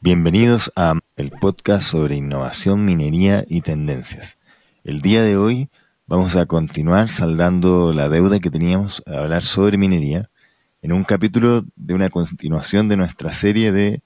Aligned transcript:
Bienvenidos 0.00 0.70
a 0.76 0.94
el 1.16 1.32
podcast 1.32 1.82
sobre 1.82 2.14
innovación, 2.14 2.84
minería 2.84 3.44
y 3.48 3.62
tendencias. 3.62 4.38
El 4.84 5.02
día 5.02 5.24
de 5.24 5.36
hoy 5.36 5.70
vamos 6.06 6.36
a 6.36 6.46
continuar 6.46 7.08
saldando 7.08 7.92
la 7.92 8.08
deuda 8.08 8.38
que 8.38 8.48
teníamos 8.48 9.02
a 9.08 9.18
hablar 9.18 9.42
sobre 9.42 9.76
minería 9.76 10.30
en 10.82 10.92
un 10.92 11.02
capítulo 11.02 11.64
de 11.74 11.94
una 11.94 12.10
continuación 12.10 12.88
de 12.88 12.96
nuestra 12.96 13.32
serie 13.32 13.72
de 13.72 14.00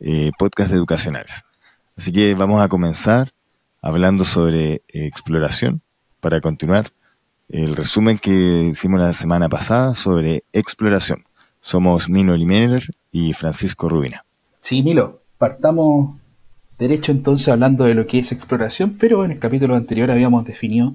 eh, 0.00 0.32
podcasts 0.36 0.74
educacionales. 0.74 1.44
Así 1.96 2.10
que 2.10 2.34
vamos 2.34 2.60
a 2.60 2.66
comenzar 2.66 3.30
hablando 3.80 4.24
sobre 4.24 4.72
eh, 4.72 4.82
exploración 5.06 5.80
para 6.18 6.40
continuar 6.40 6.90
el 7.48 7.76
resumen 7.76 8.18
que 8.18 8.70
hicimos 8.72 8.98
la 8.98 9.12
semana 9.12 9.48
pasada 9.48 9.94
sobre 9.94 10.42
exploración. 10.52 11.24
Somos 11.60 12.08
Mino 12.08 12.36
Limener 12.36 12.82
y 13.12 13.32
Francisco 13.32 13.88
Rubina. 13.88 14.24
Sí, 14.60 14.82
Milo, 14.82 15.22
partamos 15.38 16.16
derecho 16.78 17.12
entonces 17.12 17.48
hablando 17.48 17.84
de 17.84 17.94
lo 17.94 18.06
que 18.06 18.18
es 18.18 18.32
exploración, 18.32 18.96
pero 18.98 19.24
en 19.24 19.30
el 19.30 19.38
capítulo 19.38 19.76
anterior 19.76 20.10
habíamos 20.10 20.44
definido 20.44 20.92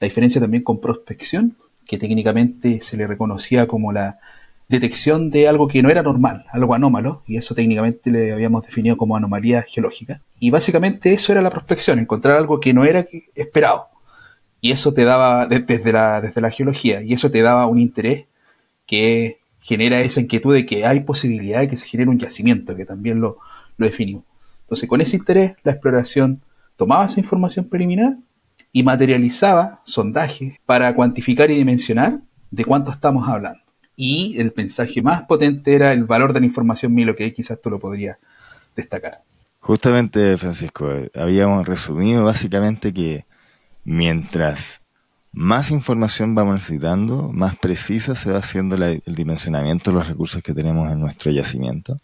la 0.00 0.08
diferencia 0.08 0.40
también 0.40 0.62
con 0.62 0.80
prospección, 0.80 1.56
que 1.86 1.98
técnicamente 1.98 2.80
se 2.80 2.96
le 2.96 3.06
reconocía 3.06 3.66
como 3.66 3.92
la 3.92 4.18
detección 4.68 5.30
de 5.30 5.46
algo 5.48 5.68
que 5.68 5.82
no 5.82 5.90
era 5.90 6.02
normal, 6.02 6.46
algo 6.50 6.74
anómalo, 6.74 7.22
y 7.26 7.36
eso 7.36 7.54
técnicamente 7.54 8.10
le 8.10 8.32
habíamos 8.32 8.64
definido 8.64 8.96
como 8.96 9.16
anomalía 9.16 9.62
geológica. 9.62 10.20
Y 10.40 10.50
básicamente 10.50 11.12
eso 11.12 11.32
era 11.32 11.42
la 11.42 11.50
prospección, 11.50 11.98
encontrar 11.98 12.36
algo 12.36 12.60
que 12.60 12.72
no 12.72 12.84
era 12.84 13.06
esperado. 13.34 13.88
Y 14.60 14.72
eso 14.72 14.94
te 14.94 15.04
daba, 15.04 15.46
desde 15.46 15.92
la, 15.92 16.20
desde 16.20 16.40
la 16.40 16.50
geología, 16.50 17.02
y 17.02 17.12
eso 17.12 17.30
te 17.30 17.42
daba 17.42 17.66
un 17.66 17.78
interés 17.78 18.26
que 18.86 19.38
genera 19.60 20.00
esa 20.00 20.20
inquietud 20.20 20.54
de 20.54 20.66
que 20.66 20.86
hay 20.86 21.00
posibilidad 21.00 21.60
de 21.60 21.68
que 21.68 21.76
se 21.76 21.86
genere 21.86 22.10
un 22.10 22.18
yacimiento, 22.18 22.74
que 22.74 22.84
también 22.84 23.20
lo, 23.20 23.38
lo 23.76 23.86
definimos. 23.86 24.24
Entonces, 24.62 24.88
con 24.88 25.00
ese 25.00 25.16
interés, 25.16 25.54
la 25.62 25.72
exploración 25.72 26.42
tomaba 26.76 27.06
esa 27.06 27.20
información 27.20 27.68
preliminar 27.68 28.16
y 28.72 28.82
materializaba 28.82 29.82
sondajes 29.84 30.58
para 30.66 30.94
cuantificar 30.94 31.50
y 31.50 31.56
dimensionar 31.56 32.20
de 32.50 32.64
cuánto 32.64 32.90
estamos 32.90 33.28
hablando. 33.28 33.60
Y 33.96 34.36
el 34.38 34.52
mensaje 34.56 35.00
más 35.02 35.22
potente 35.22 35.74
era 35.74 35.92
el 35.92 36.04
valor 36.04 36.32
de 36.32 36.40
la 36.40 36.46
información 36.46 36.92
Milo, 36.92 37.14
que 37.14 37.32
quizás 37.32 37.60
tú 37.62 37.70
lo 37.70 37.78
podrías 37.78 38.16
destacar. 38.74 39.22
Justamente, 39.60 40.36
Francisco, 40.36 40.90
habíamos 41.14 41.66
resumido 41.66 42.24
básicamente 42.24 42.92
que 42.92 43.24
mientras 43.84 44.80
más 45.32 45.70
información 45.70 46.34
vamos 46.34 46.54
necesitando, 46.54 47.30
más 47.32 47.56
precisa 47.56 48.14
se 48.14 48.30
va 48.30 48.38
haciendo 48.38 48.76
el 48.76 49.14
dimensionamiento 49.14 49.90
de 49.90 49.98
los 49.98 50.08
recursos 50.08 50.42
que 50.42 50.52
tenemos 50.52 50.90
en 50.90 51.00
nuestro 51.00 51.30
yacimiento 51.30 52.00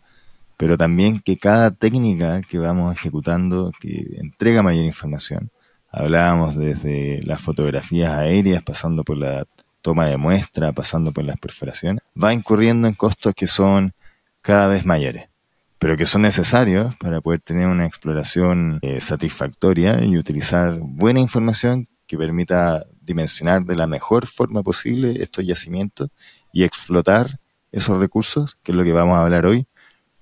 pero 0.61 0.77
también 0.77 1.21
que 1.21 1.39
cada 1.39 1.71
técnica 1.71 2.43
que 2.43 2.59
vamos 2.59 2.93
ejecutando 2.93 3.73
que 3.81 4.19
entrega 4.19 4.63
mayor 4.63 4.85
información. 4.85 5.51
Hablábamos 5.91 6.55
desde 6.55 7.23
las 7.23 7.41
fotografías 7.41 8.13
aéreas, 8.13 8.63
pasando 8.63 9.03
por 9.03 9.17
la 9.17 9.47
toma 9.81 10.09
de 10.09 10.19
muestra, 10.19 10.75
pasando 10.75 11.13
por 11.13 11.25
las 11.25 11.39
perforaciones, 11.39 12.03
va 12.15 12.35
incurriendo 12.35 12.89
en 12.89 12.93
costos 12.93 13.33
que 13.35 13.47
son 13.47 13.95
cada 14.43 14.67
vez 14.67 14.85
mayores, 14.85 15.31
pero 15.79 15.97
que 15.97 16.05
son 16.05 16.21
necesarios 16.21 16.95
para 16.97 17.23
poder 17.23 17.41
tener 17.41 17.67
una 17.67 17.87
exploración 17.87 18.81
eh, 18.83 19.01
satisfactoria 19.01 20.05
y 20.05 20.19
utilizar 20.19 20.79
buena 20.79 21.21
información 21.21 21.89
que 22.07 22.19
permita 22.19 22.85
dimensionar 23.01 23.65
de 23.65 23.77
la 23.77 23.87
mejor 23.87 24.27
forma 24.27 24.63
posible 24.63 25.23
estos 25.23 25.47
yacimientos 25.47 26.11
y 26.53 26.65
explotar 26.65 27.41
esos 27.73 27.99
recursos, 27.99 28.59
que 28.63 28.73
es 28.73 28.77
lo 28.77 28.85
que 28.85 28.93
vamos 28.93 29.17
a 29.17 29.23
hablar 29.23 29.47
hoy, 29.47 29.67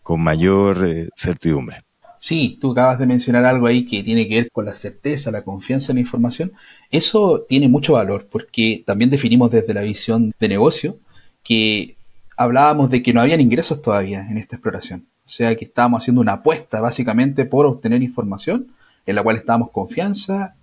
con 0.08 0.22
mayor 0.22 0.88
eh, 0.88 1.10
certidumbre. 1.14 1.82
Sí, 2.18 2.56
tú 2.58 2.72
acabas 2.72 2.98
de 2.98 3.04
mencionar 3.04 3.44
algo 3.44 3.66
ahí 3.66 3.84
que 3.84 4.02
tiene 4.02 4.26
que 4.26 4.36
ver 4.36 4.50
con 4.50 4.64
la 4.64 4.74
certeza, 4.74 5.30
la 5.30 5.42
confianza 5.42 5.92
en 5.92 5.96
la 5.96 6.00
información. 6.00 6.52
Eso 6.90 7.44
tiene 7.46 7.68
mucho 7.68 7.92
valor 7.92 8.26
porque 8.32 8.82
también 8.86 9.10
definimos 9.10 9.50
desde 9.50 9.74
la 9.74 9.82
visión 9.82 10.32
de 10.40 10.48
negocio 10.48 10.96
que 11.44 11.98
hablábamos 12.38 12.88
de 12.88 13.02
que 13.02 13.12
no 13.12 13.20
habían 13.20 13.42
ingresos 13.42 13.82
todavía 13.82 14.26
en 14.30 14.38
esta 14.38 14.56
exploración. 14.56 15.04
O 15.26 15.28
sea 15.28 15.54
que 15.56 15.66
estábamos 15.66 16.02
haciendo 16.02 16.22
una 16.22 16.32
apuesta 16.32 16.80
básicamente 16.80 17.44
por 17.44 17.66
obtener 17.66 18.02
información 18.02 18.68
en 19.04 19.14
la 19.14 19.22
cual 19.22 19.36
estábamos 19.36 19.70
confianza 19.72 20.54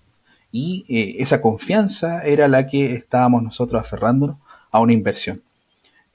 y 0.52 0.86
eh, 0.90 1.18
esa 1.20 1.40
confianza 1.40 2.24
era 2.24 2.47
la 2.47 2.66
que 2.66 2.96
estábamos 2.96 3.44
nosotros 3.44 3.80
aferrándonos 3.80 4.38
a 4.72 4.80
una 4.80 4.94
inversión. 4.94 5.44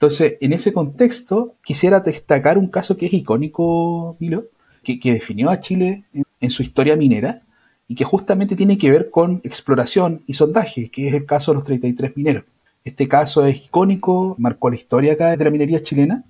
Entonces, 0.01 0.37
en 0.41 0.51
ese 0.51 0.73
contexto, 0.73 1.53
quisiera 1.63 1.99
destacar 1.99 2.57
un 2.57 2.69
caso 2.69 2.97
que 2.97 3.05
es 3.05 3.13
icónico, 3.13 4.17
Milo, 4.19 4.45
que, 4.83 4.99
definió 5.03 5.51
a 5.51 5.59
Chile 5.59 6.05
en, 6.39 6.49
su 6.49 6.63
historia 6.63 6.95
minera 6.95 7.43
y 7.87 7.93
que 7.93 8.03
justamente 8.03 8.55
tiene 8.55 8.79
que 8.79 8.89
ver 8.89 9.11
con 9.11 9.41
exploración 9.43 10.23
y 10.25 10.33
sondaje, 10.33 10.89
que 10.89 11.07
es 11.07 11.13
el 11.13 11.27
caso 11.27 11.51
de 11.51 11.57
los 11.57 11.65
33 11.65 12.17
mineros. 12.17 12.45
Este 12.83 13.07
caso 13.07 13.45
es 13.45 13.63
icónico, 13.65 14.33
marcó 14.39 14.71
la 14.71 14.77
historia 14.77 15.13
acá 15.13 15.37
de 15.37 15.43
la 15.43 15.51
minería 15.51 15.83
chilena 15.83 16.23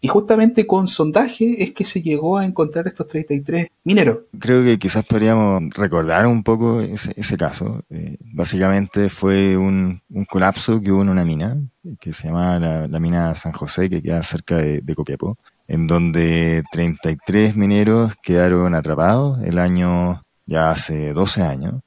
y 0.00 0.08
justamente 0.08 0.66
con 0.66 0.88
sondaje 0.88 1.62
es 1.62 1.72
que 1.72 1.84
se 1.84 2.02
llegó 2.02 2.38
a 2.38 2.44
encontrar 2.44 2.86
estos 2.86 3.08
33 3.08 3.68
mineros. 3.84 4.18
Creo 4.38 4.62
que 4.62 4.78
quizás 4.78 5.04
podríamos 5.04 5.74
recordar 5.74 6.26
un 6.26 6.42
poco 6.42 6.80
ese, 6.80 7.36
caso. 7.36 7.82
Eh, 7.90 8.16
básicamente 8.32 9.08
fue 9.08 9.56
un, 9.56 10.00
colapso 10.28 10.80
que 10.80 10.92
hubo 10.92 11.02
en 11.02 11.08
una 11.08 11.24
mina, 11.24 11.56
que 12.00 12.12
se 12.12 12.28
llama 12.28 12.58
la, 12.58 13.00
mina 13.00 13.34
San 13.34 13.52
José, 13.52 13.88
que 13.88 14.02
queda 14.02 14.22
cerca 14.22 14.56
de, 14.56 14.80
de, 14.80 14.94
Copiapó, 14.94 15.36
en 15.66 15.86
donde 15.86 16.62
33 16.72 17.56
mineros 17.56 18.12
quedaron 18.22 18.74
atrapados 18.74 19.42
el 19.42 19.58
año, 19.58 20.22
ya 20.44 20.70
hace 20.70 21.12
12 21.12 21.42
años. 21.42 21.82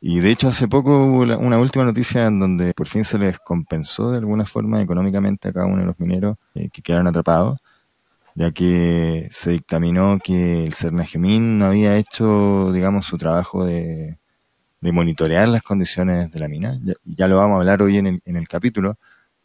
Y 0.00 0.20
de 0.20 0.30
hecho 0.30 0.48
hace 0.48 0.66
poco 0.66 1.04
hubo 1.04 1.22
una 1.22 1.58
última 1.58 1.84
noticia 1.84 2.26
en 2.26 2.40
donde 2.40 2.72
por 2.72 2.86
fin 2.88 3.04
se 3.04 3.18
les 3.18 3.38
compensó 3.38 4.10
de 4.10 4.18
alguna 4.18 4.46
forma 4.46 4.80
económicamente 4.80 5.48
a 5.48 5.52
cada 5.52 5.66
uno 5.66 5.80
de 5.80 5.86
los 5.86 6.00
mineros 6.00 6.38
eh, 6.54 6.70
que 6.70 6.80
quedaron 6.80 7.06
atrapados, 7.06 7.58
ya 8.34 8.50
que 8.52 9.28
se 9.30 9.50
dictaminó 9.50 10.18
que 10.22 10.64
el 10.64 10.72
Cernagemín 10.74 11.58
no 11.58 11.66
había 11.66 11.96
hecho, 11.98 12.72
digamos, 12.72 13.04
su 13.06 13.18
trabajo 13.18 13.64
de, 13.66 14.18
monitorear 14.80 15.48
las 15.48 15.62
condiciones 15.62 16.30
de 16.30 16.40
la 16.40 16.48
mina. 16.48 16.78
Ya, 16.82 16.94
ya 17.04 17.28
lo 17.28 17.36
vamos 17.36 17.56
a 17.56 17.58
hablar 17.60 17.82
hoy 17.82 17.98
en 17.98 18.06
el, 18.06 18.22
en 18.24 18.36
el 18.36 18.48
capítulo, 18.48 18.96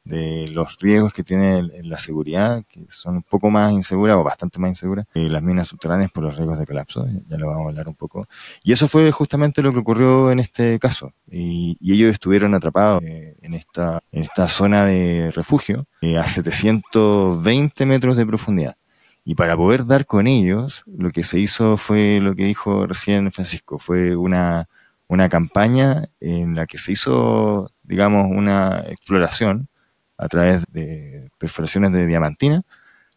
de 0.06 0.48
los 0.50 0.78
riesgos 0.80 1.12
que 1.12 1.24
tiene 1.24 1.64
la 1.84 1.98
seguridad, 1.98 2.64
que 2.70 2.86
son 2.90 3.16
un 3.16 3.24
poco 3.24 3.50
más 3.50 3.74
inseguras 3.74 4.16
o 4.18 4.24
bastante 4.24 4.60
más 4.60 4.70
inseguras 4.70 5.08
que 5.12 5.28
las 5.28 5.42
minas 5.42 5.68
subterráneas 5.68 6.12
por 6.12 6.24
los 6.24 6.38
riesgos 6.38 6.60
de 6.60 6.68
colapso, 6.68 7.08
ya 7.28 7.38
lo 7.38 7.48
vamos 7.48 7.66
a 7.66 7.70
hablar 7.70 7.88
un 7.88 7.96
poco. 7.96 8.28
Y 8.64 8.72
eso 8.72 8.88
fue 8.88 9.12
justamente 9.12 9.64
lo 9.64 9.74
que 9.74 9.80
ocurrió 9.80 10.32
en 10.32 10.40
este 10.40 10.80
caso. 10.80 11.12
Y, 11.30 11.78
ellos 11.96 12.12
estuvieron 12.12 12.54
atrapados 12.54 13.02
eh, 13.04 13.38
en, 13.42 13.54
esta, 13.54 14.02
en 14.12 14.22
esta 14.22 14.50
zona 14.50 14.86
de 14.86 15.32
refugio 15.34 15.86
eh, 16.02 16.18
a 16.18 16.28
720 16.28 17.86
metros 17.86 18.18
de 18.18 18.26
profundidad. 18.26 18.76
Y 19.24 19.36
para 19.36 19.56
poder 19.58 19.86
dar 19.86 20.06
con 20.06 20.28
ellos, 20.28 20.84
lo 20.86 21.10
que 21.10 21.24
se 21.24 21.40
hizo 21.40 21.78
fue 21.78 22.20
lo 22.22 22.36
que 22.36 22.44
dijo 22.44 22.86
recién 22.86 23.32
Francisco, 23.32 23.80
fue 23.80 24.16
una, 24.16 24.68
una 25.08 25.30
campaña 25.30 26.06
en 26.20 26.54
la 26.54 26.68
que 26.68 26.78
se 26.78 26.92
hizo, 26.92 27.72
digamos, 27.84 28.30
una 28.30 28.84
exploración 28.88 29.70
a 30.18 30.28
través 30.28 30.64
de 30.72 31.30
perforaciones 31.38 31.92
de 31.92 32.06
diamantina, 32.08 32.62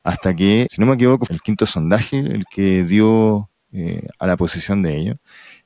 hasta 0.03 0.35
que, 0.35 0.67
si 0.71 0.81
no 0.81 0.87
me 0.87 0.95
equivoco, 0.95 1.27
fue 1.27 1.35
el 1.35 1.43
quinto 1.43 1.67
sondaje 1.67 2.19
el 2.19 2.45
que 2.47 2.85
dio 2.85 3.51
eh, 3.73 4.07
a 4.19 4.27
la 4.27 4.37
posición 4.37 4.83
de 4.83 4.97
ellos. 4.97 5.17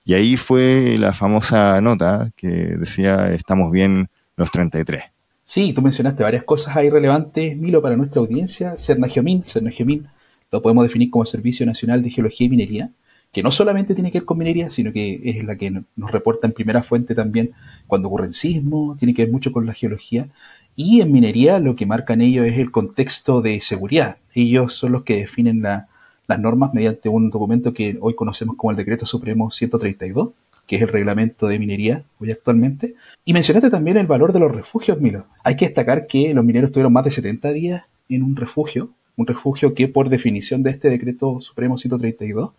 Y 0.05 0.15
ahí 0.15 0.37
fue 0.37 0.97
la 0.99 1.13
famosa 1.13 1.81
nota 1.81 2.31
que 2.37 2.49
decía 2.49 3.33
estamos 3.33 3.71
bien 3.71 4.09
los 4.37 4.51
33. 4.51 5.05
Sí, 5.45 5.73
tú 5.73 5.83
mencionaste 5.83 6.23
varias 6.23 6.45
cosas 6.45 6.77
ahí 6.77 6.91
relevantes, 6.91 7.57
Milo, 7.57 7.83
para 7.83 7.97
nuestra 7.97 8.21
audiencia. 8.21 8.77
Cernageomin, 8.77 9.45
Cernageomin 9.45 10.09
lo 10.51 10.63
podemos 10.63 10.85
definir 10.85 11.11
como 11.11 11.25
Servicio 11.25 11.65
Nacional 11.67 12.03
de 12.03 12.11
Geología 12.11 12.47
y 12.47 12.51
Minería, 12.51 12.91
que 13.33 13.43
no 13.43 13.51
solamente 13.51 13.95
tiene 13.95 14.13
que 14.13 14.19
ver 14.19 14.27
con 14.27 14.37
minería, 14.37 14.71
sino 14.71 14.93
que 14.93 15.21
es 15.25 15.43
la 15.45 15.57
que 15.57 15.71
nos 15.71 16.11
reporta 16.11 16.47
en 16.47 16.53
primera 16.53 16.83
fuente 16.83 17.15
también 17.15 17.53
cuando 17.87 18.09
ocurren 18.09 18.35
sismos, 18.35 18.99
tiene 18.99 19.15
que 19.15 19.23
ver 19.23 19.33
mucho 19.33 19.53
con 19.53 19.65
la 19.65 19.73
geología, 19.73 20.29
y 20.77 21.01
en 21.01 21.13
minería 21.13 21.59
lo 21.59 21.77
que 21.77 21.87
marcan 21.87 22.21
ellos 22.21 22.47
es 22.47 22.59
el 22.59 22.71
contexto 22.71 23.43
de 23.43 23.61
seguridad. 23.61 24.17
Ellos 24.35 24.75
son 24.75 24.93
los 24.93 25.03
que 25.03 25.17
definen 25.17 25.63
las 25.63 26.41
normas 26.41 26.73
mediante 26.73 27.09
un 27.09 27.31
documento 27.31 27.75
que 27.75 27.99
hoy 28.01 28.15
conocemos 28.15 28.57
como 28.57 28.71
el 28.71 28.77
Decreto 28.77 29.05
Supremo 29.05 29.51
132, 29.51 30.31
que 30.67 30.77
es 30.77 30.83
el 30.83 30.89
reglamento 30.89 31.47
de 31.47 31.59
minería 31.59 32.05
hoy 32.19 32.31
actualmente. 32.31 32.95
Y 33.25 33.33
mencionaste 33.33 33.71
también 33.71 33.99
el 33.99 34.07
valor 34.07 34.33
de 34.33 34.41
los 34.41 34.53
refugios, 34.53 35.01
Milo. 35.01 35.27
Hay 35.45 35.57
que 35.57 35.67
destacar 35.67 36.07
que 36.07 36.33
los 36.33 36.45
mineros 36.45 36.73
tuvieron 36.73 36.93
más 36.93 37.05
de 37.05 37.11
70 37.11 37.53
días 37.53 37.85
en 38.09 38.23
un 38.23 38.37
refugio, 38.37 38.91
un 39.17 39.27
refugio 39.27 39.75
que 39.75 39.89
por 39.89 40.09
definición 40.09 40.63
de 40.63 40.71
este 40.71 40.89
Decreto 40.89 41.41
Supremo 41.41 41.77
132 41.77 42.53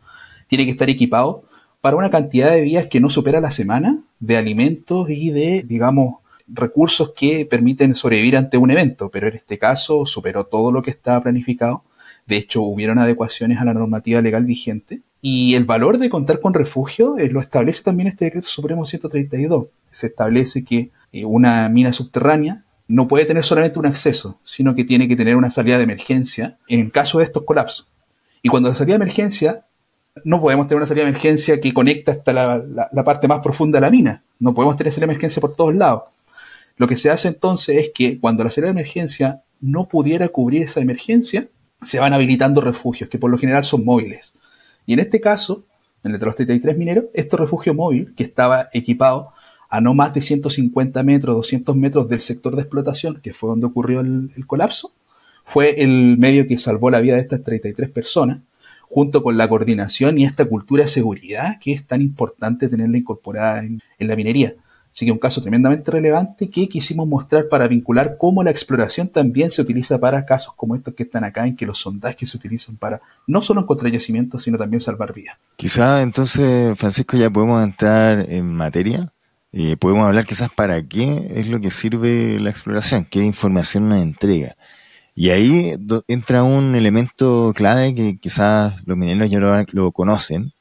tiene 0.47 0.65
que 0.65 0.71
estar 0.71 0.89
equipado 0.89 1.43
para 1.81 1.97
una 1.97 2.11
cantidad 2.11 2.51
de 2.51 2.61
días 2.61 2.87
que 2.87 2.99
no 2.99 3.09
supera 3.09 3.41
la 3.41 3.51
semana 3.51 3.99
de 4.19 4.37
alimentos 4.37 5.09
y 5.09 5.31
de, 5.31 5.63
digamos, 5.63 6.22
recursos 6.47 7.13
que 7.15 7.45
permiten 7.45 7.95
sobrevivir 7.95 8.37
ante 8.37 8.57
un 8.57 8.71
evento, 8.71 9.09
pero 9.09 9.27
en 9.27 9.35
este 9.35 9.57
caso 9.57 10.05
superó 10.05 10.45
todo 10.45 10.71
lo 10.71 10.81
que 10.81 10.91
estaba 10.91 11.21
planificado 11.21 11.83
De 12.25 12.37
hecho, 12.37 12.61
hubieron 12.61 12.99
adecuaciones 12.99 13.59
a 13.59 13.65
la 13.65 13.73
normativa 13.73 14.21
legal 14.21 14.45
vigente. 14.45 15.01
Y 15.21 15.55
el 15.55 15.65
valor 15.65 15.97
de 15.97 16.09
contar 16.09 16.39
con 16.39 16.53
refugio 16.53 17.17
eh, 17.17 17.29
lo 17.29 17.41
establece 17.41 17.83
también 17.83 18.07
este 18.07 18.25
decreto 18.25 18.47
supremo 18.47 18.85
132. 18.85 19.67
Se 19.91 20.07
establece 20.07 20.63
que 20.63 20.91
eh, 21.11 21.25
una 21.25 21.67
mina 21.69 21.91
subterránea 21.91 22.63
no 22.87 23.07
puede 23.07 23.25
tener 23.25 23.43
solamente 23.43 23.79
un 23.79 23.85
acceso, 23.85 24.39
sino 24.43 24.75
que 24.75 24.83
tiene 24.83 25.07
que 25.07 25.15
tener 25.15 25.35
una 25.35 25.49
salida 25.49 25.77
de 25.77 25.83
emergencia 25.83 26.57
en 26.67 26.89
caso 26.89 27.19
de 27.19 27.25
estos 27.25 27.43
colapsos. 27.43 27.89
Y 28.41 28.49
cuando 28.49 28.69
la 28.69 28.75
salida 28.75 28.97
de 28.97 29.03
emergencia, 29.03 29.65
no 30.23 30.41
podemos 30.41 30.67
tener 30.67 30.77
una 30.77 30.87
salida 30.87 31.05
de 31.05 31.09
emergencia 31.09 31.59
que 31.59 31.73
conecta 31.73 32.11
hasta 32.11 32.33
la, 32.33 33.03
parte 33.03 33.27
más 33.27 33.39
profunda 33.39 33.77
de 33.77 33.81
la 33.81 33.89
mina. 33.89 34.23
No 34.39 34.53
podemos 34.53 34.75
tener 34.75 34.91
salida 34.91 35.07
de 35.07 35.13
emergencia 35.13 35.39
por 35.39 35.55
todos 35.55 35.73
lados. 35.73 36.03
Lo 36.77 36.87
que 36.87 36.97
se 36.97 37.09
hace 37.09 37.27
entonces 37.27 37.77
es 37.77 37.91
que 37.93 38.19
cuando 38.19 38.43
la 38.43 38.51
salida 38.51 38.73
de 38.73 38.79
emergencia 38.79 39.43
no 39.61 39.87
pudiera 39.87 40.27
cubrir 40.29 40.63
esa 40.63 40.81
emergencia, 40.81 41.47
se 41.81 41.99
van 41.99 42.13
habilitando 42.13 42.61
refugios, 42.61 43.09
que 43.09 43.19
por 43.19 43.29
lo 43.29 43.37
general 43.37 43.63
son 43.63 43.85
móviles. 43.85 44.33
Y 44.85 44.93
en 44.93 44.99
este 44.99 45.21
caso, 45.21 45.65
en 46.03 46.13
el 46.13 46.19
de 46.19 46.25
los 46.25 46.35
33 46.35 46.77
mineros, 46.77 47.05
este 47.13 47.37
refugio 47.37 47.73
móvil, 47.73 48.13
que 48.15 48.23
estaba 48.23 48.69
equipado 48.73 49.31
a 49.69 49.81
no 49.81 49.93
más 49.93 50.13
de 50.13 50.21
150 50.21 51.01
metros, 51.03 51.35
200 51.35 51.75
metros 51.75 52.09
del 52.09 52.21
sector 52.21 52.55
de 52.55 52.61
explotación, 52.61 53.21
que 53.21 53.33
fue 53.33 53.49
donde 53.49 53.67
ocurrió 53.67 54.01
el, 54.01 54.45
colapso, 54.47 54.91
fue 55.43 55.81
el 55.81 56.17
medio 56.17 56.47
que 56.47 56.59
salvó 56.59 56.89
la 56.89 56.99
vida 56.99 57.15
de 57.15 57.21
estas 57.21 57.43
33 57.43 57.89
personas, 57.89 58.39
junto 58.81 59.23
con 59.23 59.37
la 59.37 59.47
coordinación 59.47 60.19
y 60.19 60.25
esta 60.25 60.45
cultura 60.45 60.83
de 60.83 60.89
seguridad 60.89 61.57
que 61.59 61.73
es 61.73 61.85
tan 61.85 62.01
importante 62.01 62.69
tenerla 62.69 62.97
incorporada 62.97 63.63
en 63.63 63.81
la 63.97 64.15
minería. 64.15 64.53
Así 64.93 65.05
que 65.05 65.11
un 65.11 65.17
caso 65.17 65.41
tremendamente 65.41 65.89
relevante 65.89 66.51
que 66.51 66.69
quisimos 66.69 67.07
mostrar 67.07 67.49
para 67.49 67.67
vincular 67.67 68.15
cómo 68.19 68.43
la 68.43 68.51
exploración 68.51 69.07
también 69.07 69.49
se 69.49 69.63
utiliza 69.63 69.97
para 69.97 70.23
casos 70.23 70.53
como 70.55 70.75
estos 70.75 70.93
que 70.93 71.03
están 71.03 71.23
acá, 71.23 71.47
en 71.47 71.55
que 71.55 71.65
los 71.65 71.79
sondajes 71.79 72.29
se 72.29 72.37
utilizan 72.37 72.77
para 72.77 73.01
no 73.25 73.41
solo 73.41 73.61
encontrar 73.61 73.91
yacimientos, 73.91 74.43
sino 74.43 74.57
también 74.57 74.81
salvar 74.81 75.11
vidas. 75.11 75.37
Quizá 75.55 76.03
entonces, 76.03 76.77
Francisco, 76.77 77.17
ya 77.17 77.29
podemos 77.31 77.63
entrar 77.63 78.25
en 78.29 78.53
materia. 78.53 79.11
y 79.51 79.75
podemos 79.75 80.07
hablar 80.07 80.25
quizás 80.25 80.49
para 80.51 80.81
qué 80.81 81.27
es 81.35 81.47
lo 81.47 81.59
que 81.59 81.69
sirve 81.69 82.39
la 82.39 82.49
exploración, 82.49 83.05
qué 83.05 83.23
información 83.23 83.89
nos 83.89 84.01
entrega. 84.01 84.55
Y 85.15 85.29
ahí 85.29 85.73
entra 86.07 86.43
un 86.43 86.75
elemento 86.75 87.53
clave 87.55 87.93
que 87.93 88.17
quizás 88.17 88.75
los 88.85 88.97
mineros 88.97 89.29
ya 89.29 89.39
lo 89.71 89.91
conocen, 89.91 90.53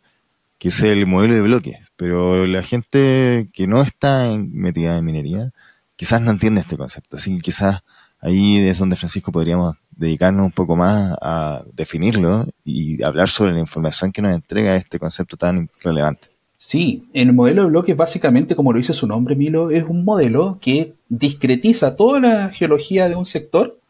que 0.59 0.69
es 0.69 0.83
el 0.83 1.07
modelo 1.07 1.35
de 1.35 1.41
bloques. 1.41 1.77
Pero 1.97 2.47
la 2.47 2.63
gente 2.63 3.49
que 3.53 3.67
no 3.67 3.83
está 3.83 4.29
metida 4.39 4.97
en 4.99 5.05
minería, 5.05 5.53
quizás 5.97 6.21
no 6.21 6.31
entiende 6.31 6.61
este 6.61 6.77
concepto. 6.77 7.17
Así 7.17 7.35
que 7.37 7.43
quizás 7.43 7.83
ahí 8.21 8.59
es 8.59 8.79
donde 8.79 8.97
Francisco 8.97 9.33
podríamos 9.33 9.75
dedicarnos 9.91 10.47
un 10.47 10.53
poco 10.53 10.75
más 10.77 11.15
a 11.21 11.65
definirlo 11.75 12.45
y 12.65 13.03
hablar 13.03 13.29
sobre 13.29 13.53
la 13.53 13.61
información 13.61 14.13
que 14.13 14.23
nos 14.23 14.35
entrega 14.35 14.75
este 14.75 14.99
concepto 14.99 15.37
tan 15.37 15.69
relevante. 15.83 16.29
Sí, 16.57 17.09
el 17.13 17.33
modelo 17.33 17.63
de 17.63 17.69
bloques 17.69 17.97
básicamente, 17.97 18.55
como 18.55 18.73
lo 18.73 18.79
dice 18.79 18.95
su 18.95 19.07
nombre, 19.07 19.35
Milo, 19.35 19.71
es 19.71 19.85
un 19.85 20.05
modelo 20.05 20.59
que 20.61 20.95
discretiza 21.09 21.97
toda 21.97 22.21
la 22.21 22.51
geología 22.51 23.09
de 23.09 23.17
un 23.17 23.27
sector 23.27 23.81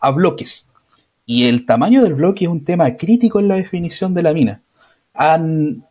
a 0.00 0.10
bloques. 0.10 0.66
Y 1.26 1.44
el 1.44 1.66
tamaño 1.66 2.02
del 2.02 2.14
bloque 2.14 2.46
es 2.46 2.50
un 2.50 2.64
tema 2.64 2.96
crítico 2.96 3.38
en 3.38 3.48
la 3.48 3.56
definición 3.56 4.14
de 4.14 4.22
la 4.22 4.32
mina. 4.32 4.62
Han 5.12 5.84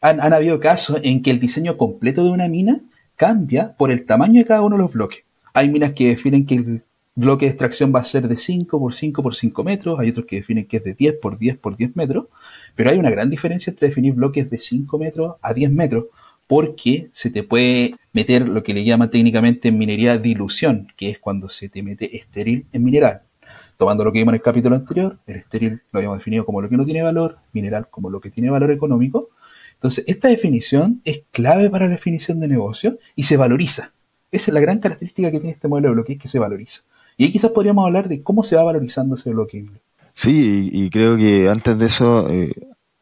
han, 0.00 0.32
habido 0.32 0.58
casos 0.58 1.00
en 1.02 1.22
que 1.22 1.30
el 1.30 1.40
diseño 1.40 1.76
completo 1.76 2.24
de 2.24 2.30
una 2.30 2.48
mina 2.48 2.80
cambia 3.16 3.74
por 3.76 3.90
el 3.90 4.06
tamaño 4.06 4.40
de 4.40 4.46
cada 4.46 4.62
uno 4.62 4.76
de 4.76 4.82
los 4.82 4.92
bloques. 4.92 5.24
Hay 5.52 5.68
minas 5.68 5.92
que 5.92 6.08
definen 6.08 6.46
que 6.46 6.54
el 6.54 6.82
bloque 7.14 7.44
de 7.44 7.50
extracción 7.50 7.92
va 7.94 8.00
a 8.00 8.04
ser 8.04 8.28
de 8.28 8.38
5 8.38 8.78
por 8.78 8.94
5 8.94 9.22
por 9.22 9.34
5 9.34 9.64
metros, 9.64 10.00
hay 10.00 10.10
otros 10.10 10.26
que 10.26 10.36
definen 10.36 10.66
que 10.66 10.78
es 10.78 10.84
de 10.84 10.94
10 10.94 11.16
por 11.20 11.38
10 11.38 11.58
por 11.58 11.76
10 11.76 11.96
metros, 11.96 12.26
pero 12.74 12.90
hay 12.90 12.98
una 12.98 13.10
gran 13.10 13.28
diferencia 13.28 13.70
entre 13.70 13.88
definir 13.88 14.14
bloques 14.14 14.48
de 14.48 14.58
5 14.58 14.98
metros 14.98 15.36
a 15.42 15.52
10 15.52 15.70
metros, 15.72 16.06
porque 16.46 17.08
se 17.12 17.30
te 17.30 17.42
puede 17.42 17.94
meter 18.12 18.48
lo 18.48 18.62
que 18.62 18.74
le 18.74 18.84
llama 18.84 19.10
técnicamente 19.10 19.68
en 19.68 19.78
minería 19.78 20.16
dilución, 20.16 20.88
que 20.96 21.10
es 21.10 21.18
cuando 21.18 21.48
se 21.48 21.68
te 21.68 21.82
mete 21.82 22.16
estéril 22.16 22.66
en 22.72 22.84
mineral. 22.84 23.22
Tomando 23.76 24.04
lo 24.04 24.12
que 24.12 24.18
vimos 24.18 24.32
en 24.32 24.36
el 24.36 24.42
capítulo 24.42 24.76
anterior, 24.76 25.18
el 25.26 25.36
estéril 25.36 25.82
lo 25.92 25.98
habíamos 25.98 26.18
definido 26.18 26.44
como 26.44 26.60
lo 26.60 26.68
que 26.68 26.76
no 26.76 26.84
tiene 26.84 27.02
valor, 27.02 27.38
mineral 27.52 27.88
como 27.88 28.10
lo 28.10 28.20
que 28.20 28.30
tiene 28.30 28.50
valor 28.50 28.70
económico, 28.70 29.28
entonces, 29.80 30.04
esta 30.06 30.28
definición 30.28 31.00
es 31.06 31.22
clave 31.30 31.70
para 31.70 31.86
la 31.86 31.92
definición 31.92 32.38
de 32.38 32.48
negocio 32.48 32.98
y 33.16 33.22
se 33.22 33.38
valoriza. 33.38 33.92
Esa 34.30 34.50
es 34.50 34.54
la 34.54 34.60
gran 34.60 34.78
característica 34.78 35.30
que 35.30 35.38
tiene 35.38 35.54
este 35.54 35.68
modelo 35.68 35.88
de 35.88 35.94
bloque, 35.94 36.12
es 36.12 36.18
que 36.18 36.28
se 36.28 36.38
valoriza. 36.38 36.82
Y 37.16 37.24
ahí 37.24 37.32
quizás 37.32 37.50
podríamos 37.52 37.86
hablar 37.86 38.06
de 38.06 38.22
cómo 38.22 38.42
se 38.42 38.56
va 38.56 38.62
valorizando 38.62 39.14
ese 39.14 39.30
bloque. 39.30 39.64
Sí, 40.12 40.68
y, 40.70 40.90
creo 40.90 41.16
que 41.16 41.48
antes 41.48 41.78
de 41.78 41.86
eso, 41.86 42.28
eh, 42.28 42.52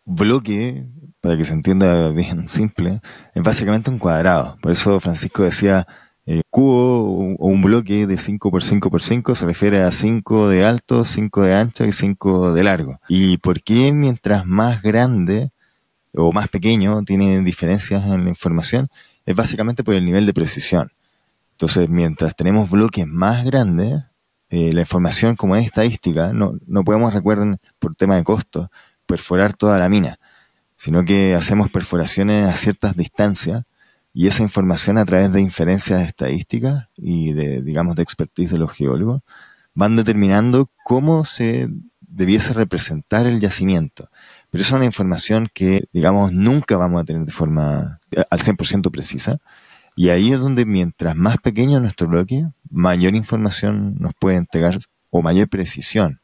bloque, 0.05 0.87
para 1.21 1.37
que 1.37 1.45
se 1.45 1.53
entienda 1.53 2.11
bien 2.11 2.47
simple, 2.49 3.01
es 3.35 3.43
básicamente 3.43 3.91
un 3.91 3.99
cuadrado. 3.99 4.57
Por 4.63 4.71
eso 4.71 5.01
Francisco 5.01 5.43
decía, 5.43 5.85
eh, 6.27 6.43
cubo 6.49 7.35
o 7.41 7.49
un 7.49 7.61
bloque 7.61 8.07
de 8.07 8.19
5 8.19 8.53
por 8.53 8.63
5 8.63 8.89
por 8.89 9.03
5 9.03 9.35
se 9.35 9.47
refiere 9.47 9.81
a 9.83 9.91
5 9.91 10.49
de 10.49 10.65
alto, 10.65 11.05
5 11.05 11.43
de 11.43 11.55
ancho 11.55 11.85
y 11.85 11.91
5 11.91 12.55
de 12.55 12.63
largo. 12.63 13.01
¿Y 13.09 13.39
por 13.39 13.65
qué 13.65 13.93
mientras 13.93 14.47
más 14.47 14.81
grande 14.81 15.51
o 16.19 16.33
más 16.33 16.49
pequeño 16.49 17.03
tiene 17.05 17.41
diferencias 17.43 18.05
en 18.07 18.25
la 18.25 18.31
información, 18.31 18.89
es 19.25 19.37
básicamente 19.37 19.85
por 19.85 19.95
el 19.95 20.05
nivel 20.05 20.27
de 20.27 20.35
precisión. 20.35 20.91
Entonces, 21.53 21.89
mientras 21.89 22.35
tenemos 22.35 22.71
bloques 22.71 23.07
más 23.07 23.45
grandes, 23.45 24.05
eh, 24.51 24.73
la 24.73 24.81
información 24.81 25.37
como 25.37 25.57
es 25.57 25.65
estadística, 25.65 26.33
no, 26.33 26.59
no 26.67 26.83
podemos, 26.83 27.15
recuerden, 27.15 27.59
por 27.79 27.95
tema 27.95 28.17
de 28.17 28.25
costo, 28.25 28.71
perforar 29.07 29.55
toda 29.55 29.79
la 29.79 29.89
mina, 29.89 30.19
sino 30.77 31.05
que 31.05 31.35
hacemos 31.35 31.71
perforaciones 31.71 32.49
a 32.49 32.57
ciertas 32.57 32.97
distancias 32.97 33.65
y 34.13 34.27
esa 34.27 34.43
información 34.43 34.99
a 34.99 35.05
través 35.05 35.33
de 35.33 35.41
inferencias 35.41 36.07
estadísticas 36.07 36.89
y 36.97 37.33
de, 37.33 37.63
digamos, 37.63 37.95
de 37.95 38.03
expertise 38.03 38.51
de 38.51 38.59
los 38.59 38.73
geólogos, 38.73 39.23
van 39.75 39.95
determinando 39.95 40.71
cómo 40.85 41.25
se 41.25 41.69
debiese 42.01 42.53
representar 42.55 43.27
el 43.27 43.39
yacimiento. 43.39 44.09
Pero 44.51 44.63
es 44.63 44.73
una 44.73 44.85
información 44.85 45.49
que, 45.53 45.85
digamos, 45.93 46.33
nunca 46.33 46.77
vamos 46.77 47.03
a 47.03 47.05
tener 47.05 47.25
de 47.25 47.33
forma 47.33 48.01
eh, 48.13 48.25
al 48.31 48.41
100% 48.41 48.91
precisa. 48.91 49.39
Y 49.95 50.11
ahí 50.11 50.33
es 50.33 50.39
donde 50.39 50.65
mientras 50.65 51.17
más 51.17 51.39
pequeño 51.39 51.81
nuestro 51.81 52.09
bloque, 52.09 52.47
mayor 52.71 53.15
información 53.15 53.97
nos 53.99 54.15
puede 54.15 54.37
entregar 54.37 54.79
o 55.11 55.23
mayor 55.23 55.49
precisión. 55.49 56.21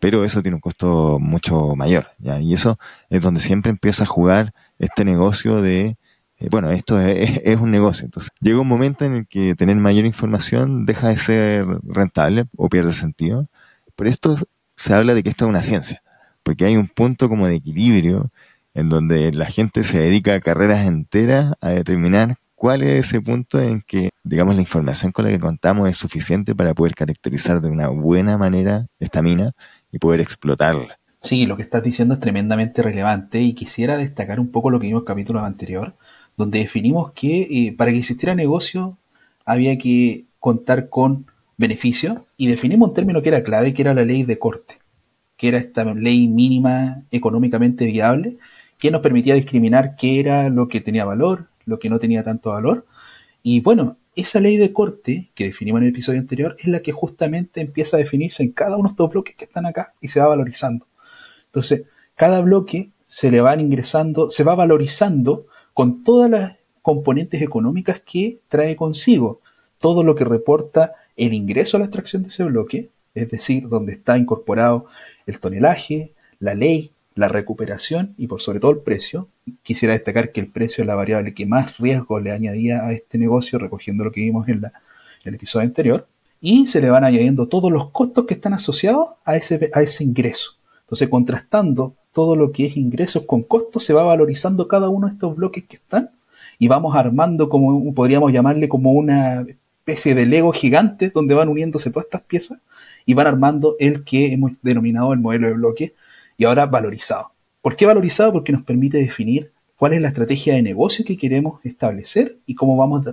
Pero 0.00 0.24
eso 0.24 0.42
tiene 0.42 0.56
un 0.56 0.60
costo 0.60 1.18
mucho 1.20 1.76
mayor. 1.76 2.08
Y 2.40 2.54
eso 2.54 2.78
es 3.10 3.20
donde 3.20 3.40
siempre 3.40 3.70
empieza 3.70 4.04
a 4.04 4.06
jugar 4.06 4.54
este 4.78 5.04
negocio 5.04 5.60
de, 5.60 5.98
eh, 6.38 6.48
bueno, 6.50 6.70
esto 6.70 6.98
es, 6.98 7.40
es, 7.44 7.60
un 7.60 7.70
negocio. 7.70 8.06
Entonces, 8.06 8.30
llega 8.40 8.60
un 8.60 8.68
momento 8.68 9.04
en 9.04 9.14
el 9.14 9.26
que 9.28 9.54
tener 9.54 9.76
mayor 9.76 10.06
información 10.06 10.86
deja 10.86 11.08
de 11.08 11.18
ser 11.18 11.66
rentable 11.84 12.46
o 12.56 12.68
pierde 12.68 12.94
sentido. 12.94 13.46
Pero 13.94 14.10
esto 14.10 14.36
se 14.76 14.94
habla 14.94 15.14
de 15.14 15.22
que 15.22 15.28
esto 15.28 15.44
es 15.44 15.50
una 15.50 15.62
ciencia 15.62 16.02
porque 16.42 16.64
hay 16.64 16.76
un 16.76 16.88
punto 16.88 17.28
como 17.28 17.46
de 17.46 17.56
equilibrio 17.56 18.30
en 18.74 18.88
donde 18.88 19.32
la 19.32 19.46
gente 19.46 19.84
se 19.84 19.98
dedica 19.98 20.34
a 20.34 20.40
carreras 20.40 20.86
enteras 20.86 21.54
a 21.60 21.70
determinar 21.70 22.36
cuál 22.54 22.82
es 22.82 23.06
ese 23.06 23.20
punto 23.20 23.60
en 23.60 23.82
que, 23.86 24.10
digamos, 24.22 24.54
la 24.54 24.60
información 24.60 25.12
con 25.12 25.24
la 25.24 25.30
que 25.30 25.40
contamos 25.40 25.88
es 25.88 25.96
suficiente 25.96 26.54
para 26.54 26.74
poder 26.74 26.94
caracterizar 26.94 27.60
de 27.60 27.70
una 27.70 27.88
buena 27.88 28.36
manera 28.36 28.86
esta 28.98 29.22
mina 29.22 29.52
y 29.90 29.98
poder 29.98 30.20
explotarla. 30.20 30.98
Sí, 31.20 31.46
lo 31.46 31.56
que 31.56 31.62
estás 31.62 31.82
diciendo 31.82 32.14
es 32.14 32.20
tremendamente 32.20 32.82
relevante 32.82 33.40
y 33.40 33.54
quisiera 33.54 33.96
destacar 33.96 34.40
un 34.40 34.50
poco 34.50 34.70
lo 34.70 34.78
que 34.78 34.86
vimos 34.86 35.00
en 35.00 35.04
el 35.04 35.06
capítulo 35.06 35.40
anterior, 35.40 35.94
donde 36.36 36.60
definimos 36.60 37.12
que 37.12 37.42
eh, 37.42 37.74
para 37.76 37.92
que 37.92 37.98
existiera 37.98 38.34
negocio 38.34 38.96
había 39.44 39.76
que 39.78 40.24
contar 40.38 40.88
con 40.88 41.26
beneficio 41.56 42.26
y 42.36 42.46
definimos 42.48 42.90
un 42.90 42.94
término 42.94 43.20
que 43.20 43.28
era 43.28 43.42
clave, 43.42 43.74
que 43.74 43.82
era 43.82 43.94
la 43.94 44.04
ley 44.04 44.22
de 44.22 44.38
corte 44.38 44.79
que 45.40 45.48
era 45.48 45.56
esta 45.56 45.84
ley 45.94 46.28
mínima 46.28 47.02
económicamente 47.10 47.86
viable, 47.86 48.36
que 48.78 48.90
nos 48.90 49.00
permitía 49.00 49.34
discriminar 49.34 49.96
qué 49.96 50.20
era 50.20 50.50
lo 50.50 50.68
que 50.68 50.82
tenía 50.82 51.06
valor, 51.06 51.46
lo 51.64 51.78
que 51.78 51.88
no 51.88 51.98
tenía 51.98 52.22
tanto 52.22 52.50
valor. 52.50 52.84
Y 53.42 53.62
bueno, 53.62 53.96
esa 54.14 54.38
ley 54.38 54.58
de 54.58 54.74
corte 54.74 55.30
que 55.34 55.44
definimos 55.44 55.78
en 55.78 55.84
el 55.84 55.94
episodio 55.94 56.20
anterior 56.20 56.56
es 56.58 56.66
la 56.66 56.80
que 56.80 56.92
justamente 56.92 57.62
empieza 57.62 57.96
a 57.96 58.00
definirse 58.00 58.42
en 58.42 58.52
cada 58.52 58.76
uno 58.76 58.90
de 58.90 58.92
estos 58.92 59.10
bloques 59.10 59.34
que 59.34 59.46
están 59.46 59.64
acá 59.64 59.94
y 60.02 60.08
se 60.08 60.20
va 60.20 60.28
valorizando. 60.28 60.86
Entonces, 61.46 61.84
cada 62.16 62.42
bloque 62.42 62.90
se 63.06 63.30
le 63.30 63.40
van 63.40 63.60
ingresando, 63.60 64.28
se 64.28 64.44
va 64.44 64.54
valorizando 64.54 65.46
con 65.72 66.04
todas 66.04 66.28
las 66.28 66.56
componentes 66.82 67.40
económicas 67.40 68.02
que 68.04 68.40
trae 68.48 68.76
consigo. 68.76 69.40
Todo 69.78 70.02
lo 70.02 70.14
que 70.16 70.26
reporta 70.26 70.92
el 71.16 71.32
ingreso 71.32 71.78
a 71.78 71.80
la 71.80 71.86
extracción 71.86 72.24
de 72.24 72.28
ese 72.28 72.44
bloque, 72.44 72.90
es 73.14 73.30
decir, 73.30 73.70
donde 73.70 73.94
está 73.94 74.18
incorporado 74.18 74.86
el 75.30 75.40
tonelaje, 75.40 76.12
la 76.38 76.54
ley, 76.54 76.90
la 77.14 77.28
recuperación 77.28 78.14
y 78.16 78.26
por 78.26 78.42
sobre 78.42 78.60
todo 78.60 78.70
el 78.70 78.78
precio. 78.78 79.28
Quisiera 79.62 79.94
destacar 79.94 80.32
que 80.32 80.40
el 80.40 80.46
precio 80.46 80.82
es 80.82 80.88
la 80.88 80.94
variable 80.94 81.34
que 81.34 81.46
más 81.46 81.78
riesgo 81.78 82.20
le 82.20 82.32
añadía 82.32 82.84
a 82.84 82.92
este 82.92 83.18
negocio, 83.18 83.58
recogiendo 83.58 84.04
lo 84.04 84.12
que 84.12 84.20
vimos 84.20 84.48
en, 84.48 84.62
la, 84.62 84.72
el 85.24 85.34
episodio 85.34 85.66
anterior. 85.66 86.06
Y 86.40 86.66
se 86.66 86.80
le 86.80 86.88
van 86.88 87.04
añadiendo 87.04 87.46
todos 87.46 87.70
los 87.70 87.90
costos 87.90 88.26
que 88.26 88.34
están 88.34 88.54
asociados 88.54 89.10
a 89.24 89.36
ese, 89.36 89.70
a 89.74 89.82
ese 89.82 90.04
ingreso. 90.04 90.52
Entonces, 90.82 91.08
contrastando 91.08 91.94
todo 92.12 92.34
lo 92.34 92.50
que 92.50 92.66
es 92.66 92.76
ingresos 92.76 93.24
con 93.26 93.42
costos, 93.42 93.84
se 93.84 93.92
va 93.92 94.02
valorizando 94.02 94.66
cada 94.66 94.88
uno 94.88 95.06
de 95.06 95.12
estos 95.12 95.36
bloques 95.36 95.64
que 95.64 95.76
están 95.76 96.10
y 96.58 96.68
vamos 96.68 96.94
armando 96.96 97.48
como 97.48 97.94
podríamos 97.94 98.32
llamarle 98.32 98.68
como 98.68 98.92
una 98.92 99.46
especie 99.78 100.14
de 100.14 100.26
Lego 100.26 100.52
gigante 100.52 101.10
donde 101.10 101.34
van 101.34 101.48
uniéndose 101.48 101.90
todas 101.90 102.04
estas 102.06 102.22
piezas 102.22 102.58
y 103.06 103.14
van 103.14 103.26
armando 103.26 103.76
el 103.78 104.04
que 104.04 104.32
hemos 104.32 104.52
denominado 104.62 105.12
el 105.12 105.20
modelo 105.20 105.48
de 105.48 105.54
bloque 105.54 105.94
y 106.36 106.44
ahora 106.44 106.66
valorizado. 106.66 107.32
¿Por 107.62 107.76
qué 107.76 107.86
valorizado? 107.86 108.32
Porque 108.32 108.52
nos 108.52 108.62
permite 108.62 108.98
definir 108.98 109.52
cuál 109.76 109.94
es 109.94 110.02
la 110.02 110.08
estrategia 110.08 110.54
de 110.54 110.62
negocio 110.62 111.04
que 111.04 111.16
queremos 111.16 111.60
establecer 111.64 112.38
y 112.46 112.54
cómo 112.54 112.76
vamos 112.76 113.04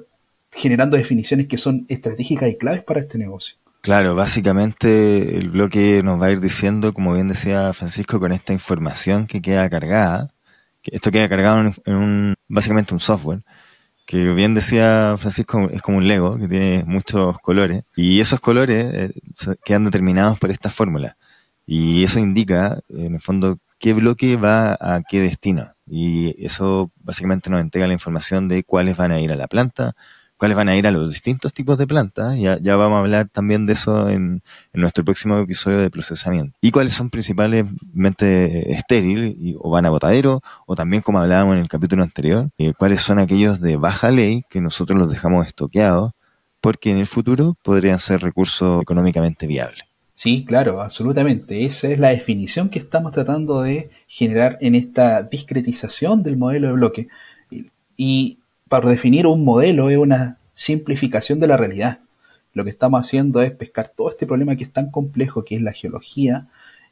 generando 0.52 0.98
definiciones 0.98 1.48
que 1.48 1.58
son 1.58 1.86
estratégicas 1.90 2.50
y 2.50 2.56
claves 2.56 2.84
para 2.84 3.02
este 3.02 3.18
negocio. 3.18 3.56
Claro, 3.82 4.16
básicamente 4.16 5.38
el 5.38 5.50
bloque 5.50 6.02
nos 6.04 6.22
va 6.22 6.26
a 6.26 6.32
ir 6.32 6.42
diciendo, 6.42 6.94
como 6.94 7.14
bien 7.14 7.28
decía 7.28 7.72
Francisco, 7.74 8.20
con 8.20 8.32
esta 8.32 8.54
información 8.54 9.28
que 9.28 9.42
queda 9.42 9.70
cargada, 9.70 10.34
que 10.82 10.96
esto 10.96 11.12
queda 11.12 11.30
cargado 11.30 11.72
en 11.86 11.96
un, 11.96 12.36
básicamente 12.48 12.94
un 12.94 13.00
software, 13.00 13.44
que 14.08 14.32
bien 14.32 14.54
decía 14.54 15.16
Francisco, 15.20 15.70
es 15.70 15.82
como 15.82 15.98
un 15.98 16.08
Lego, 16.08 16.40
que 16.40 16.48
tiene 16.48 16.86
muchos 16.88 17.38
colores, 17.40 17.84
y 17.96 18.22
esos 18.22 18.40
colores 18.40 18.86
eh, 18.94 19.56
quedan 19.66 19.84
determinados 19.84 20.40
por 20.40 20.50
esta 20.50 20.72
fórmula. 20.72 21.18
Y 21.66 22.06
eso 22.06 22.18
indica, 22.18 22.80
en 22.88 23.16
el 23.16 23.20
fondo, 23.20 23.60
qué 23.78 23.94
bloque 23.94 24.38
va 24.38 24.78
a 24.80 25.02
qué 25.08 25.20
destino. 25.20 25.74
Y 25.86 26.34
eso 26.44 26.90
básicamente 26.96 27.50
nos 27.50 27.60
entrega 27.60 27.86
la 27.86 27.94
información 27.94 28.48
de 28.48 28.64
cuáles 28.64 28.96
van 28.96 29.12
a 29.12 29.20
ir 29.20 29.32
a 29.34 29.36
la 29.36 29.48
planta, 29.48 29.94
cuáles 30.38 30.56
van 30.56 30.70
a 30.70 30.76
ir 30.78 30.88
a 30.88 30.92
los 30.92 31.12
distintos 31.12 31.54
tipos 31.54 31.78
de 31.78 31.88
plantas. 31.88 32.38
Ya, 32.38 32.58
ya 32.60 32.76
vamos 32.76 32.98
a 32.98 33.00
hablar 33.00 33.30
también 33.30 33.66
de 33.66 33.74
eso 33.74 34.10
en, 34.10 34.42
nuestro 34.74 35.04
próximo 35.04 35.38
episodio 35.38 35.80
de 35.80 35.90
procesamiento. 35.90 36.56
Y 36.62 36.72
cuáles 36.72 36.94
son 36.94 37.10
principalmente 37.10 38.72
estériles 38.72 39.36
o 39.60 39.72
van 39.72 39.86
a 39.86 39.90
botadero, 39.90 40.42
o 40.66 40.76
también 40.76 41.02
como 41.02 41.20
hablábamos 41.20 41.56
en 41.56 41.62
el 41.62 41.68
capítulo 41.68 42.04
anterior, 42.04 42.50
eh, 42.58 42.74
cuáles 42.78 43.02
son 43.02 43.20
aquellos 43.20 43.60
de 43.60 43.78
baja 43.78 44.12
ley 44.12 44.44
que 44.50 44.62
nosotros 44.62 44.98
los 45.00 45.12
dejamos 45.12 45.48
estoqueados 45.48 46.12
porque 46.62 46.92
en 46.92 46.98
el 46.98 47.08
futuro 47.08 47.56
podrían 47.64 48.00
ser 48.00 48.22
recursos 48.22 48.82
económicamente 48.82 49.48
viables. 49.48 49.84
Sí, 50.16 50.44
claro, 50.46 50.82
absolutamente. 50.82 51.66
Esa 51.66 51.90
es 51.90 52.00
la 52.00 52.10
definición 52.10 52.70
que 52.70 52.80
estamos 52.80 53.12
tratando 53.12 53.62
de 53.62 53.92
generar 54.08 54.58
en 54.62 54.74
esta 54.74 55.22
discretización 55.22 56.24
del 56.24 56.38
modelo 56.38 56.68
de 56.68 56.74
bloque. 56.74 57.08
Y 57.96 58.40
para 58.70 58.90
definir 58.90 59.28
un 59.28 59.44
modelo 59.44 59.90
es 59.90 59.98
una 59.98 60.38
simplificación 60.54 61.40
de 61.40 61.48
la 61.48 61.58
realidad. 61.58 62.00
Lo 62.54 62.64
que 62.64 62.70
estamos 62.70 63.00
haciendo 63.00 63.42
es 63.42 63.52
pescar 63.52 63.92
todo 63.96 64.10
este 64.10 64.26
problema 64.26 64.56
que 64.56 64.64
es 64.64 64.74
tan 64.74 64.90
complejo, 64.90 65.46
que 65.46 65.56
es 65.56 65.62
la 65.62 65.74
geología. 65.74 66.48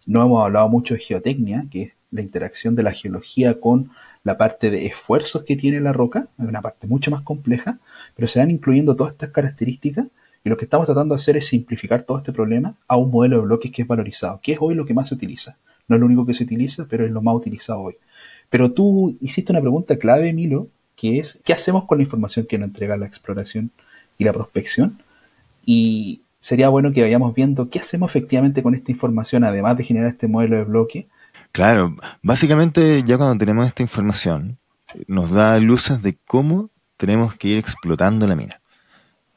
No 0.06 0.22
hemos 0.24 0.44
hablado 0.44 0.70
mucho 0.70 0.94
de 0.94 1.00
geotecnia, 1.00 1.66
que 1.72 1.82
es 1.82 1.92
la 2.12 2.22
interacción 2.22 2.76
de 2.76 2.84
la 2.84 2.92
geología 2.92 3.60
con 3.60 3.90
la 4.24 4.38
parte 4.38 4.70
de 4.70 4.86
esfuerzos 4.86 5.44
que 5.44 5.56
tiene 5.56 5.80
la 5.82 5.92
roca, 5.92 6.28
es 6.40 6.48
una 6.48 6.62
parte 6.62 6.88
mucho 6.88 7.12
más 7.12 7.24
compleja, 7.24 7.80
pero 8.16 8.28
se 8.28 8.40
van 8.40 8.52
incluyendo 8.52 8.96
todas 8.96 9.14
estas 9.14 9.32
características 9.32 10.08
y 10.44 10.50
lo 10.50 10.58
que 10.58 10.66
estamos 10.66 10.86
tratando 10.86 11.16
de 11.16 11.20
hacer 11.20 11.36
es 11.38 11.48
simplificar 11.48 12.04
todo 12.04 12.20
este 12.20 12.32
problema 12.32 12.76
a 12.88 12.98
un 12.98 13.10
modelo 13.10 13.38
de 13.38 13.44
bloques 13.44 13.72
que 13.72 13.82
es 13.82 13.88
valorizado, 13.88 14.40
que 14.42 14.54
es 14.54 14.60
hoy 14.62 14.76
lo 14.76 14.86
que 14.86 14.94
más 14.94 15.10
se 15.10 15.16
utiliza. 15.16 15.58
No 15.88 15.96
es 15.96 16.00
lo 16.00 16.06
único 16.06 16.26
que 16.26 16.36
se 16.36 16.44
utiliza, 16.44 16.86
pero 16.88 17.06
es 17.06 17.12
lo 17.12 17.22
más 17.22 17.36
utilizado 17.36 17.82
hoy. 17.82 17.96
Pero 18.50 18.72
tú 18.72 19.18
hiciste 19.22 19.52
una 19.52 19.62
pregunta 19.62 19.98
clave, 19.98 20.32
Milo, 20.34 20.70
que 20.96 21.20
es 21.20 21.40
¿qué 21.46 21.54
hacemos 21.54 21.86
con 21.86 21.98
la 21.98 22.04
información 22.04 22.46
que 22.46 22.58
nos 22.58 22.68
entrega 22.68 22.98
la 22.98 23.06
exploración 23.06 23.72
y 24.18 24.24
la 24.24 24.34
prospección? 24.34 25.02
Y 25.66 26.22
sería 26.40 26.70
bueno 26.70 26.94
que 26.94 27.02
vayamos 27.02 27.34
viendo 27.34 27.70
qué 27.70 27.80
hacemos 27.80 28.12
efectivamente 28.12 28.62
con 28.62 28.76
esta 28.76 28.92
información, 28.92 29.44
además 29.44 29.78
de 29.78 29.84
generar 29.84 30.10
este 30.10 30.28
modelo 30.28 30.58
de 30.58 30.64
bloque. 30.64 31.08
Claro, 31.52 31.96
básicamente 32.22 33.04
ya 33.04 33.18
cuando 33.18 33.38
tenemos 33.38 33.66
esta 33.66 33.82
información, 33.82 34.58
nos 35.08 35.32
da 35.32 35.60
luces 35.60 36.02
de 36.02 36.18
cómo 36.28 36.68
tenemos 36.98 37.34
que 37.36 37.50
ir 37.50 37.58
explotando 37.58 38.28
la 38.28 38.36
mina. 38.36 38.62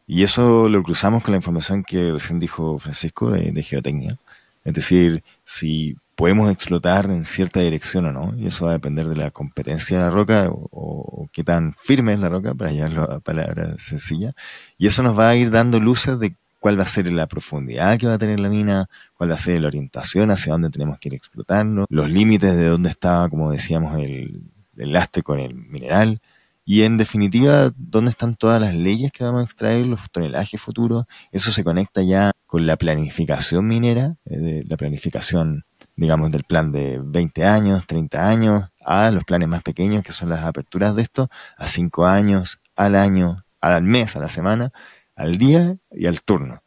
Y 0.06 0.22
eso 0.22 0.68
lo 0.68 0.82
cruzamos 0.82 1.22
con 1.22 1.32
la 1.32 1.38
información 1.38 1.84
que 1.84 2.12
recién 2.12 2.38
dijo 2.38 2.78
Francisco 2.78 3.30
de, 3.30 3.52
de 3.52 3.62
geotecnia. 3.62 4.16
Es 4.64 4.74
decir, 4.74 5.22
si 5.44 5.96
podemos 6.18 6.50
explotar 6.50 7.08
en 7.12 7.24
cierta 7.24 7.60
dirección 7.60 8.06
o 8.06 8.12
no, 8.12 8.34
y 8.36 8.48
eso 8.48 8.64
va 8.64 8.72
a 8.72 8.74
depender 8.74 9.06
de 9.06 9.14
la 9.14 9.30
competencia 9.30 9.98
de 9.98 10.02
la 10.02 10.10
roca 10.10 10.48
o, 10.50 11.28
qué 11.32 11.44
tan 11.44 11.74
firme 11.74 12.12
es 12.14 12.18
la 12.18 12.28
roca, 12.28 12.54
para 12.54 12.72
llevarlo 12.72 13.04
a 13.04 13.20
palabras 13.20 13.76
sencillas, 13.78 14.34
y 14.78 14.88
eso 14.88 15.04
nos 15.04 15.16
va 15.16 15.28
a 15.28 15.36
ir 15.36 15.52
dando 15.52 15.78
luces 15.78 16.18
de 16.18 16.34
cuál 16.58 16.76
va 16.76 16.82
a 16.82 16.88
ser 16.88 17.06
la 17.12 17.28
profundidad 17.28 17.96
que 17.98 18.08
va 18.08 18.14
a 18.14 18.18
tener 18.18 18.40
la 18.40 18.48
mina, 18.48 18.88
cuál 19.14 19.30
va 19.30 19.36
a 19.36 19.38
ser 19.38 19.60
la 19.60 19.68
orientación 19.68 20.32
hacia 20.32 20.54
dónde 20.54 20.70
tenemos 20.70 20.98
que 20.98 21.08
ir 21.08 21.14
explotando, 21.14 21.86
los 21.88 22.10
límites 22.10 22.56
de 22.56 22.66
dónde 22.66 22.88
está, 22.88 23.28
como 23.30 23.52
decíamos, 23.52 23.96
el, 23.96 24.42
el 24.76 24.92
lastre 24.92 25.22
con 25.22 25.38
el 25.38 25.54
mineral, 25.54 26.20
y 26.64 26.82
en 26.82 26.96
definitiva, 26.96 27.72
dónde 27.76 28.10
están 28.10 28.34
todas 28.34 28.60
las 28.60 28.74
leyes 28.74 29.12
que 29.12 29.22
vamos 29.22 29.42
a 29.42 29.44
extraer, 29.44 29.86
los 29.86 30.10
tonelajes 30.10 30.60
futuros, 30.60 31.04
eso 31.30 31.52
se 31.52 31.62
conecta 31.62 32.02
ya 32.02 32.32
con 32.44 32.66
la 32.66 32.76
planificación 32.76 33.68
minera, 33.68 34.16
eh, 34.26 34.64
la 34.66 34.76
planificación 34.76 35.64
digamos, 35.98 36.30
del 36.30 36.44
plan 36.44 36.70
de 36.70 37.00
20 37.02 37.44
años, 37.44 37.84
30 37.86 38.28
años, 38.28 38.68
a 38.84 39.10
los 39.10 39.24
planes 39.24 39.48
más 39.48 39.62
pequeños, 39.62 40.04
que 40.04 40.12
son 40.12 40.28
las 40.28 40.44
aperturas 40.44 40.94
de 40.94 41.02
esto, 41.02 41.28
a 41.56 41.66
5 41.66 42.06
años, 42.06 42.60
al 42.76 42.94
año, 42.94 43.44
al 43.60 43.82
mes, 43.82 44.14
a 44.14 44.20
la 44.20 44.28
semana, 44.28 44.72
al 45.16 45.38
día 45.38 45.76
y 45.90 46.06
al 46.06 46.22
turno. 46.22 46.62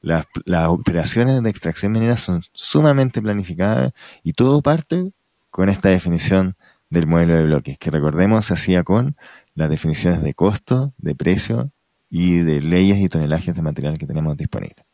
Las, 0.00 0.24
las 0.46 0.68
operaciones 0.68 1.42
de 1.42 1.50
extracción 1.50 1.92
minera 1.92 2.16
son 2.16 2.42
sumamente 2.54 3.20
planificadas 3.20 3.92
y 4.22 4.32
todo 4.32 4.62
parte 4.62 5.12
con 5.50 5.68
esta 5.68 5.90
definición 5.90 6.56
del 6.88 7.06
modelo 7.06 7.34
de 7.34 7.44
bloques, 7.44 7.76
que 7.76 7.90
recordemos 7.90 8.46
se 8.46 8.54
hacía 8.54 8.84
con 8.84 9.16
las 9.54 9.68
definiciones 9.68 10.22
de 10.22 10.32
costo, 10.32 10.94
de 10.96 11.14
precio 11.14 11.72
y 12.08 12.38
de 12.38 12.62
leyes 12.62 12.98
y 13.00 13.10
tonelajes 13.10 13.54
de 13.54 13.60
material 13.60 13.98
que 13.98 14.06
tenemos 14.06 14.34
disponibles. 14.34 14.85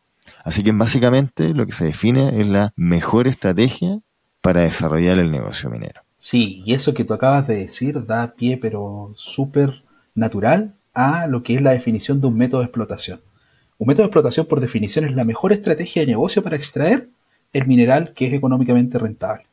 Así 0.45 0.63
que 0.63 0.73
básicamente 0.73 1.55
lo 1.55 1.67
que 1.67 1.73
se 1.73 1.85
define 1.85 2.41
es 2.41 2.47
la 2.47 2.73
mejor 2.77 3.29
estrategia 3.29 4.01
para 4.41 4.63
desarrollar 4.63 5.19
el 5.19 5.31
negocio 5.31 5.71
minero. 5.71 6.03
Sí, 6.19 6.63
y 6.65 6.75
eso 6.75 6.95
que 6.95 7.05
tú 7.05 7.15
acabas 7.15 7.47
de 7.47 7.57
decir 7.57 8.05
da 8.07 8.35
pie, 8.35 8.57
pero 8.57 9.13
súper 9.17 9.83
natural, 10.15 10.75
a 10.95 11.27
lo 11.27 11.43
que 11.43 11.55
es 11.55 11.63
la 11.63 11.71
definición 11.73 12.21
de 12.21 12.27
un 12.27 12.37
método 12.37 12.61
de 12.61 12.67
explotación. 12.67 13.21
Un 13.79 13.89
método 13.89 14.03
de 14.03 14.09
explotación, 14.09 14.47
por 14.47 14.61
definición, 14.61 15.05
es 15.05 15.15
la 15.15 15.25
mejor 15.25 15.53
estrategia 15.53 16.03
de 16.03 16.07
negocio 16.07 16.43
para 16.43 16.57
extraer 16.57 17.09
el 17.53 17.67
mineral 17.67 18.13
que 18.15 18.27
es 18.27 18.33
económicamente 18.33 18.99
rentable. 18.99 19.47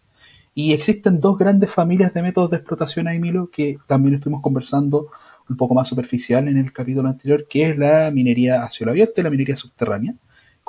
Y 0.53 0.73
existen 0.73 1.19
dos 1.19 1.37
grandes 1.37 1.71
familias 1.71 2.13
de 2.13 2.21
métodos 2.21 2.51
de 2.51 2.57
explotación 2.57 3.07
ahí, 3.07 3.19
Milo, 3.19 3.49
que 3.51 3.77
también 3.87 4.15
estuvimos 4.15 4.41
conversando 4.41 5.07
un 5.47 5.57
poco 5.57 5.73
más 5.73 5.87
superficial 5.87 6.47
en 6.47 6.57
el 6.57 6.73
capítulo 6.73 7.07
anterior, 7.07 7.47
que 7.49 7.69
es 7.69 7.77
la 7.77 8.11
minería 8.11 8.63
a 8.63 8.71
cielo 8.71 8.91
abierto 8.91 9.21
y 9.21 9.23
la 9.23 9.29
minería 9.29 9.55
subterránea 9.55 10.15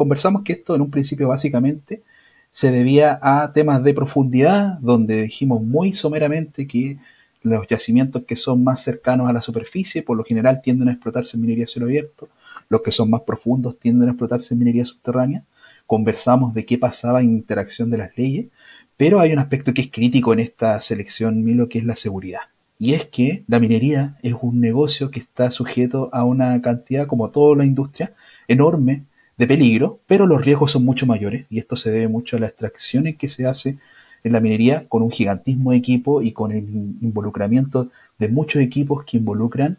conversamos 0.00 0.44
que 0.44 0.54
esto 0.54 0.74
en 0.74 0.80
un 0.80 0.90
principio 0.90 1.28
básicamente 1.28 2.02
se 2.52 2.70
debía 2.70 3.18
a 3.20 3.52
temas 3.52 3.84
de 3.84 3.92
profundidad, 3.92 4.78
donde 4.78 5.24
dijimos 5.24 5.62
muy 5.62 5.92
someramente 5.92 6.66
que 6.66 6.96
los 7.42 7.66
yacimientos 7.68 8.24
que 8.24 8.34
son 8.34 8.64
más 8.64 8.82
cercanos 8.82 9.28
a 9.28 9.34
la 9.34 9.42
superficie 9.42 10.02
por 10.02 10.16
lo 10.16 10.24
general 10.24 10.62
tienden 10.62 10.88
a 10.88 10.92
explotarse 10.92 11.36
en 11.36 11.42
minería 11.42 11.66
cielo 11.66 11.84
abierto, 11.84 12.30
los 12.70 12.80
que 12.80 12.92
son 12.92 13.10
más 13.10 13.20
profundos 13.26 13.78
tienden 13.78 14.08
a 14.08 14.12
explotarse 14.12 14.54
en 14.54 14.60
minería 14.60 14.86
subterránea. 14.86 15.44
Conversamos 15.86 16.54
de 16.54 16.64
qué 16.64 16.78
pasaba 16.78 17.20
en 17.20 17.34
interacción 17.34 17.90
de 17.90 17.98
las 17.98 18.16
leyes, 18.16 18.46
pero 18.96 19.20
hay 19.20 19.34
un 19.34 19.38
aspecto 19.38 19.74
que 19.74 19.82
es 19.82 19.90
crítico 19.90 20.32
en 20.32 20.40
esta 20.40 20.80
selección, 20.80 21.44
Milo, 21.44 21.68
que 21.68 21.80
es 21.80 21.84
la 21.84 21.96
seguridad. 21.96 22.40
Y 22.78 22.94
es 22.94 23.04
que 23.04 23.44
la 23.48 23.60
minería 23.60 24.16
es 24.22 24.34
un 24.40 24.62
negocio 24.62 25.10
que 25.10 25.20
está 25.20 25.50
sujeto 25.50 26.08
a 26.14 26.24
una 26.24 26.58
cantidad, 26.62 27.06
como 27.06 27.28
toda 27.28 27.54
la 27.54 27.66
industria, 27.66 28.14
enorme 28.48 29.04
de 29.40 29.46
peligro, 29.46 30.00
pero 30.06 30.26
los 30.26 30.44
riesgos 30.44 30.72
son 30.72 30.84
mucho 30.84 31.06
mayores 31.06 31.46
y 31.48 31.58
esto 31.58 31.74
se 31.74 31.90
debe 31.90 32.08
mucho 32.08 32.36
a 32.36 32.40
las 32.40 32.50
extracciones 32.50 33.16
que 33.16 33.30
se 33.30 33.46
hace 33.46 33.78
en 34.22 34.32
la 34.32 34.40
minería 34.40 34.86
con 34.86 35.00
un 35.00 35.10
gigantismo 35.10 35.70
de 35.70 35.78
equipo 35.78 36.20
y 36.20 36.32
con 36.32 36.52
el 36.52 36.64
involucramiento 37.00 37.88
de 38.18 38.28
muchos 38.28 38.60
equipos 38.60 39.02
que 39.06 39.16
involucran 39.16 39.78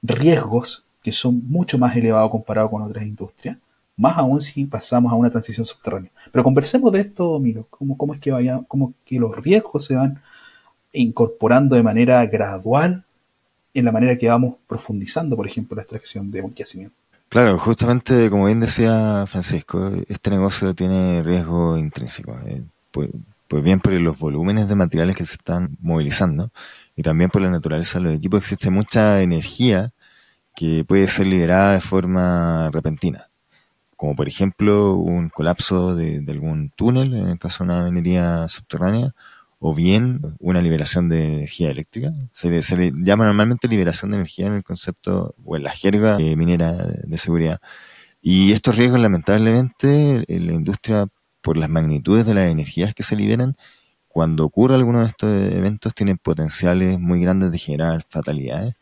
riesgos 0.00 0.86
que 1.02 1.12
son 1.12 1.42
mucho 1.46 1.76
más 1.76 1.94
elevados 1.94 2.30
comparado 2.30 2.70
con 2.70 2.80
otras 2.80 3.04
industrias, 3.04 3.58
más 3.98 4.16
aún 4.16 4.40
si 4.40 4.64
pasamos 4.64 5.12
a 5.12 5.16
una 5.16 5.28
transición 5.28 5.66
subterránea. 5.66 6.10
Pero 6.32 6.42
conversemos 6.42 6.90
de 6.90 7.00
esto, 7.00 7.38
Miro, 7.38 7.66
cómo, 7.68 7.98
cómo 7.98 8.14
es 8.14 8.20
que 8.20 8.30
vaya, 8.30 8.62
cómo 8.66 8.94
que 9.04 9.18
los 9.18 9.36
riesgos 9.36 9.84
se 9.84 9.94
van 9.94 10.22
incorporando 10.94 11.76
de 11.76 11.82
manera 11.82 12.24
gradual 12.24 13.04
en 13.74 13.84
la 13.84 13.92
manera 13.92 14.16
que 14.16 14.30
vamos 14.30 14.54
profundizando, 14.66 15.36
por 15.36 15.46
ejemplo, 15.46 15.76
la 15.76 15.82
extracción 15.82 16.30
de 16.30 16.40
un 16.40 16.54
yacimiento. 16.54 16.96
Claro, 17.36 17.58
justamente 17.58 18.30
como 18.30 18.46
bien 18.46 18.60
decía 18.60 19.26
Francisco, 19.26 19.90
este 20.08 20.30
negocio 20.30 20.74
tiene 20.74 21.22
riesgo 21.22 21.76
intrínseco. 21.76 22.34
Eh, 22.46 22.64
pues, 22.90 23.10
pues, 23.46 23.62
bien 23.62 23.78
por 23.78 23.92
los 23.92 24.18
volúmenes 24.18 24.68
de 24.68 24.74
materiales 24.74 25.16
que 25.16 25.26
se 25.26 25.34
están 25.34 25.76
movilizando 25.82 26.48
y 26.96 27.02
también 27.02 27.28
por 27.28 27.42
la 27.42 27.50
naturaleza 27.50 27.98
de 27.98 28.04
los 28.06 28.14
equipos 28.14 28.40
existe 28.40 28.70
mucha 28.70 29.20
energía 29.20 29.92
que 30.54 30.84
puede 30.86 31.08
ser 31.08 31.26
liberada 31.26 31.74
de 31.74 31.82
forma 31.82 32.70
repentina. 32.72 33.28
como 33.96 34.16
por 34.16 34.28
ejemplo 34.28 34.94
un 34.94 35.28
colapso 35.30 35.94
de, 35.96 36.24
algún 36.28 36.70
túnel, 36.70 37.14
en 37.14 37.28
el 37.28 37.38
caso 37.38 37.64
de 37.64 37.70
una 37.70 37.84
minería 37.90 38.48
subterránea, 38.48 39.14
o 39.68 39.74
bien 39.74 40.20
una 40.38 40.62
liberación 40.62 41.08
de 41.08 41.24
energía 41.24 41.70
eléctrica. 41.70 42.12
Se 42.32 42.48
le, 42.48 42.92
llama 42.94 43.26
normalmente 43.26 43.66
liberación 43.66 44.12
de 44.12 44.18
energía 44.18 44.46
en 44.46 44.52
el 44.52 44.62
concepto 44.62 45.34
o 45.44 45.56
en 45.56 45.64
la 45.64 45.70
jerga 45.70 46.18
eh, 46.20 46.36
minera 46.36 46.72
de, 46.72 47.18
seguridad. 47.18 47.60
Y 48.22 48.52
estos 48.52 48.76
riesgos, 48.76 49.00
lamentablemente, 49.00 50.24
en 50.28 50.46
la 50.46 50.52
industria, 50.52 51.08
por 51.40 51.56
las 51.56 51.68
magnitudes 51.68 52.24
de 52.26 52.34
las 52.34 52.48
energías 52.48 52.94
que 52.94 53.02
se 53.02 53.16
liberan, 53.16 53.56
cuando 54.06 54.44
ocurre 54.44 54.76
alguno 54.76 55.00
de 55.00 55.06
estos 55.06 55.30
eventos, 55.52 55.94
tienen 55.94 56.18
potenciales 56.18 57.00
muy 57.00 57.20
grandes 57.20 57.50
de 57.50 57.58
generar 57.58 58.04
fatalidades. 58.08 58.74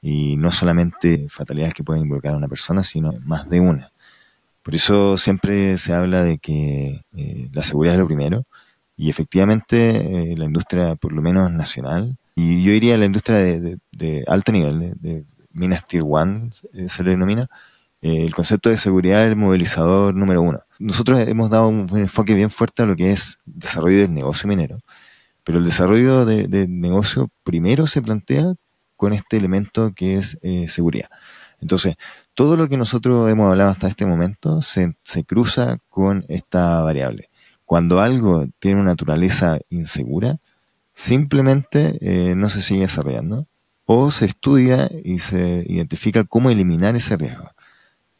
Y 0.00 0.36
no 0.36 0.52
solamente 0.52 1.26
fatalidades 1.28 1.74
que 1.74 1.82
pueden 1.82 2.04
involucrar 2.04 2.34
a 2.34 2.36
una 2.36 2.46
persona, 2.46 2.84
sino 2.84 3.10
más 3.26 3.50
de 3.50 3.58
una. 3.58 3.90
Por 4.62 4.76
eso 4.76 5.16
siempre 5.16 5.78
se 5.78 5.94
habla 5.94 6.22
de 6.22 6.38
que 6.38 7.02
eh, 7.16 7.48
la 7.52 7.64
seguridad 7.64 7.96
es 7.96 8.00
lo 8.00 8.06
primero 8.06 8.44
y 8.98 9.08
efectivamente 9.08 10.32
eh, 10.32 10.36
la 10.36 10.44
industria, 10.44 10.96
por 10.96 11.12
lo 11.12 11.22
menos 11.22 11.50
nacional, 11.52 12.18
y 12.34 12.62
yo 12.62 12.72
diría 12.72 12.98
la 12.98 13.06
industria 13.06 13.38
de, 13.38 14.24
alto 14.26 14.52
nivel, 14.52 14.94
de, 15.00 15.24
minas 15.52 15.86
Tier 15.86 16.02
1 16.04 16.50
eh, 16.74 16.88
se 16.88 17.04
le 17.04 17.12
denomina, 17.12 17.48
el 18.00 18.34
concepto 18.34 18.70
de 18.70 18.76
seguridad 18.76 19.24
es 19.24 19.30
el 19.30 19.36
movilizador 19.36 20.14
número 20.14 20.42
uno. 20.42 20.60
Nosotros 20.78 21.18
hemos 21.20 21.48
dado 21.50 21.68
un, 21.68 21.88
enfoque 21.98 22.34
bien 22.34 22.50
fuerte 22.50 22.82
a 22.82 22.86
lo 22.86 22.94
que 22.94 23.12
es 23.12 23.38
desarrollo 23.44 23.98
del 23.98 24.14
negocio 24.14 24.48
minero, 24.48 24.78
pero 25.44 25.58
el 25.58 25.64
desarrollo 25.64 26.24
del 26.24 26.80
negocio 26.80 27.30
primero 27.44 27.86
se 27.86 28.02
plantea 28.02 28.54
con 28.96 29.12
este 29.12 29.36
elemento 29.36 29.92
que 29.94 30.16
es 30.16 30.38
seguridad. 30.68 31.08
Entonces, 31.60 31.96
todo 32.34 32.56
lo 32.56 32.68
que 32.68 32.76
nosotros 32.76 33.28
hemos 33.30 33.50
hablado 33.50 33.70
hasta 33.70 33.88
este 33.88 34.06
momento 34.06 34.62
se, 34.62 34.94
cruza 35.26 35.78
con 35.88 36.24
esta 36.28 36.82
variable. 36.82 37.27
Cuando 37.68 38.00
algo 38.00 38.46
tiene 38.60 38.80
una 38.80 38.92
naturaleza 38.92 39.58
insegura, 39.68 40.38
simplemente 40.94 41.98
eh, 42.00 42.34
no 42.34 42.48
se 42.48 42.62
sigue 42.62 42.80
desarrollando 42.80 43.44
o 43.84 44.10
se 44.10 44.24
estudia 44.24 44.88
y 45.04 45.18
se 45.18 45.66
identifica 45.68 46.24
cómo 46.24 46.48
eliminar 46.48 46.96
ese 46.96 47.18
riesgo. 47.18 47.50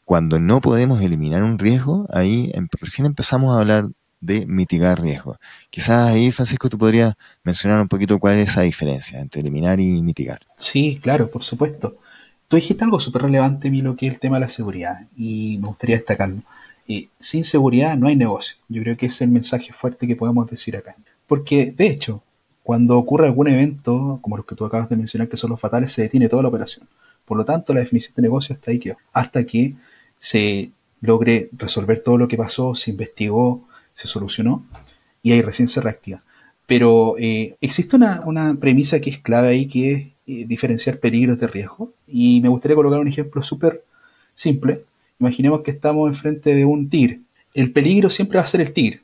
Cuando 0.05 0.37
no 0.37 0.61
podemos 0.61 1.01
eliminar 1.01 1.41
un 1.41 1.57
riesgo, 1.57 2.05
ahí 2.13 2.51
em, 2.53 2.67
recién 2.79 3.07
empezamos 3.07 3.55
a 3.55 3.61
hablar 3.61 3.87
de 4.21 4.45
mitigar 4.45 5.01
riesgo. 5.01 5.37
Quizás 5.71 6.11
ahí, 6.11 6.31
Francisco, 6.31 6.69
tú 6.69 6.77
podrías 6.77 7.15
mencionar 7.43 7.81
un 7.81 7.87
poquito 7.87 8.19
cuál 8.19 8.37
es 8.37 8.49
esa 8.49 8.61
diferencia 8.61 9.19
entre 9.19 9.41
eliminar 9.41 9.79
y 9.79 10.03
mitigar. 10.03 10.41
Sí, 10.59 10.99
claro, 11.01 11.31
por 11.31 11.43
supuesto. 11.43 11.97
Tú 12.47 12.55
dijiste 12.55 12.83
algo 12.83 12.99
súper 12.99 13.23
relevante, 13.23 13.71
Milo, 13.71 13.95
que 13.95 14.05
es 14.05 14.13
el 14.13 14.19
tema 14.19 14.35
de 14.35 14.41
la 14.41 14.49
seguridad, 14.51 15.07
y 15.17 15.57
me 15.59 15.69
gustaría 15.69 15.95
destacarlo. 15.95 16.43
Eh, 16.89 17.07
sin 17.19 17.43
seguridad 17.43 17.95
no 17.95 18.07
hay 18.07 18.15
negocio. 18.15 18.57
Yo 18.67 18.81
creo 18.81 18.97
que 18.97 19.05
ese 19.05 19.15
es 19.15 19.21
el 19.21 19.29
mensaje 19.29 19.71
fuerte 19.71 20.07
que 20.07 20.15
podemos 20.15 20.49
decir 20.49 20.75
acá. 20.75 20.95
Porque, 21.27 21.71
de 21.71 21.87
hecho, 21.87 22.23
cuando 22.63 22.97
ocurre 22.97 23.27
algún 23.27 23.47
evento, 23.47 24.17
como 24.21 24.37
los 24.37 24.45
que 24.45 24.55
tú 24.55 24.65
acabas 24.65 24.89
de 24.89 24.95
mencionar, 24.95 25.29
que 25.29 25.37
son 25.37 25.51
los 25.51 25.59
fatales, 25.59 25.91
se 25.91 26.01
detiene 26.01 26.27
toda 26.27 26.41
la 26.41 26.49
operación. 26.49 26.87
Por 27.25 27.37
lo 27.37 27.45
tanto, 27.45 27.73
la 27.73 27.81
definición 27.81 28.15
de 28.15 28.23
negocio 28.23 28.55
está 28.55 28.71
ahí 28.71 28.79
quedó. 28.79 28.97
Hasta 29.13 29.45
que 29.45 29.75
se 30.17 30.71
logre 30.99 31.49
resolver 31.53 32.01
todo 32.01 32.17
lo 32.17 32.27
que 32.27 32.37
pasó, 32.37 32.73
se 32.73 32.89
investigó, 32.89 33.67
se 33.93 34.07
solucionó, 34.07 34.65
y 35.21 35.31
ahí 35.31 35.41
recién 35.43 35.67
se 35.67 35.81
reactiva. 35.81 36.19
Pero 36.65 37.15
eh, 37.19 37.55
existe 37.61 37.95
una, 37.95 38.21
una, 38.25 38.55
premisa 38.55 38.99
que 38.99 39.11
es 39.11 39.19
clave 39.19 39.49
ahí, 39.49 39.67
que 39.67 39.91
es 39.93 40.07
eh, 40.27 40.45
diferenciar 40.47 40.99
peligros 40.99 41.39
de 41.39 41.47
riesgo. 41.47 41.93
Y 42.07 42.41
me 42.41 42.49
gustaría 42.49 42.75
colocar 42.75 42.99
un 42.99 43.07
ejemplo 43.07 43.41
súper 43.41 43.83
simple. 44.33 44.81
Imaginemos 45.19 45.61
que 45.61 45.71
estamos 45.71 46.09
enfrente 46.09 46.55
de 46.55 46.65
un 46.65 46.89
tigre. 46.89 47.19
El 47.53 47.71
peligro 47.71 48.09
siempre 48.09 48.37
va 48.39 48.45
a 48.45 48.47
ser 48.47 48.61
el 48.61 48.73
tigre. 48.73 49.01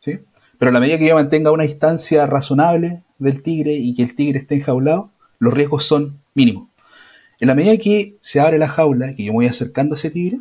¿sí? 0.00 0.18
Pero 0.58 0.68
a 0.70 0.72
la 0.72 0.80
medida 0.80 0.98
que 0.98 1.08
yo 1.08 1.14
mantenga 1.16 1.50
una 1.50 1.64
distancia 1.64 2.26
razonable 2.26 3.02
del 3.18 3.42
tigre 3.42 3.72
y 3.72 3.94
que 3.94 4.02
el 4.02 4.14
tigre 4.14 4.38
esté 4.38 4.54
enjaulado, 4.56 5.10
los 5.38 5.52
riesgos 5.52 5.84
son 5.84 6.20
mínimos. 6.34 6.68
En 7.40 7.48
la 7.48 7.54
medida 7.54 7.76
que 7.78 8.16
se 8.20 8.40
abre 8.40 8.58
la 8.58 8.68
jaula, 8.68 9.14
que 9.14 9.24
yo 9.24 9.32
me 9.32 9.38
voy 9.38 9.46
acercando 9.46 9.94
a 9.94 9.98
ese 9.98 10.10
tigre, 10.10 10.38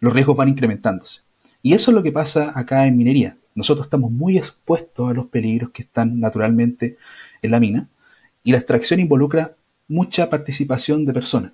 los 0.00 0.14
riesgos 0.14 0.36
van 0.36 0.48
incrementándose. 0.48 1.20
Y 1.62 1.74
eso 1.74 1.90
es 1.90 1.94
lo 1.94 2.02
que 2.02 2.10
pasa 2.10 2.52
acá 2.54 2.86
en 2.86 2.96
minería. 2.96 3.36
Nosotros 3.54 3.86
estamos 3.86 4.10
muy 4.10 4.38
expuestos 4.38 5.10
a 5.10 5.14
los 5.14 5.26
peligros 5.26 5.70
que 5.70 5.82
están 5.82 6.18
naturalmente 6.18 6.96
en 7.42 7.50
la 7.50 7.60
mina 7.60 7.88
y 8.42 8.52
la 8.52 8.58
extracción 8.58 8.98
involucra 8.98 9.52
mucha 9.88 10.30
participación 10.30 11.04
de 11.04 11.12
personas. 11.12 11.52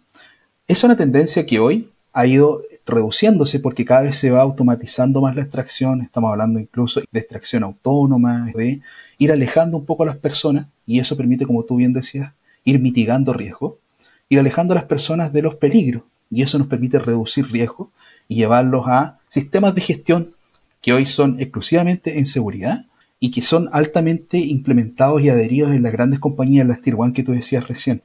Es 0.68 0.84
una 0.84 0.96
tendencia 0.96 1.44
que 1.44 1.58
hoy 1.58 1.90
ha 2.18 2.26
ido 2.26 2.62
reduciéndose 2.84 3.60
porque 3.60 3.84
cada 3.84 4.02
vez 4.02 4.18
se 4.18 4.32
va 4.32 4.42
automatizando 4.42 5.20
más 5.20 5.36
la 5.36 5.42
extracción, 5.42 6.00
estamos 6.00 6.32
hablando 6.32 6.58
incluso 6.58 7.00
de 7.12 7.20
extracción 7.20 7.62
autónoma, 7.62 8.50
de 8.56 8.80
ir 9.18 9.30
alejando 9.30 9.76
un 9.76 9.86
poco 9.86 10.02
a 10.02 10.06
las 10.06 10.16
personas 10.16 10.66
y 10.84 10.98
eso 10.98 11.16
permite, 11.16 11.46
como 11.46 11.62
tú 11.62 11.76
bien 11.76 11.92
decías, 11.92 12.32
ir 12.64 12.80
mitigando 12.80 13.32
riesgo, 13.32 13.78
ir 14.28 14.40
alejando 14.40 14.72
a 14.72 14.74
las 14.74 14.86
personas 14.86 15.32
de 15.32 15.42
los 15.42 15.54
peligros 15.54 16.02
y 16.28 16.42
eso 16.42 16.58
nos 16.58 16.66
permite 16.66 16.98
reducir 16.98 17.52
riesgo 17.52 17.92
y 18.26 18.34
llevarlos 18.34 18.88
a 18.88 19.20
sistemas 19.28 19.76
de 19.76 19.80
gestión 19.80 20.30
que 20.82 20.92
hoy 20.92 21.06
son 21.06 21.38
exclusivamente 21.38 22.18
en 22.18 22.26
seguridad 22.26 22.86
y 23.20 23.30
que 23.30 23.42
son 23.42 23.68
altamente 23.70 24.38
implementados 24.38 25.22
y 25.22 25.28
adheridos 25.28 25.70
en 25.70 25.84
las 25.84 25.92
grandes 25.92 26.18
compañías, 26.18 26.66
las 26.66 26.82
Tier 26.82 26.96
One 26.98 27.12
que 27.12 27.22
tú 27.22 27.30
decías 27.30 27.68
recién. 27.68 28.02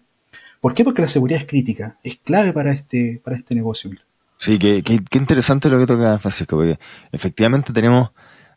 ¿Por 0.63 0.73
qué? 0.73 0.85
Porque 0.85 1.01
la 1.01 1.09
seguridad 1.09 1.41
es 1.41 1.45
crítica, 1.45 1.99
es 2.03 2.19
clave 2.19 2.53
para 2.53 2.71
este, 2.71 3.19
para 3.21 3.35
este 3.35 3.53
negocio. 3.53 3.91
Sí, 4.37 4.57
qué, 4.57 4.81
qué, 4.81 5.17
interesante 5.17 5.69
lo 5.69 5.77
que 5.77 5.85
toca 5.85 6.17
Francisco, 6.19 6.55
porque 6.55 6.79
efectivamente 7.11 7.73
tenemos, 7.73 8.11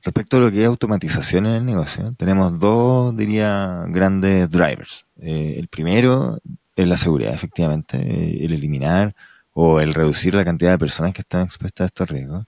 respecto 0.04 0.36
a 0.36 0.40
lo 0.40 0.52
que 0.52 0.62
es 0.62 0.68
automatización 0.68 1.46
en 1.46 1.54
el 1.54 1.64
negocio, 1.64 2.14
tenemos 2.16 2.60
dos, 2.60 3.16
diría, 3.16 3.86
grandes 3.88 4.48
drivers. 4.48 5.04
Eh, 5.20 5.56
el 5.58 5.66
primero 5.66 6.38
es 6.76 6.86
la 6.86 6.96
seguridad, 6.96 7.34
efectivamente, 7.34 7.96
eh, 7.96 8.44
el 8.44 8.52
eliminar 8.52 9.16
o 9.50 9.80
el 9.80 9.92
reducir 9.92 10.32
la 10.36 10.44
cantidad 10.44 10.70
de 10.70 10.78
personas 10.78 11.12
que 11.12 11.22
están 11.22 11.42
expuestas 11.42 11.86
a 11.86 11.86
estos 11.86 12.08
riesgos. 12.08 12.44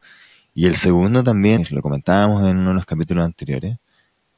Y 0.55 0.67
el 0.67 0.77
segundo 0.77 1.25
también, 1.25 1.67
lo 1.71 1.83
comentábamos 1.83 2.49
en 2.49 2.59
uno 2.59 2.69
de 2.69 2.75
los 2.77 2.87
capítulos 2.87 3.27
anteriores, 3.27 3.75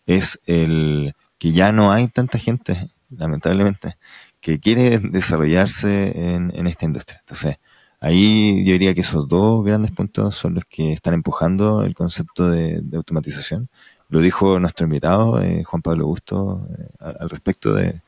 es 0.06 0.40
el 0.46 1.12
que 1.36 1.52
ya 1.52 1.72
no 1.72 1.92
hay 1.92 2.08
tanta 2.08 2.38
gente, 2.38 2.88
lamentablemente, 3.10 3.98
que 4.40 4.58
quiere 4.58 4.98
desarrollarse 4.98 6.34
en, 6.34 6.66
esta 6.66 6.86
industria. 6.86 7.20
Entonces, 7.20 7.56
ahí 8.00 8.64
yo 8.64 8.72
diría 8.72 8.94
que 8.94 9.02
esos 9.02 9.28
dos 9.28 9.64
grandes 9.64 9.90
puntos 9.90 10.34
son 10.34 10.54
los 10.54 10.64
que 10.64 10.92
están 10.92 11.14
empujando 11.14 11.84
el 11.84 11.94
concepto 11.94 12.50
de, 12.50 12.82
automatización. 12.94 13.68
Lo 14.08 14.20
dijo 14.20 14.58
nuestro 14.58 14.86
invitado, 14.86 15.40
eh, 15.42 15.62
Juan 15.64 15.82
Pablo 15.82 16.04
Augusto, 16.04 16.66
eh, 16.78 16.88
al, 16.98 17.30
respecto 17.30 17.74
de, 17.74 18.02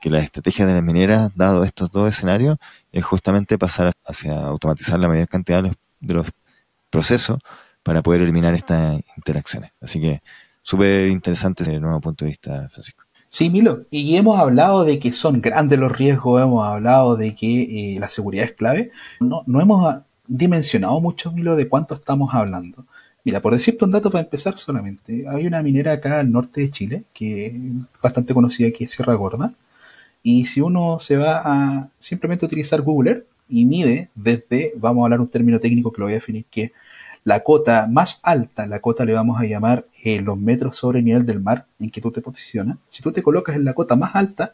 que 0.00 0.10
la 0.10 0.20
estrategia 0.20 0.64
de 0.64 0.74
las 0.74 0.82
mineras, 0.82 1.30
dado 1.34 1.64
estos 1.64 1.90
dos 1.90 2.08
escenarios, 2.08 2.56
es 2.92 3.04
justamente 3.04 3.58
pasar 3.58 3.92
hacia 4.06 4.46
automatizar 4.46 4.98
la 4.98 5.08
mayor 5.08 5.28
cantidad 5.28 5.58
de 5.62 5.68
los, 5.68 5.76
de 6.00 6.14
los 6.14 6.26
procesos 6.90 7.38
para 7.82 8.02
poder 8.02 8.22
eliminar 8.22 8.54
estas 8.54 9.00
interacciones. 9.16 9.72
Así 9.80 10.00
que 10.00 10.22
súper 10.62 11.08
interesante 11.08 11.64
el 11.64 11.80
nuevo 11.82 12.00
punto 12.00 12.24
de 12.24 12.30
vista, 12.30 12.68
Francisco. 12.70 13.07
Sí, 13.30 13.50
Milo, 13.50 13.84
y 13.90 14.16
hemos 14.16 14.40
hablado 14.40 14.84
de 14.84 14.98
que 14.98 15.12
son 15.12 15.40
grandes 15.42 15.78
los 15.78 15.92
riesgos, 15.92 16.42
hemos 16.42 16.66
hablado 16.66 17.16
de 17.16 17.34
que 17.34 17.94
eh, 17.94 18.00
la 18.00 18.08
seguridad 18.08 18.46
es 18.46 18.52
clave. 18.52 18.90
No, 19.20 19.42
no 19.46 19.60
hemos 19.60 19.96
dimensionado 20.26 20.98
mucho, 21.00 21.30
Milo, 21.30 21.54
de 21.54 21.68
cuánto 21.68 21.94
estamos 21.94 22.34
hablando. 22.34 22.86
Mira, 23.24 23.40
por 23.40 23.52
decirte 23.52 23.84
un 23.84 23.90
dato 23.90 24.10
para 24.10 24.24
empezar 24.24 24.56
solamente, 24.56 25.20
hay 25.28 25.46
una 25.46 25.62
minera 25.62 25.92
acá 25.92 26.20
al 26.20 26.32
norte 26.32 26.62
de 26.62 26.70
Chile, 26.70 27.04
que 27.12 27.46
es 27.46 27.54
bastante 28.02 28.32
conocida, 28.32 28.68
es 28.78 28.90
Sierra 28.90 29.14
Gorda, 29.14 29.52
y 30.22 30.46
si 30.46 30.60
uno 30.62 30.98
se 31.00 31.16
va 31.16 31.42
a 31.44 31.88
simplemente 31.98 32.46
utilizar 32.46 32.80
Google 32.82 33.10
Earth 33.10 33.26
y 33.48 33.66
mide 33.66 34.08
desde, 34.14 34.72
vamos 34.76 35.02
a 35.02 35.06
hablar 35.06 35.20
un 35.20 35.28
término 35.28 35.60
técnico 35.60 35.92
que 35.92 36.00
lo 36.00 36.06
voy 36.06 36.14
a 36.14 36.16
definir, 36.16 36.46
que 36.50 36.72
la 37.24 37.42
cota 37.42 37.86
más 37.90 38.20
alta, 38.22 38.66
la 38.66 38.80
cota 38.80 39.04
le 39.04 39.12
vamos 39.12 39.40
a 39.40 39.44
llamar 39.44 39.86
eh, 40.02 40.20
los 40.20 40.38
metros 40.38 40.76
sobre 40.76 41.00
el 41.00 41.04
nivel 41.04 41.26
del 41.26 41.40
mar 41.40 41.66
en 41.78 41.90
que 41.90 42.00
tú 42.00 42.10
te 42.10 42.20
posicionas. 42.20 42.78
Si 42.88 43.02
tú 43.02 43.12
te 43.12 43.22
colocas 43.22 43.56
en 43.56 43.64
la 43.64 43.74
cota 43.74 43.96
más 43.96 44.14
alta 44.14 44.52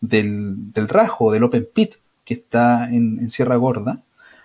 del, 0.00 0.72
del 0.72 0.88
rajo, 0.88 1.32
del 1.32 1.44
open 1.44 1.66
pit 1.72 1.94
que 2.24 2.34
está 2.34 2.88
en, 2.90 3.30
Sierra 3.30 3.56
Gorda, 3.56 4.00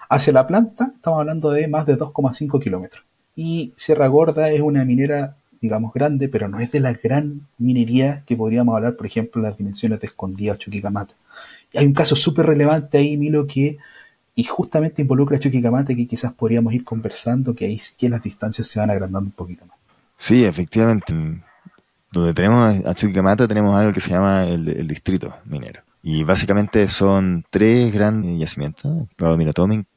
hacia 0.09 0.33
la 0.33 0.47
planta 0.47 0.91
estamos 0.95 1.19
hablando 1.19 1.51
de 1.51 1.67
más 1.67 1.85
de 1.85 1.97
2,5 1.97 2.61
kilómetros. 2.61 3.03
Y 3.35 3.73
Sierra 3.77 4.07
Gorda 4.07 4.51
es 4.51 4.59
una 4.61 4.83
minera, 4.83 5.37
digamos, 5.61 5.93
grande, 5.93 6.27
pero 6.27 6.49
no 6.49 6.59
es 6.59 6.71
de 6.71 6.81
la 6.81 6.93
gran 6.93 7.47
minería 7.57 8.23
que 8.25 8.35
podríamos 8.35 8.75
hablar, 8.75 8.95
por 8.95 9.05
ejemplo, 9.05 9.41
las 9.41 9.57
dimensiones 9.57 10.01
de 10.01 10.07
Escondida 10.07 10.53
o 10.53 10.55
Chuquicamata. 10.57 11.13
Y 11.71 11.77
hay 11.77 11.85
un 11.85 11.93
caso 11.93 12.15
súper 12.15 12.47
relevante 12.47 12.97
ahí, 12.97 13.15
Milo, 13.15 13.47
que 13.47 13.77
y 14.39 14.45
justamente 14.45 15.01
involucra 15.01 15.35
a 15.35 15.39
Chuquicamata 15.41 15.93
que 15.93 16.07
quizás 16.07 16.31
podríamos 16.31 16.73
ir 16.73 16.85
conversando, 16.85 17.53
que 17.53 17.65
ahí 17.65 17.77
sí 17.77 17.93
que 17.97 18.07
las 18.07 18.23
distancias 18.23 18.69
se 18.69 18.79
van 18.79 18.89
agrandando 18.89 19.27
un 19.27 19.33
poquito 19.33 19.65
más. 19.65 19.77
Sí, 20.15 20.45
efectivamente. 20.45 21.13
Donde 22.09 22.33
tenemos 22.33 22.85
a 22.85 22.93
Chuquicamata 22.95 23.49
tenemos 23.49 23.75
algo 23.75 23.91
que 23.91 23.99
se 23.99 24.11
llama 24.11 24.45
el, 24.45 24.87
distrito 24.87 25.35
minero. 25.43 25.81
Y 26.01 26.23
básicamente 26.23 26.87
son 26.87 27.43
tres 27.49 27.91
grandes 27.91 28.39
yacimientos, 28.39 29.09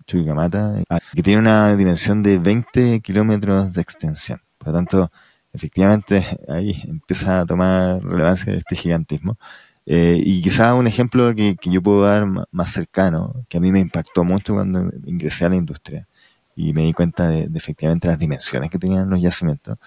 Chuquicamata, 0.06 0.82
que 1.14 1.22
tiene 1.22 1.38
una 1.38 1.76
dimensión 1.76 2.24
de 2.24 2.40
20 2.40 2.98
kilómetros 2.98 3.72
de 3.72 3.80
extensión. 3.80 4.40
Por 4.58 4.68
lo 4.68 4.74
tanto, 4.74 5.12
efectivamente 5.52 6.26
ahí 6.48 6.82
empieza 6.88 7.42
a 7.42 7.46
tomar 7.46 8.02
relevancia 8.02 8.52
este 8.54 8.74
gigantismo. 8.74 9.36
Eh, 9.86 10.20
y 10.24 10.42
quizá 10.42 10.74
un 10.74 10.86
ejemplo 10.86 11.34
que, 11.34 11.56
yo 11.62 11.82
puedo 11.82 12.02
dar 12.02 12.26
más 12.50 12.72
cercano, 12.72 13.44
que 13.48 13.58
a 13.58 13.60
mí 13.60 13.72
me 13.72 13.80
impactó 13.80 14.24
mucho 14.24 14.54
cuando 14.54 14.90
ingresé 15.06 15.44
a 15.44 15.48
la 15.48 15.56
industria 15.56 16.08
y 16.54 16.72
me 16.72 16.82
di 16.82 16.92
cuenta 16.92 17.28
de, 17.28 17.48
efectivamente 17.54 18.08
las 18.08 18.18
dimensiones 18.18 18.70
que 18.70 18.78
tenían 18.78 19.10
los 19.10 19.20
yacimientos, 19.20 19.78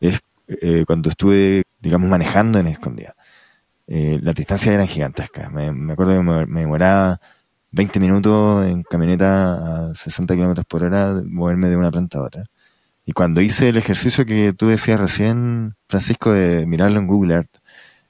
es 0.00 0.20
eh, 0.48 0.84
cuando 0.86 1.10
estuve, 1.10 1.64
digamos, 1.80 2.08
manejando 2.10 2.58
en 2.58 2.68
Escondida. 2.68 3.14
Eh, 3.86 4.18
las 4.22 4.34
distancias 4.34 4.74
eran 4.74 4.86
gigantescas. 4.88 5.50
Me, 5.52 5.92
acuerdo 5.92 6.14
que 6.14 6.22
me, 6.22 6.46
me, 6.46 6.60
demoraba 6.60 7.20
20 7.72 8.00
minutos 8.00 8.66
en 8.66 8.82
camioneta 8.84 9.90
a 9.90 9.94
60 9.94 10.34
kilómetros 10.34 10.66
por 10.66 10.84
hora 10.84 11.22
moverme 11.26 11.68
de 11.68 11.76
una 11.76 11.90
planta 11.90 12.18
a 12.18 12.22
otra. 12.22 12.44
Y 13.04 13.12
cuando 13.12 13.40
hice 13.40 13.68
el 13.70 13.76
ejercicio 13.76 14.24
que 14.26 14.52
tú 14.52 14.68
decías 14.68 15.00
recién, 15.00 15.74
Francisco, 15.88 16.32
de 16.32 16.66
mirarlo 16.66 17.00
en 17.00 17.06
Google 17.06 17.34
Earth, 17.34 17.61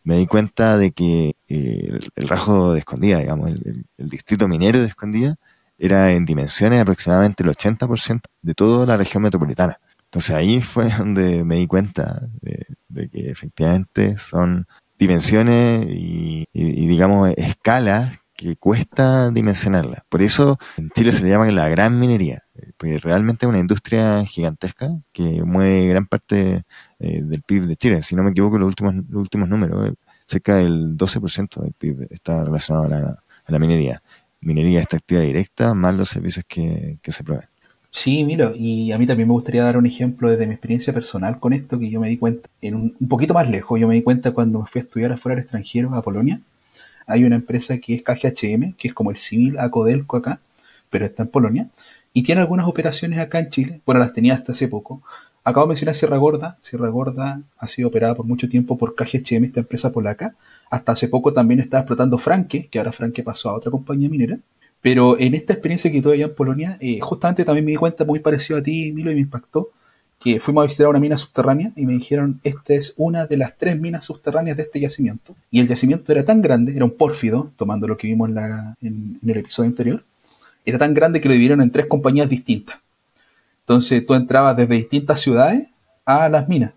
me 0.04 0.16
di 0.16 0.26
cuenta 0.26 0.78
de 0.78 0.92
que 0.92 1.36
eh, 1.48 1.98
el, 2.16 2.28
rajo 2.28 2.72
de 2.72 2.80
Escondida, 2.80 3.18
digamos, 3.18 3.50
el, 3.50 3.86
distrito 3.98 4.48
minero 4.48 4.80
de 4.80 4.86
Escondida, 4.86 5.36
era 5.78 6.12
en 6.12 6.24
dimensiones 6.24 6.80
aproximadamente 6.80 7.42
el 7.42 7.50
80% 7.50 8.22
de 8.42 8.54
toda 8.54 8.86
la 8.86 8.96
región 8.96 9.22
metropolitana. 9.22 9.78
Entonces 10.04 10.34
ahí 10.34 10.60
fue 10.60 10.90
donde 10.98 11.44
me 11.44 11.56
di 11.56 11.66
cuenta 11.66 12.28
de, 12.40 13.08
que 13.08 13.30
efectivamente 13.30 14.18
son 14.18 14.66
dimensiones 14.98 15.86
y, 15.88 16.46
digamos 16.52 17.32
escalas 17.36 18.18
que 18.42 18.57
cuesta 18.57 19.31
dimensionarlas. 19.31 20.02
Por 20.09 20.22
eso 20.22 20.59
en 20.76 20.90
Chile 20.90 21.12
se 21.12 21.22
le 21.22 21.31
llama 21.31 21.50
la 21.50 21.68
gran 21.68 21.98
minería, 21.98 22.42
porque 22.76 22.98
realmente 22.98 23.46
es 23.46 23.50
una 23.50 23.59
industria 23.59 24.24
gigantesca 24.24 24.90
que 25.12 25.42
mueve 25.44 25.87
gran 25.87 26.07
parte 26.07 26.62
eh, 26.98 27.22
del 27.22 27.42
PIB 27.42 27.66
de 27.66 27.76
Chile. 27.76 28.02
Si 28.02 28.14
no 28.14 28.22
me 28.22 28.31
equivoco, 28.31 28.59
los 28.59 28.68
últimos, 28.68 28.94
los 28.94 29.22
últimos 29.22 29.48
números, 29.48 29.88
eh, 29.88 29.94
cerca 30.26 30.57
del 30.57 30.96
12% 30.96 31.61
del 31.61 31.72
PIB 31.72 32.07
está 32.11 32.44
relacionado 32.44 32.87
a 32.87 33.52
la, 33.52 33.59
minería. 33.59 34.02
Minería 34.40 34.81
extractiva 34.81 35.20
directa 35.20 35.74
más 35.74 35.94
los 35.94 36.09
servicios 36.09 36.44
que, 36.48 36.98
se 37.02 37.24
proveen. 37.24 37.46
Sí, 37.90 38.24
Milo, 38.24 38.55
y 38.57 38.90
a 38.90 38.98
mí 38.98 39.07
también 39.07 39.28
me 39.28 39.35
gustaría 39.35 39.62
dar 39.62 39.76
un 39.76 39.85
ejemplo 39.85 40.31
desde 40.31 40.46
mi 40.46 40.55
experiencia 40.55 40.94
personal 40.94 41.38
con 41.38 41.52
esto, 41.52 41.78
que 41.78 41.90
yo 41.90 42.00
me 42.00 42.09
di 42.09 42.16
cuenta, 42.16 42.48
en 42.62 42.74
un, 42.74 42.96
un 42.98 43.09
poquito 43.09 43.35
más 43.35 43.48
lejos, 43.50 43.78
yo 43.78 43.87
me 43.87 43.94
di 43.94 44.02
cuenta 44.02 44.33
cuando 44.33 44.61
me 44.61 44.66
fui 44.66 44.81
a 44.81 44.85
estudiar 44.85 45.12
afuera 45.12 45.37
del 45.37 45.44
extranjero, 45.44 45.94
a 45.94 46.00
Polonia, 46.00 46.40
hay 47.12 47.25
una 47.25 47.37
empresa 47.37 47.79
que 47.79 47.94
es 47.94 48.03
KGHM, 48.03 48.72
que 48.72 48.88
es 48.88 48.94
como 48.94 49.11
el 49.11 49.18
civil 49.18 49.59
Acodelco 49.59 50.16
acá, 50.16 50.40
pero 50.90 51.07
está 51.07 51.22
en 51.22 51.29
Polonia, 51.29 51.68
y 52.12 52.22
tiene 52.22 52.40
algunas 52.40 52.66
operaciones 52.66 53.18
acá 53.18 53.38
en 53.38 53.51
Chile, 53.51 53.81
bueno, 53.87 54.01
las 54.01 54.12
tenía 54.12 54.35
hasta 54.35 54.53
hace 54.53 54.68
poco. 54.68 55.03
Acabo 55.44 55.66
de 55.66 55.70
mencionar 55.70 55.94
Sierra 55.94 56.16
Gorda, 56.16 56.59
Sierra 56.62 56.88
Gorda 56.88 57.40
ha 57.59 57.68
sido 57.68 57.88
operada 57.88 58.14
por 58.14 58.27
mucho 58.27 58.48
tiempo 58.48 58.79
por 58.79 58.94
KGHM, 58.94 59.44
esta 59.44 59.61
empresa 59.61 59.90
polaca, 59.92 60.35
hasta 60.70 60.92
hace 60.92 61.09
poco 61.09 61.33
también 61.33 61.61
estaba 61.61 61.81
explotando 61.81 62.18
Franke, 62.18 62.68
que 62.70 62.79
ahora 62.79 62.92
Franke 62.92 63.22
pasó 63.22 63.51
a 63.51 63.57
otra 63.57 63.70
compañía 63.70 64.09
minera, 64.09 64.38
pero 64.81 65.18
en 65.18 65.35
esta 65.35 65.53
experiencia 65.53 65.90
que 65.90 66.03
tuve 66.03 66.14
allá 66.14 66.27
en 66.27 66.35
Polonia, 66.35 66.77
eh, 66.81 67.01
justamente 67.01 67.44
también 67.44 67.64
me 67.64 67.72
di 67.72 67.77
cuenta 67.77 68.05
muy 68.05 68.20
parecido 68.20 68.59
a 68.59 68.62
ti, 68.62 68.92
Milo, 68.92 69.11
y 69.11 69.14
me 69.14 69.20
impactó, 69.20 69.70
que 70.22 70.38
fuimos 70.38 70.62
a 70.62 70.66
visitar 70.66 70.87
una 70.87 71.00
mina 71.00 71.18
subterránea 71.18 71.72
y 71.74 71.85
me 71.85 71.94
dijeron, 71.94 72.40
esta 72.44 72.74
es 72.74 72.94
una 72.96 73.26
de 73.26 73.37
las 73.37 73.56
tres 73.56 73.78
minas 73.78 74.04
subterráneas 74.04 74.56
de 74.56 74.62
este 74.62 74.78
yacimiento. 74.78 75.35
Y 75.50 75.58
el 75.61 75.66
yacimiento 75.66 76.12
era 76.12 76.24
tan 76.24 76.40
grande, 76.42 76.76
era 76.76 76.85
un 76.85 76.96
pórfido, 76.96 77.50
tomando 77.56 77.88
lo 77.88 77.96
que 77.96 78.06
vimos 78.06 78.30
en, 78.30 79.18
el 79.26 79.37
episodio 79.37 79.68
anterior, 79.68 80.04
era 80.64 80.78
tan 80.78 80.94
grande 80.94 81.20
que 81.20 81.28
lo 81.28 81.32
dividieron 81.32 81.61
en 81.61 81.70
tres 81.70 81.87
compañías 81.87 82.28
distintas. 82.28 82.76
Entonces 83.62 84.06
tú 84.06 84.14
entrabas 84.14 84.56
desde 84.56 84.74
distintas 84.74 85.20
ciudades 85.20 85.66
a 86.04 86.28
las 86.28 86.48
minas, 86.48 86.72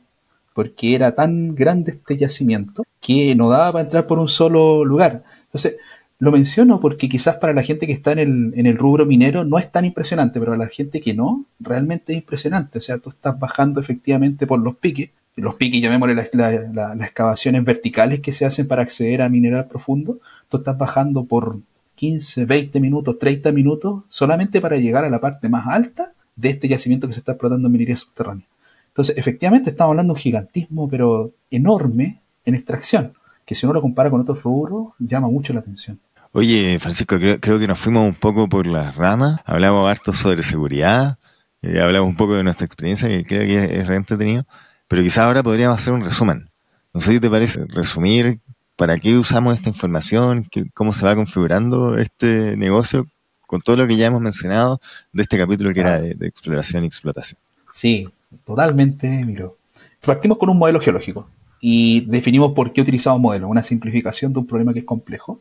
porque 0.53 0.95
era 0.95 1.13
tan 1.13 1.53
grande 1.53 1.91
este 1.91 2.17
yacimiento 2.17 2.83
que 2.99 3.35
no 3.35 3.49
daba 3.49 3.73
para 3.73 3.83
entrar 3.83 4.07
por 4.07 4.17
un 4.17 4.29
solo 4.29 4.83
lugar. 4.83 5.23
Entonces, 5.43 5.77
lo 6.17 6.31
menciono 6.31 6.79
porque 6.79 7.09
quizás 7.09 7.35
para 7.37 7.53
la 7.53 7.63
gente 7.63 7.87
que 7.87 7.93
está 7.93 8.13
en 8.13 8.19
el, 8.19 8.53
en 8.55 8.65
el 8.65 8.77
rubro 8.77 9.05
minero 9.05 9.43
no 9.43 9.59
es 9.59 9.71
tan 9.71 9.85
impresionante, 9.85 10.39
pero 10.39 10.53
para 10.53 10.65
la 10.65 10.69
gente 10.69 11.01
que 11.01 11.13
no, 11.13 11.45
realmente 11.59 12.13
es 12.13 12.19
impresionante. 12.19 12.79
O 12.79 12.81
sea, 12.81 12.99
tú 12.99 13.09
estás 13.09 13.37
bajando 13.37 13.81
efectivamente 13.81 14.47
por 14.47 14.59
los 14.59 14.75
piques, 14.75 15.09
los 15.35 15.57
piques, 15.57 15.81
llamémosle 15.81 16.15
las, 16.15 16.29
las 16.33 17.01
excavaciones 17.01 17.63
verticales 17.65 18.21
que 18.21 18.31
se 18.31 18.45
hacen 18.45 18.67
para 18.67 18.81
acceder 18.81 19.21
a 19.21 19.29
mineral 19.29 19.67
profundo, 19.67 20.19
tú 20.47 20.57
estás 20.57 20.77
bajando 20.77 21.25
por 21.25 21.59
15, 21.95 22.45
20 22.45 22.79
minutos, 22.79 23.19
30 23.19 23.51
minutos, 23.51 24.03
solamente 24.07 24.61
para 24.61 24.77
llegar 24.77 25.03
a 25.03 25.09
la 25.09 25.19
parte 25.19 25.49
más 25.49 25.67
alta 25.67 26.13
de 26.37 26.49
este 26.49 26.69
yacimiento 26.69 27.07
que 27.07 27.13
se 27.13 27.19
está 27.19 27.33
explotando 27.33 27.67
en 27.67 27.71
minería 27.73 27.97
subterránea. 27.97 28.45
Entonces, 28.87 29.17
efectivamente 29.17 29.71
estamos 29.71 29.91
hablando 29.91 30.13
de 30.13 30.17
un 30.17 30.21
gigantismo, 30.21 30.87
pero 30.87 31.31
enorme 31.51 32.21
en 32.45 32.55
extracción 32.55 33.13
que 33.45 33.55
si 33.55 33.65
uno 33.65 33.73
lo 33.73 33.81
compara 33.81 34.09
con 34.09 34.21
otros 34.21 34.41
rubros, 34.43 34.93
llama 34.99 35.27
mucho 35.27 35.53
la 35.53 35.59
atención. 35.59 35.99
Oye, 36.31 36.79
Francisco, 36.79 37.17
creo, 37.17 37.59
que 37.59 37.67
nos 37.67 37.79
fuimos 37.79 38.05
un 38.05 38.15
poco 38.15 38.49
por 38.49 38.67
las 38.67 38.95
ramas, 38.95 39.39
hablamos 39.45 39.89
harto 39.89 40.11
sobre 40.11 40.43
seguridad, 40.43 41.17
eh, 41.61 41.79
hablamos 41.79 42.09
un 42.09 42.17
poco 42.17 42.33
de 42.33 42.43
nuestra 42.43 42.65
experiencia, 42.65 43.07
que 43.07 43.23
creo 43.23 43.43
que 43.43 43.79
es, 43.79 43.87
re 43.87 43.95
entretenido, 43.95 44.43
pero 44.89 45.01
quizás 45.01 45.19
ahora 45.19 45.43
podríamos 45.43 45.77
hacer 45.77 45.93
un 45.93 46.03
resumen. 46.03 46.49
No 46.93 46.99
sé 46.99 47.13
si 47.13 47.19
te 47.21 47.29
parece 47.29 47.63
resumir 47.67 48.39
para 48.75 48.99
qué 48.99 49.15
usamos 49.15 49.55
esta 49.55 49.69
información, 49.69 50.47
cómo 50.73 50.91
se 50.91 51.05
va 51.05 51.15
configurando 51.15 51.97
este 51.97 52.57
negocio 52.57 53.07
con 53.47 53.61
todo 53.61 53.77
lo 53.77 53.87
que 53.87 53.95
ya 53.95 54.07
hemos 54.07 54.21
mencionado 54.21 54.81
de 55.13 55.23
este 55.23 55.37
capítulo 55.37 55.73
que 55.73 55.79
era 55.79 56.01
de, 56.01 56.15
de 56.15 56.27
exploración 56.27 56.83
y 56.83 56.87
explotación. 56.87 57.39
Sí, 57.71 58.09
totalmente, 58.45 59.07
miro. 59.07 59.55
Partimos 60.03 60.37
con 60.37 60.49
un 60.49 60.57
modelo 60.57 60.81
geológico 60.81 61.29
y 61.67 62.01
definimos 62.01 62.53
por 62.53 62.73
qué 62.73 62.81
utilizamos 62.81 63.19
modelos, 63.19 63.49
una 63.49 63.63
simplificación 63.63 64.31
de 64.31 64.37
un 64.37 64.45
problema 64.45 64.71
que 64.71 64.81
es 64.81 64.85
complejo. 64.85 65.39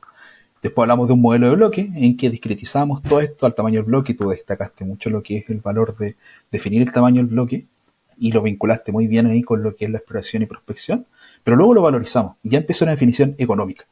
Después 0.63 0.85
hablamos 0.85 1.07
de 1.07 1.13
un 1.13 1.21
modelo 1.21 1.51
de 1.51 1.57
bloque 1.57 1.87
en 1.95 2.17
que 2.17 2.31
discretizamos 2.31 3.03
todo 3.03 3.21
esto 3.21 3.45
al 3.45 3.55
tamaño 3.55 3.81
del 3.81 3.85
bloque. 3.85 4.15
Tú 4.15 4.31
destacaste 4.31 4.87
mucho 4.87 5.11
lo 5.11 5.23
que 5.23 5.37
es 5.37 5.51
el 5.51 5.59
valor 5.59 5.95
de 5.99 6.17
definir 6.51 6.81
el 6.81 6.91
tamaño 6.91 7.17
del 7.17 7.27
bloque 7.27 7.67
y 8.17 8.33
lo 8.33 8.41
vinculaste 8.41 8.91
muy 8.91 9.07
bien 9.07 9.27
ahí 9.27 9.43
con 9.43 9.63
lo 9.63 9.77
que 9.77 9.85
es 9.85 9.91
la 9.91 9.99
exploración 9.99 10.43
y 10.43 10.47
prospección. 10.47 11.05
Pero 11.43 11.59
luego 11.59 11.75
lo 11.75 11.83
valorizamos 11.83 12.37
ya 12.43 12.57
empezó 12.57 12.87
una 12.87 12.93
definición 12.93 13.35
económica. 13.37 13.85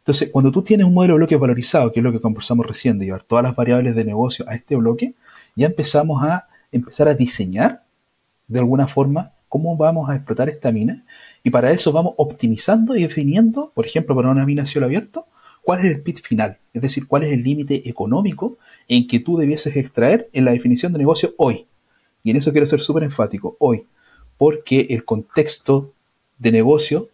Entonces, 0.00 0.28
cuando 0.28 0.52
tú 0.52 0.60
tienes 0.60 0.86
un 0.86 0.92
modelo 0.92 1.14
de 1.14 1.20
bloque 1.20 1.36
valorizado, 1.36 1.90
que 1.90 2.00
es 2.00 2.04
lo 2.04 2.12
que 2.12 2.20
conversamos 2.20 2.66
recién, 2.66 2.98
de 2.98 3.06
llevar 3.06 3.22
todas 3.22 3.44
las 3.44 3.56
variables 3.56 3.96
de 3.96 4.04
negocio 4.04 4.44
a 4.46 4.54
este 4.56 4.76
bloque, 4.76 5.14
ya 5.56 5.68
empezamos 5.68 6.22
a 6.22 6.48
empezar 6.70 7.08
a 7.08 7.14
diseñar 7.14 7.82
de 8.46 8.58
alguna 8.58 8.88
forma 8.88 9.32
cómo 9.48 9.74
vamos 9.76 10.10
a 10.10 10.16
explotar 10.16 10.50
esta 10.50 10.70
mina 10.72 11.04
y 11.44 11.50
para 11.50 11.72
eso 11.72 11.92
vamos 11.92 12.14
optimizando 12.16 12.96
y 12.96 13.02
definiendo, 13.02 13.72
por 13.74 13.86
ejemplo, 13.86 14.14
para 14.14 14.30
una 14.30 14.46
mina 14.46 14.62
a 14.62 14.66
cielo 14.66 14.86
abierto, 14.86 15.26
cuál 15.62 15.80
es 15.80 15.86
el 15.86 16.02
PIT 16.02 16.22
final, 16.22 16.58
es 16.72 16.82
decir, 16.82 17.06
cuál 17.06 17.24
es 17.24 17.32
el 17.32 17.42
límite 17.42 17.88
económico 17.88 18.58
en 18.88 19.06
que 19.06 19.20
tú 19.20 19.36
debieses 19.36 19.76
extraer 19.76 20.28
en 20.32 20.44
la 20.44 20.52
definición 20.52 20.92
de 20.92 20.98
negocio 20.98 21.34
hoy. 21.38 21.66
Y 22.22 22.30
en 22.30 22.36
eso 22.36 22.52
quiero 22.52 22.66
ser 22.66 22.80
súper 22.80 23.04
enfático, 23.04 23.56
hoy, 23.58 23.86
porque 24.38 24.86
el 24.90 25.04
contexto 25.04 25.92
de 26.38 26.52
negocio 26.52 27.08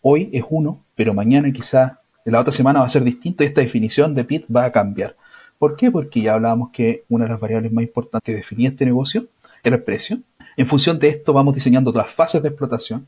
hoy 0.00 0.30
es 0.32 0.44
uno, 0.48 0.84
pero 0.94 1.14
mañana 1.14 1.52
quizás 1.52 1.92
en 2.24 2.32
la 2.32 2.40
otra 2.40 2.52
semana 2.52 2.80
va 2.80 2.86
a 2.86 2.90
ser 2.90 3.04
distinto 3.04 3.42
y 3.42 3.46
esta 3.46 3.60
definición 3.60 4.14
de 4.14 4.24
PIT 4.24 4.46
va 4.54 4.64
a 4.64 4.72
cambiar. 4.72 5.16
¿Por 5.58 5.76
qué? 5.76 5.90
Porque 5.90 6.20
ya 6.20 6.34
hablábamos 6.34 6.72
que 6.72 7.04
una 7.08 7.24
de 7.24 7.30
las 7.30 7.40
variables 7.40 7.72
más 7.72 7.84
importantes 7.84 8.24
que 8.24 8.34
definía 8.34 8.70
este 8.70 8.84
negocio 8.84 9.26
era 9.62 9.76
el 9.76 9.82
precio. 9.82 10.18
En 10.56 10.66
función 10.66 10.98
de 10.98 11.08
esto 11.08 11.32
vamos 11.32 11.54
diseñando 11.54 11.90
otras 11.90 12.12
fases 12.12 12.42
de 12.42 12.48
explotación, 12.48 13.06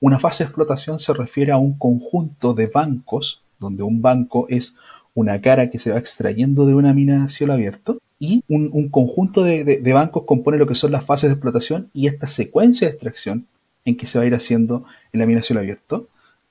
una 0.00 0.18
fase 0.18 0.44
de 0.44 0.48
explotación 0.48 1.00
se 1.00 1.12
refiere 1.12 1.52
a 1.52 1.56
un 1.56 1.76
conjunto 1.76 2.54
de 2.54 2.66
bancos, 2.66 3.42
donde 3.58 3.82
un 3.82 4.00
banco 4.00 4.46
es 4.48 4.76
una 5.14 5.40
cara 5.40 5.70
que 5.70 5.78
se 5.78 5.90
va 5.90 5.98
extrayendo 5.98 6.66
de 6.66 6.74
una 6.74 6.94
mina 6.94 7.24
a 7.24 7.28
cielo 7.28 7.52
abierto, 7.52 7.98
y 8.20 8.42
un, 8.48 8.88
conjunto 8.88 9.44
de, 9.44 9.80
bancos 9.92 10.24
compone 10.24 10.58
lo 10.58 10.66
que 10.66 10.74
son 10.74 10.90
las 10.90 11.04
fases 11.04 11.30
de 11.30 11.34
explotación 11.34 11.88
y 11.94 12.08
esta 12.08 12.26
secuencia 12.26 12.88
de 12.88 12.92
extracción 12.92 13.46
en 13.84 13.96
que 13.96 14.06
se 14.06 14.18
va 14.18 14.24
a 14.24 14.26
ir 14.26 14.34
haciendo 14.34 14.84
en 15.12 15.20
la 15.20 15.26
mina 15.26 15.40
a 15.40 15.42
cielo 15.42 15.60
abierto. 15.60 16.08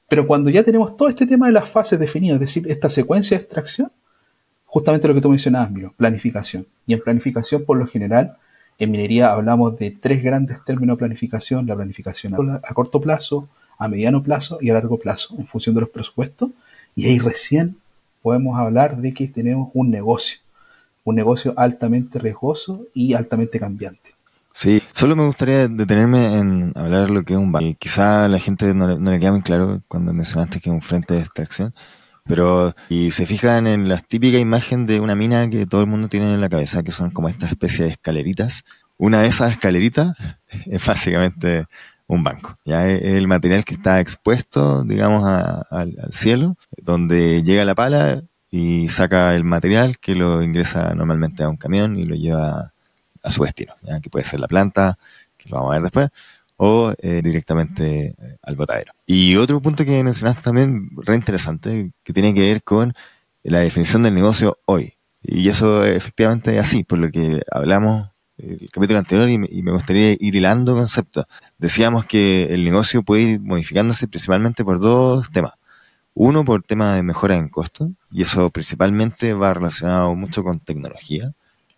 Pero 0.08 0.28
cuando 0.28 0.50
ya 0.50 0.64
tenemos 0.64 0.96
todo 0.96 1.10
este 1.10 1.28
tema 1.28 1.48
de 1.48 1.54
las 1.54 1.70
fases 1.70 2.00
definidas, 2.00 2.36
es 2.36 2.42
decir, 2.42 2.72
esta 2.72 2.90
secuencia 2.90 3.38
de 3.38 3.44
extracción, 3.44 3.92
justamente 4.66 5.08
lo 5.10 5.14
que 5.14 5.22
tú 5.22 5.30
mencionabas, 5.30 5.72
Miro, 5.72 5.94
planificación. 5.98 6.66
Y 6.86 6.94
en 6.94 7.02
planificación, 7.02 7.66
por 7.66 7.78
lo 7.78 7.86
general, 7.86 8.38
en 8.80 8.92
minería 8.92 9.32
hablamos 9.32 9.78
de 9.78 9.92
tres 9.92 10.24
grandes 10.24 10.64
términos 10.66 10.98
de 10.98 11.00
planificación, 11.00 11.66
la 11.66 11.76
planificación 11.76 12.60
a 12.64 12.74
corto 12.74 13.02
plazo, 13.02 13.50
a 13.78 13.88
mediano 13.88 14.24
plazo 14.24 14.60
y 14.62 14.70
a 14.70 14.74
largo 14.74 14.98
plazo, 14.98 15.36
en 15.38 15.48
función 15.48 15.76
de 15.76 15.82
los 15.82 15.90
presupuestos. 15.90 16.52
Y 16.96 17.08
ahí 17.08 17.20
recién 17.20 17.78
podemos 18.22 18.58
hablar 18.60 18.98
de 18.98 19.14
que 19.14 19.28
tenemos 19.28 19.70
un 19.74 19.90
negocio, 19.90 20.40
un 21.04 21.16
negocio 21.16 21.54
altamente 21.58 22.20
riesgoso 22.20 22.86
y 22.94 23.14
altamente 23.14 23.60
cambiante. 23.60 24.18
Sí, 24.52 24.82
solo 24.94 25.16
me 25.16 25.24
gustaría 25.24 25.68
detenerme 25.68 26.40
en 26.40 26.72
hablar 26.76 27.12
lo 27.12 27.24
que 27.24 27.34
es 27.34 27.40
un 27.40 27.52
banco. 27.52 27.76
Quizá 27.78 28.26
a 28.26 28.28
la 28.28 28.40
gente 28.40 28.74
no, 28.74 28.88
le 28.88 29.20
queda 29.20 29.32
muy 29.32 29.44
claro 29.44 29.82
cuando 29.88 30.14
mencionaste 30.14 30.60
que 30.60 30.70
es 30.70 30.74
un 30.74 30.82
frente 30.82 31.14
de 31.14 31.20
extracción, 31.20 31.76
Pero, 32.28 32.76
y 32.90 33.12
se 33.12 33.26
fijan 33.26 33.68
en 33.68 33.88
la 33.88 34.00
típica 34.00 34.38
imagen 34.38 34.86
de 34.86 35.00
una 35.00 35.16
mina 35.16 35.50
que 35.50 35.66
todo 35.66 35.82
el 35.82 35.88
mundo 35.88 36.10
tiene 36.10 36.34
en 36.34 36.42
la 36.42 36.50
cabeza, 36.50 36.84
que 36.84 36.92
son 36.92 37.12
como 37.12 37.30
esta 37.30 37.48
especie 37.48 37.86
de 37.86 37.92
escaleritas. 37.92 38.64
Una 38.98 39.22
de 39.22 39.28
esas 39.28 39.52
escaleritas 39.52 40.16
es 40.66 40.86
básicamente 40.86 41.66
un 42.08 42.24
banco. 42.24 42.56
Ya 42.66 42.88
es 42.88 43.04
el 43.04 43.28
material 43.28 43.64
que 43.66 43.74
está 43.76 44.00
expuesto, 44.00 44.84
digamos, 44.84 45.24
al 45.26 45.96
cielo, 46.12 46.56
donde 46.78 47.44
llega 47.44 47.66
la 47.66 47.76
pala 47.76 48.24
y 48.50 48.88
saca 48.90 49.36
el 49.36 49.44
material 49.44 49.98
que 50.00 50.16
lo 50.16 50.42
ingresa 50.42 50.94
normalmente 50.96 51.44
a 51.44 51.50
un 51.50 51.58
camión 51.58 51.98
y 51.98 52.06
lo 52.06 52.16
lleva 52.16 52.74
a 53.24 53.30
su 53.30 53.44
destino, 53.44 53.74
¿ya? 53.82 54.00
que 54.00 54.10
puede 54.10 54.26
ser 54.26 54.40
la 54.40 54.48
planta, 54.48 54.98
que 55.38 55.50
lo 55.50 55.58
vamos 55.58 55.72
a 55.72 55.74
ver 55.74 55.82
después, 55.84 56.10
o 56.58 56.94
eh, 56.98 57.22
directamente 57.24 58.08
eh, 58.08 58.38
al 58.42 58.56
botadero. 58.56 58.92
Y 59.06 59.36
otro 59.36 59.62
punto 59.62 59.86
que 59.86 60.04
mencionaste 60.04 60.42
también, 60.42 60.90
re 60.98 61.16
interesante, 61.16 61.92
que 62.04 62.14
tiene 62.14 62.34
que 62.34 62.42
ver 62.42 62.64
con 62.64 62.94
la 63.44 63.60
definición 63.60 64.04
del 64.04 64.16
negocio 64.16 64.60
hoy. 64.66 64.96
Y 65.22 65.48
eso 65.50 65.84
efectivamente 65.84 66.56
es 66.56 66.64
así, 66.64 66.84
por 66.84 67.00
lo 67.00 67.10
que 67.12 67.42
hablamos 67.52 68.10
el 68.38 68.70
capítulo 68.72 69.00
anterior 69.00 69.30
y 69.30 69.64
me, 69.64 69.72
gustaría 69.72 70.12
ir 70.12 70.36
hilando 70.36 70.76
conceptos. 70.76 71.26
Decíamos 71.58 72.06
que 72.06 72.54
el 72.54 72.64
negocio 72.64 73.04
puede 73.04 73.24
ir 73.24 73.42
modificándose 73.42 74.08
principalmente 74.08 74.64
por 74.64 74.80
dos 74.80 75.30
temas. 75.32 75.54
Uno, 76.14 76.46
por 76.46 76.64
tema 76.64 76.96
de 76.96 77.04
mejora 77.04 77.36
en 77.36 77.50
costo, 77.50 77.92
y 78.12 78.24
eso 78.24 78.50
principalmente 78.50 79.34
va 79.34 79.54
relacionado 79.54 80.16
mucho 80.16 80.44
con 80.44 80.60
tecnología. 80.60 81.30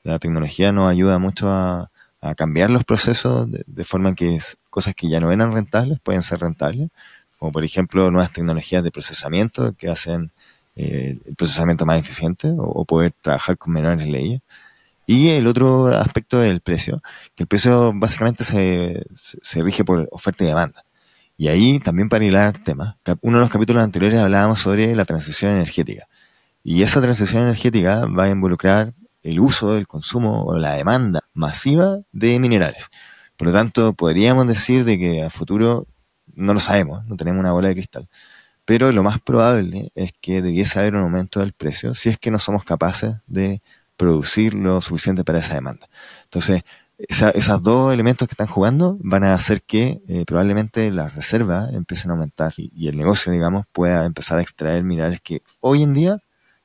La 0.03 0.19
tecnología 0.19 0.71
nos 0.71 0.89
ayuda 0.89 1.19
mucho 1.19 1.49
a, 1.49 1.91
cambiar 2.35 2.69
los 2.69 2.83
procesos 2.83 3.47
de, 3.49 3.83
forma 3.83 4.13
que 4.15 4.39
cosas 4.69 4.93
que 4.93 5.07
ya 5.09 5.19
no 5.19 5.31
eran 5.31 5.53
rentables 5.53 5.99
pueden 5.99 6.23
ser 6.23 6.39
rentables, 6.39 6.89
como 7.37 7.51
por 7.51 7.63
ejemplo 7.63 8.11
nuevas 8.11 8.31
tecnologías 8.33 8.83
de 8.83 8.91
procesamiento 8.91 9.73
que 9.73 9.89
hacen 9.89 10.31
eh, 10.75 11.17
el 11.25 11.35
procesamiento 11.35 11.85
más 11.85 11.99
eficiente 11.99 12.53
o 12.57 12.85
poder 12.85 13.13
trabajar 13.21 13.57
con 13.57 13.73
menores 13.73 14.07
leyes. 14.07 14.41
Y 15.07 15.29
el 15.29 15.47
otro 15.47 15.87
aspecto 15.87 16.43
es 16.43 16.51
el 16.51 16.61
precio, 16.61 17.01
que 17.35 17.43
el 17.43 17.47
precio 17.47 17.91
básicamente 17.95 18.43
se, 18.43 19.03
se, 19.11 19.63
rige 19.63 19.83
por 19.83 20.07
oferta 20.11 20.43
y 20.43 20.47
demanda. 20.47 20.85
Y 21.35 21.47
ahí 21.47 21.79
también 21.79 22.09
para 22.09 22.25
hilar 22.25 22.59
temas, 22.59 22.95
uno 23.21 23.37
de 23.37 23.41
los 23.41 23.49
capítulos 23.49 23.83
anteriores 23.83 24.19
hablábamos 24.19 24.59
sobre 24.59 24.93
la 24.95 25.05
transición 25.05 25.53
energética. 25.53 26.07
Y 26.63 26.83
esa 26.83 27.01
transición 27.01 27.43
energética 27.43 28.05
va 28.05 28.25
a 28.25 28.29
involucrar 28.29 28.93
el 29.23 29.39
uso, 29.39 29.77
el 29.77 29.87
consumo 29.87 30.43
o 30.43 30.57
la 30.57 30.73
demanda 30.73 31.21
masiva 31.33 31.99
de 32.11 32.39
minerales. 32.39 32.89
Por 33.37 33.47
lo 33.47 33.53
tanto, 33.53 33.93
podríamos 33.93 34.47
decir 34.47 34.85
de 34.85 34.97
que 34.97 35.23
a 35.23 35.29
futuro 35.29 35.87
no 36.33 36.53
lo 36.53 36.59
sabemos, 36.59 37.05
no 37.05 37.15
tenemos 37.17 37.39
una 37.39 37.51
bola 37.51 37.69
de 37.69 37.75
cristal. 37.75 38.09
Pero 38.65 38.91
lo 38.91 39.03
más 39.03 39.19
probable 39.19 39.91
es 39.95 40.11
que 40.21 40.41
debiese 40.41 40.79
haber 40.79 40.95
un 40.95 41.03
aumento 41.03 41.39
del 41.39 41.53
precio 41.53 41.95
si 41.95 42.09
es 42.09 42.19
que 42.19 42.31
no 42.31 42.39
somos 42.39 42.63
capaces 42.63 43.15
de 43.27 43.61
producir 43.97 44.53
lo 44.53 44.79
suficiente 44.81 45.23
para 45.23 45.39
esa 45.39 45.55
demanda. 45.55 45.89
Entonces, 46.25 46.63
esos 46.99 47.63
dos 47.63 47.93
elementos 47.93 48.27
que 48.27 48.33
están 48.33 48.47
jugando 48.47 48.97
van 49.01 49.23
a 49.23 49.33
hacer 49.33 49.61
que 49.63 50.01
eh, 50.07 50.25
probablemente 50.25 50.91
las 50.91 51.15
reservas 51.15 51.73
empiecen 51.73 52.11
a 52.11 52.13
aumentar 52.13 52.53
y, 52.57 52.89
el 52.89 52.97
negocio, 52.97 53.31
digamos, 53.31 53.65
pueda 53.71 54.05
empezar 54.05 54.39
a 54.39 54.41
extraer 54.41 54.83
minerales 54.83 55.21
que 55.21 55.41
hoy 55.61 55.83
en 55.83 55.93
día 55.93 56.19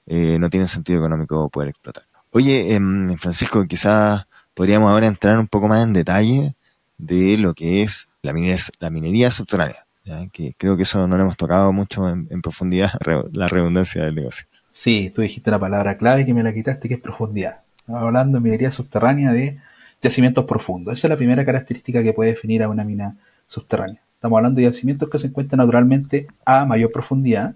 eh, 0.07 0.38
no 0.40 0.51
tienen 0.51 0.69
sentido 0.69 0.99
económico 0.99 1.49
poder 1.51 1.69
explotar. 1.69 2.05
Oye, 2.37 2.75
em, 2.75 3.16
Francisco, 3.16 3.64
quizás 3.64 4.27
podríamos 4.55 4.90
ahora 4.90 5.07
entrar 5.07 5.38
un 5.38 5.47
poco 5.47 5.68
más 5.68 5.85
en 5.85 5.92
detalle 5.92 6.57
de 6.99 7.38
lo 7.38 7.55
que 7.55 7.83
es 7.83 8.09
la 8.23 8.33
minería, 8.33 8.57
la 8.81 8.90
minería 8.90 9.31
subterránea, 9.31 9.87
que 10.33 10.53
creo 10.59 10.77
que 10.77 10.83
eso 10.83 11.07
no 11.07 11.16
lo 11.16 11.23
hemos 11.23 11.37
tocado 11.37 11.73
mucho 11.73 12.09
en 12.09 12.42
profundidad, 12.42 12.90
la 13.33 13.47
redundancia 13.47 14.03
del 14.05 14.16
negocio. 14.16 14.49
Sí, 14.73 15.12
tú 15.14 15.23
dijiste 15.23 15.49
la 15.53 15.61
palabra 15.61 15.97
clave 15.97 16.27
que 16.27 16.35
me 16.35 16.42
la 16.42 16.53
quitaste, 16.53 16.88
que 16.88 16.94
es 16.94 17.01
profundidad. 17.01 17.61
Estamos 17.79 18.03
hablando 18.03 18.38
de 18.38 18.42
minería 18.42 18.73
subterránea 18.73 19.31
de 19.31 19.61
yacimientos 20.03 20.44
profundos. 20.44 20.94
Esa 20.94 21.07
es 21.07 21.11
la 21.11 21.16
primera 21.16 21.44
característica 21.44 22.03
que 22.03 22.14
puede 22.14 22.31
definir 22.31 22.64
a 22.64 22.68
una 22.68 22.83
mina 22.83 23.16
subterránea. 23.47 24.03
Estamos 24.16 24.38
hablando 24.38 24.57
de 24.57 24.64
yacimientos 24.64 25.09
que 25.09 25.20
se 25.20 25.29
encuentran 25.29 25.59
naturalmente 25.59 26.27
a 26.44 26.64
mayor 26.64 26.90
profundidad 26.90 27.55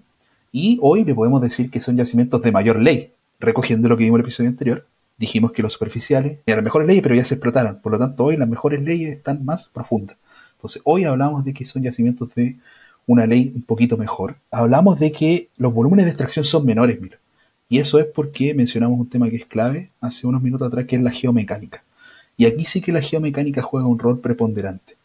y 0.53 0.79
hoy 0.81 1.03
le 1.03 1.13
podemos 1.13 1.41
decir 1.41 1.69
que 1.69 1.81
son 1.81 1.97
yacimientos 1.97 2.41
de 2.41 2.53
mayor 2.53 2.81
ley. 2.81 3.11
Recogiendo 3.39 3.87
lo 3.87 3.95
que 3.95 4.03
vimos 4.03 4.17
en 4.17 4.21
el 4.21 4.25
episodio 4.25 4.49
anterior, 4.49 4.85
dijimos 5.17 5.53
que 5.53 5.61
los 5.61 5.71
superficiales 5.71 6.39
eran 6.45 6.63
mejores 6.63 6.87
leyes, 6.87 7.01
pero 7.01 7.15
ya 7.15 7.23
se 7.23 7.35
explotaron. 7.35 7.79
Por 7.81 7.93
lo 7.93 7.99
tanto, 7.99 8.25
hoy 8.25 8.35
las 8.35 8.49
mejores 8.49 8.81
leyes 8.81 9.15
están 9.15 9.45
más 9.45 9.69
profundas. 9.69 10.17
Entonces, 10.57 10.81
hoy 10.83 11.05
hablamos 11.05 11.45
de 11.45 11.53
que 11.53 11.65
son 11.65 11.83
yacimientos 11.83 12.35
de 12.35 12.57
una 13.07 13.25
ley 13.25 13.53
un 13.55 13.61
poquito 13.61 13.95
mejor, 13.95 14.35
hablamos 14.51 14.99
de 14.99 15.11
que 15.13 15.47
los 15.57 15.73
volúmenes 15.73 16.05
de 16.05 16.11
extracción 16.11 16.43
son 16.43 16.65
menores, 16.65 16.99
mira. 16.99 17.17
Y 17.69 17.79
eso 17.79 17.97
es 17.99 18.07
porque 18.07 18.53
mencionamos 18.53 18.99
un 18.99 19.09
tema 19.09 19.29
que 19.29 19.37
es 19.37 19.45
clave 19.45 19.89
hace 20.01 20.27
unos 20.27 20.41
minutos 20.41 20.67
atrás, 20.67 20.85
que 20.85 20.97
es 20.97 21.01
la 21.01 21.11
geomecánica. 21.11 21.83
Y 22.35 22.45
aquí 22.45 22.65
sí 22.65 22.81
que 22.81 22.91
la 22.91 23.01
geomecánica 23.01 23.61
juega 23.61 23.87
un 23.87 23.99
rol 23.99 24.19
preponderante. 24.19 24.97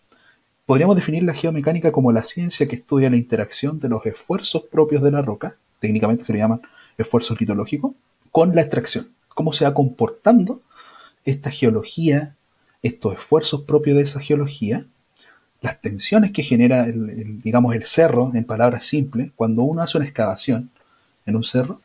Podríamos 0.66 0.96
definir 0.96 1.22
la 1.22 1.34
geomecánica 1.34 1.92
como 1.92 2.10
la 2.10 2.24
ciencia 2.24 2.66
que 2.66 2.76
estudia 2.76 3.10
la 3.10 3.16
interacción 3.16 3.78
de 3.78 3.88
los 3.88 4.04
esfuerzos 4.06 4.64
propios 4.64 5.02
de 5.02 5.12
la 5.12 5.22
roca, 5.22 5.54
técnicamente 5.78 6.24
se 6.24 6.32
le 6.32 6.40
llaman 6.40 6.62
esfuerzos 6.98 7.40
litológicos, 7.40 7.92
con 8.34 8.56
la 8.56 8.62
extracción. 8.62 9.10
Cómo 9.28 9.52
se 9.52 9.64
va 9.64 9.74
comportando 9.74 10.60
esta 11.24 11.52
geología, 11.52 12.34
estos 12.82 13.14
esfuerzos 13.14 13.62
propios 13.62 13.96
de 13.96 14.02
esa 14.02 14.18
geología, 14.18 14.86
las 15.60 15.80
tensiones 15.80 16.32
que 16.32 16.42
genera, 16.42 16.84
el, 16.86 17.40
digamos, 17.42 17.76
el 17.76 17.84
cerro, 17.84 18.32
en 18.34 18.42
palabras 18.42 18.86
simples, 18.86 19.30
cuando 19.36 19.62
uno 19.62 19.82
hace 19.82 19.98
una 19.98 20.06
excavación 20.08 20.70
en 21.26 21.36
un 21.36 21.44
cerro, 21.44 21.80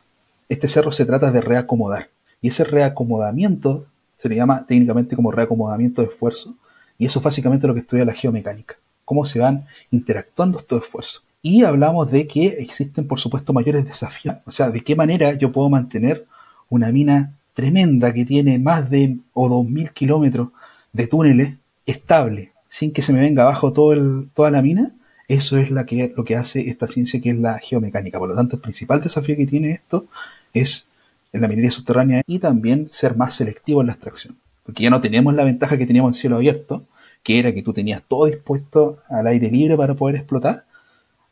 este 0.48 0.66
cerro 0.66 0.90
se 0.90 1.06
trata 1.06 1.30
de 1.30 1.40
reacomodar. 1.40 2.08
Y 2.42 2.48
ese 2.48 2.64
reacomodamiento 2.64 3.86
se 4.16 4.28
le 4.28 4.34
llama 4.34 4.66
técnicamente 4.66 5.14
como 5.14 5.30
reacomodamiento 5.30 6.02
de 6.02 6.08
esfuerzo, 6.08 6.56
y 6.98 7.06
eso 7.06 7.20
es 7.20 7.24
básicamente 7.24 7.68
lo 7.68 7.74
que 7.74 7.80
estudia 7.80 8.04
la 8.04 8.12
geomecánica, 8.12 8.74
cómo 9.04 9.24
se 9.24 9.38
van 9.38 9.66
interactuando 9.92 10.58
estos 10.58 10.82
esfuerzos. 10.82 11.24
Y 11.42 11.62
hablamos 11.62 12.10
de 12.10 12.26
que 12.26 12.46
existen, 12.58 13.06
por 13.06 13.20
supuesto, 13.20 13.52
mayores 13.52 13.84
desafíos. 13.84 14.38
O 14.46 14.50
sea, 14.50 14.70
de 14.70 14.80
qué 14.80 14.96
manera 14.96 15.34
yo 15.34 15.52
puedo 15.52 15.68
mantener 15.68 16.26
una 16.70 16.90
mina 16.90 17.34
tremenda 17.52 18.14
que 18.14 18.24
tiene 18.24 18.58
más 18.58 18.88
de 18.88 19.18
o 19.34 19.50
2.000 19.50 19.92
kilómetros 19.92 20.48
de 20.94 21.06
túneles 21.06 21.54
estable, 21.84 22.52
sin 22.70 22.92
que 22.92 23.02
se 23.02 23.12
me 23.12 23.20
venga 23.20 23.42
abajo 23.42 23.72
todo 23.72 23.92
el, 23.92 24.28
toda 24.34 24.50
la 24.50 24.62
mina, 24.62 24.92
eso 25.28 25.58
es 25.58 25.70
la 25.70 25.86
que, 25.86 26.12
lo 26.16 26.24
que 26.24 26.36
hace 26.36 26.68
esta 26.68 26.88
ciencia 26.88 27.20
que 27.20 27.30
es 27.30 27.38
la 27.38 27.58
geomecánica. 27.58 28.18
Por 28.18 28.30
lo 28.30 28.34
tanto, 28.34 28.56
el 28.56 28.62
principal 28.62 29.00
desafío 29.00 29.36
que 29.36 29.46
tiene 29.46 29.72
esto 29.72 30.06
es 30.52 30.88
en 31.32 31.40
la 31.40 31.48
minería 31.48 31.70
subterránea 31.70 32.22
y 32.26 32.38
también 32.38 32.88
ser 32.88 33.16
más 33.16 33.34
selectivo 33.34 33.80
en 33.80 33.88
la 33.88 33.92
extracción. 33.92 34.36
Porque 34.64 34.82
ya 34.82 34.90
no 34.90 35.00
tenemos 35.00 35.34
la 35.34 35.44
ventaja 35.44 35.78
que 35.78 35.86
teníamos 35.86 36.16
en 36.16 36.20
cielo 36.20 36.36
abierto, 36.36 36.84
que 37.22 37.38
era 37.38 37.52
que 37.52 37.62
tú 37.62 37.72
tenías 37.72 38.02
todo 38.08 38.26
dispuesto 38.26 38.98
al 39.08 39.26
aire 39.26 39.50
libre 39.50 39.76
para 39.76 39.94
poder 39.94 40.16
explotar. 40.16 40.64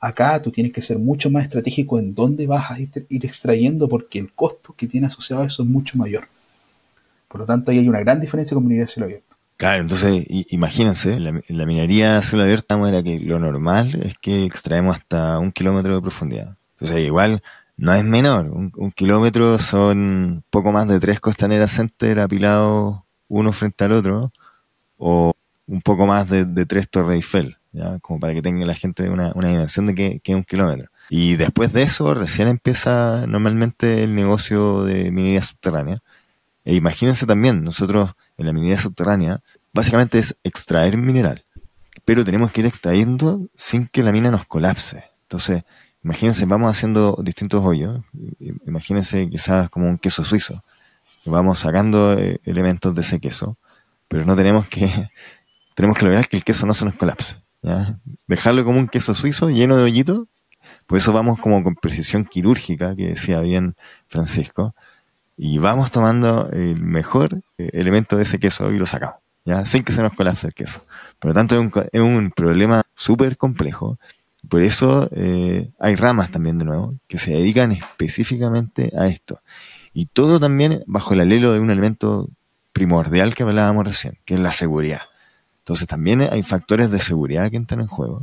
Acá 0.00 0.40
tú 0.40 0.50
tienes 0.50 0.72
que 0.72 0.82
ser 0.82 0.98
mucho 0.98 1.30
más 1.30 1.44
estratégico 1.44 1.98
en 1.98 2.14
dónde 2.14 2.46
vas 2.46 2.70
a 2.70 2.78
ir 2.78 2.90
extrayendo 3.24 3.88
porque 3.88 4.18
el 4.18 4.32
costo 4.32 4.74
que 4.76 4.86
tiene 4.86 5.08
asociado 5.08 5.42
a 5.42 5.46
eso 5.46 5.62
es 5.62 5.68
mucho 5.68 5.98
mayor. 5.98 6.28
Por 7.26 7.40
lo 7.40 7.46
tanto, 7.46 7.70
ahí 7.70 7.78
hay 7.78 7.88
una 7.88 8.00
gran 8.00 8.20
diferencia 8.20 8.54
con 8.54 8.64
minería 8.64 8.86
de 8.86 8.92
cielo 8.92 9.06
abierto. 9.06 9.36
Claro, 9.56 9.82
entonces 9.82 10.24
imagínense, 10.50 11.18
la, 11.18 11.40
la 11.48 11.66
minería 11.66 12.16
a 12.16 12.22
cielo 12.22 12.44
abierto 12.44 12.86
era 12.86 13.02
que 13.02 13.18
lo 13.18 13.40
normal 13.40 14.00
es 14.04 14.16
que 14.18 14.44
extraemos 14.44 14.96
hasta 14.96 15.38
un 15.40 15.50
kilómetro 15.50 15.96
de 15.96 16.00
profundidad. 16.00 16.56
Entonces 16.76 17.04
igual 17.04 17.42
no 17.78 17.94
es 17.94 18.04
menor, 18.04 18.46
un, 18.46 18.92
kilómetro 18.92 19.56
son 19.58 20.42
poco 20.50 20.72
más 20.72 20.88
de 20.88 20.98
tres 20.98 21.20
costaneras 21.20 21.70
center 21.70 22.18
apilados 22.18 23.00
uno 23.28 23.52
frente 23.52 23.84
al 23.84 23.92
otro, 23.92 24.32
o 24.96 25.32
un 25.66 25.80
poco 25.82 26.06
más 26.06 26.28
de, 26.28 26.44
tres 26.66 26.90
Torres 26.90 27.16
Eiffel, 27.16 27.57
¿ya? 27.72 27.98
como 28.00 28.20
para 28.20 28.34
que 28.34 28.42
tenga 28.42 28.64
la 28.66 28.74
gente 28.74 29.08
una, 29.08 29.32
una 29.34 29.48
dimensión 29.48 29.86
de 29.86 29.94
que, 29.94 30.20
que 30.20 30.32
es 30.32 30.36
un 30.36 30.44
kilómetro. 30.44 30.90
Y 31.10 31.36
después 31.36 31.72
de 31.72 31.82
eso 31.82 32.12
recién 32.14 32.48
empieza 32.48 33.26
normalmente 33.26 34.02
el 34.04 34.14
negocio 34.14 34.84
de 34.84 35.10
minería 35.10 35.42
subterránea. 35.42 36.00
E 36.64 36.74
imagínense 36.74 37.26
también, 37.26 37.64
nosotros 37.64 38.12
en 38.36 38.46
la 38.46 38.52
minería 38.52 38.78
subterránea, 38.78 39.40
básicamente 39.72 40.18
es 40.18 40.36
extraer 40.44 40.96
mineral, 40.98 41.44
pero 42.04 42.24
tenemos 42.24 42.52
que 42.52 42.60
ir 42.60 42.66
extrayendo 42.66 43.48
sin 43.54 43.86
que 43.86 44.02
la 44.02 44.12
mina 44.12 44.30
nos 44.30 44.44
colapse. 44.44 45.04
Entonces, 45.22 45.64
imagínense, 46.04 46.44
vamos 46.46 46.70
haciendo 46.70 47.18
distintos 47.22 47.64
hoyos, 47.64 48.02
imagínense 48.66 49.28
quizás 49.30 49.70
como 49.70 49.88
un 49.88 49.98
queso 49.98 50.24
suizo, 50.24 50.62
vamos 51.24 51.58
sacando 51.58 52.14
eh, 52.14 52.40
elementos 52.44 52.94
de 52.94 53.02
ese 53.02 53.20
queso, 53.20 53.56
pero 54.08 54.24
no 54.24 54.36
tenemos 54.36 54.68
que, 54.68 54.90
tenemos 55.74 55.96
que 55.96 56.04
lograr 56.04 56.28
que 56.28 56.36
el 56.36 56.44
queso 56.44 56.66
no 56.66 56.74
se 56.74 56.84
nos 56.84 56.94
colapse. 56.94 57.36
Dejarlo 58.26 58.64
como 58.64 58.78
un 58.78 58.88
queso 58.88 59.14
suizo 59.14 59.50
lleno 59.50 59.76
de 59.76 59.82
hoyitos, 59.82 60.28
por 60.86 60.98
eso 60.98 61.12
vamos 61.12 61.40
como 61.40 61.62
con 61.62 61.74
precisión 61.74 62.24
quirúrgica, 62.24 62.94
que 62.96 63.08
decía 63.08 63.40
bien 63.40 63.76
Francisco, 64.06 64.74
y 65.36 65.58
vamos 65.58 65.90
tomando 65.90 66.50
el 66.50 66.82
mejor 66.82 67.42
eh, 67.58 67.70
elemento 67.72 68.16
de 68.16 68.24
ese 68.24 68.38
queso 68.38 68.70
y 68.72 68.78
lo 68.78 68.86
sacamos, 68.86 69.20
¿ya? 69.44 69.64
Sin 69.66 69.84
que 69.84 69.92
se 69.92 70.02
nos 70.02 70.14
colapse 70.14 70.48
el 70.48 70.54
queso. 70.54 70.84
Por 71.18 71.30
lo 71.30 71.34
tanto, 71.34 71.54
es 71.54 71.60
un, 71.60 71.72
es 71.92 72.00
un 72.00 72.32
problema 72.32 72.82
súper 72.94 73.36
complejo 73.36 73.96
Por 74.48 74.62
eso 74.62 75.08
eh, 75.12 75.70
hay 75.78 75.94
ramas 75.94 76.30
también 76.30 76.58
de 76.58 76.64
nuevo 76.64 76.94
que 77.06 77.18
se 77.18 77.32
dedican 77.32 77.72
específicamente 77.72 78.92
a 78.96 79.06
esto. 79.06 79.40
Y 79.92 80.06
todo 80.06 80.40
también 80.40 80.82
bajo 80.86 81.14
el 81.14 81.20
alelo 81.20 81.52
de 81.52 81.60
un 81.60 81.70
elemento 81.70 82.28
primordial 82.72 83.34
que 83.34 83.42
hablábamos 83.42 83.86
recién, 83.86 84.18
que 84.24 84.34
es 84.34 84.40
la 84.40 84.52
seguridad. 84.52 85.02
Entonces 85.68 85.86
también 85.86 86.22
hay 86.22 86.42
factores 86.42 86.90
de 86.90 86.98
seguridad 86.98 87.50
que 87.50 87.58
entran 87.58 87.82
en 87.82 87.88
juego. 87.88 88.22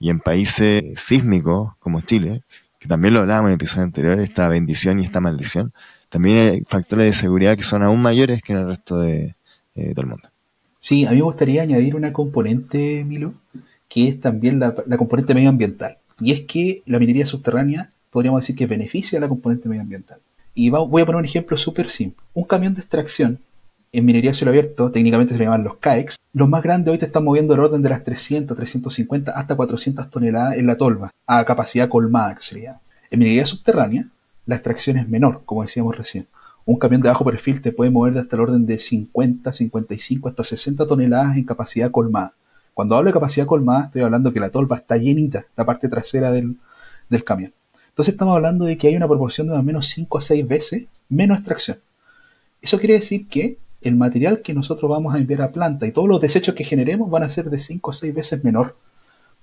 Y 0.00 0.08
en 0.08 0.20
países 0.20 0.98
sísmicos 0.98 1.76
como 1.80 2.00
Chile, 2.00 2.40
que 2.78 2.88
también 2.88 3.12
lo 3.12 3.20
hablábamos 3.20 3.48
en 3.48 3.52
el 3.52 3.56
episodio 3.56 3.82
anterior, 3.82 4.18
esta 4.18 4.48
bendición 4.48 4.98
y 4.98 5.04
esta 5.04 5.20
maldición, 5.20 5.74
también 6.08 6.48
hay 6.48 6.62
factores 6.62 7.04
de 7.04 7.12
seguridad 7.12 7.58
que 7.58 7.62
son 7.62 7.82
aún 7.82 8.00
mayores 8.00 8.40
que 8.40 8.54
en 8.54 8.60
el 8.60 8.68
resto 8.68 8.98
de, 8.98 9.34
eh, 9.74 9.92
del 9.94 10.06
mundo. 10.06 10.30
Sí, 10.78 11.04
a 11.04 11.10
mí 11.10 11.16
me 11.16 11.24
gustaría 11.24 11.60
añadir 11.60 11.94
una 11.94 12.10
componente, 12.10 13.04
Milo, 13.04 13.34
que 13.90 14.08
es 14.08 14.18
también 14.18 14.58
la, 14.58 14.74
componente 14.96 15.34
medioambiental. 15.34 15.98
Y 16.18 16.32
es 16.32 16.46
que 16.46 16.80
la 16.86 16.98
minería 16.98 17.26
subterránea 17.26 17.90
podríamos 18.10 18.40
decir 18.40 18.56
que 18.56 18.64
beneficia 18.64 19.18
a 19.18 19.20
la 19.20 19.28
componente 19.28 19.68
medioambiental. 19.68 20.20
Y 20.54 20.70
voy 20.70 21.02
a 21.02 21.04
poner 21.04 21.18
un 21.18 21.26
ejemplo 21.26 21.58
súper 21.58 21.90
simple. 21.90 22.24
Un 22.32 22.44
camión 22.44 22.72
de 22.72 22.80
extracción 22.80 23.40
en 23.92 24.04
minería 24.04 24.34
cielo 24.34 24.50
abierto, 24.50 24.90
técnicamente 24.90 25.32
se 25.32 25.38
le 25.38 25.44
llaman 25.44 25.64
los 25.64 25.76
CAEX, 25.78 26.18
los 26.34 26.48
más 26.48 26.62
grandes 26.62 26.92
hoy 26.92 26.98
te 26.98 27.06
están 27.06 27.24
moviendo 27.24 27.54
el 27.54 27.60
orden 27.60 27.82
de 27.82 27.88
las 27.88 28.04
300, 28.04 28.56
350 28.56 29.32
hasta 29.32 29.56
400 29.56 30.10
toneladas 30.10 30.56
en 30.56 30.66
la 30.66 30.76
tolva, 30.76 31.10
a 31.26 31.44
capacidad 31.44 31.88
colmada 31.88 32.34
que 32.34 32.42
sería. 32.42 32.80
En 33.10 33.18
minería 33.18 33.46
subterránea, 33.46 34.06
la 34.46 34.56
extracción 34.56 34.98
es 34.98 35.08
menor, 35.08 35.42
como 35.44 35.62
decíamos 35.62 35.96
recién. 35.96 36.26
Un 36.64 36.78
camión 36.78 37.00
de 37.00 37.08
bajo 37.08 37.24
perfil 37.24 37.62
te 37.62 37.72
puede 37.72 37.90
mover 37.90 38.18
hasta 38.18 38.36
el 38.36 38.42
orden 38.42 38.66
de 38.66 38.78
50, 38.78 39.52
55, 39.52 40.28
hasta 40.28 40.44
60 40.44 40.86
toneladas 40.86 41.36
en 41.36 41.44
capacidad 41.44 41.90
colmada. 41.90 42.34
Cuando 42.74 42.94
hablo 42.94 43.08
de 43.08 43.14
capacidad 43.14 43.46
colmada, 43.46 43.86
estoy 43.86 44.02
hablando 44.02 44.32
que 44.32 44.40
la 44.40 44.50
tolva 44.50 44.76
está 44.76 44.98
llenita, 44.98 45.46
la 45.56 45.64
parte 45.64 45.88
trasera 45.88 46.30
del, 46.30 46.56
del 47.08 47.24
camión. 47.24 47.52
Entonces 47.88 48.12
estamos 48.12 48.36
hablando 48.36 48.66
de 48.66 48.76
que 48.76 48.88
hay 48.88 48.96
una 48.96 49.08
proporción 49.08 49.46
de 49.46 49.54
más 49.54 49.60
o 49.60 49.64
menos 49.64 49.88
5 49.88 50.18
a 50.18 50.20
6 50.20 50.46
veces 50.46 50.84
menos 51.08 51.38
extracción. 51.38 51.78
Eso 52.60 52.78
quiere 52.78 52.94
decir 52.94 53.26
que 53.28 53.56
el 53.80 53.96
material 53.96 54.42
que 54.42 54.54
nosotros 54.54 54.90
vamos 54.90 55.14
a 55.14 55.18
enviar 55.18 55.42
a 55.42 55.52
planta 55.52 55.86
y 55.86 55.92
todos 55.92 56.08
los 56.08 56.20
desechos 56.20 56.54
que 56.54 56.64
generemos 56.64 57.10
van 57.10 57.22
a 57.22 57.30
ser 57.30 57.50
de 57.50 57.60
5 57.60 57.90
o 57.90 57.92
6 57.92 58.14
veces 58.14 58.44
menor. 58.44 58.76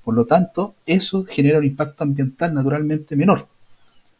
Por 0.04 0.14
lo 0.14 0.26
tanto, 0.26 0.76
eso 0.86 1.26
genera 1.26 1.60
un 1.60 1.66
impacto 1.66 2.04
ambiental 2.04 2.54
naturalmente 2.54 3.16
menor. 3.16 3.48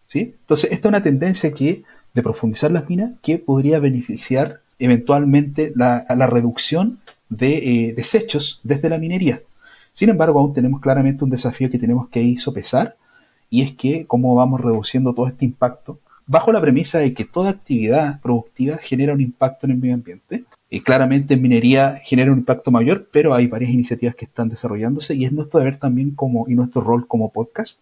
¿sí? 0.08 0.36
Entonces, 0.42 0.72
esta 0.72 0.88
es 0.88 0.90
una 0.90 1.04
tendencia 1.04 1.52
que, 1.52 1.84
de 2.14 2.24
profundizar 2.24 2.72
las 2.72 2.90
minas 2.90 3.12
que 3.22 3.38
podría 3.38 3.80
beneficiar 3.80 4.62
eventualmente 4.80 5.74
la, 5.76 6.06
la 6.16 6.28
reducción 6.28 7.00
de 7.30 7.58
eh, 7.90 7.94
desechos 7.94 8.62
desde 8.64 8.90
la 8.90 8.98
minería. 8.98 9.42
Sin 9.94 10.10
embargo, 10.10 10.40
aún 10.40 10.54
tenemos 10.54 10.82
claramente 10.82 11.24
un 11.24 11.30
desafío 11.30 11.70
que 11.70 11.80
tenemos 11.80 12.10
que 12.10 12.38
sopesar 12.38 12.96
y 13.50 13.62
es 13.62 13.76
que 13.76 14.06
cómo 14.06 14.36
vamos 14.36 14.62
reduciendo 14.62 15.14
todo 15.14 15.28
este 15.28 15.46
impacto 15.46 16.00
bajo 16.28 16.52
la 16.52 16.62
premisa 16.62 17.00
de 17.00 17.14
que 17.14 17.26
toda 17.26 17.52
actividad 17.52 18.20
productiva 18.22 18.78
genera 18.78 19.14
un 19.14 19.22
impacto 19.22 19.66
en 19.66 19.72
el 19.74 19.78
medio 19.78 19.94
ambiente. 19.94 20.46
Y 20.70 20.80
claramente 20.82 21.36
en 21.36 21.42
minería 21.42 22.02
genera 22.04 22.32
un 22.32 22.40
impacto 22.40 22.72
mayor, 22.72 23.08
pero 23.12 23.34
hay 23.34 23.48
varias 23.48 23.72
iniciativas 23.72 24.16
que 24.16 24.26
están 24.26 24.50
desarrollándose 24.50 25.16
y 25.16 25.26
es 25.26 25.32
nuestro 25.32 25.60
deber 25.60 25.80
también 25.80 26.12
como, 26.12 26.48
y 26.50 26.56
nuestro 26.56 26.82
rol 26.82 27.08
como 27.08 27.32
podcast 27.32 27.82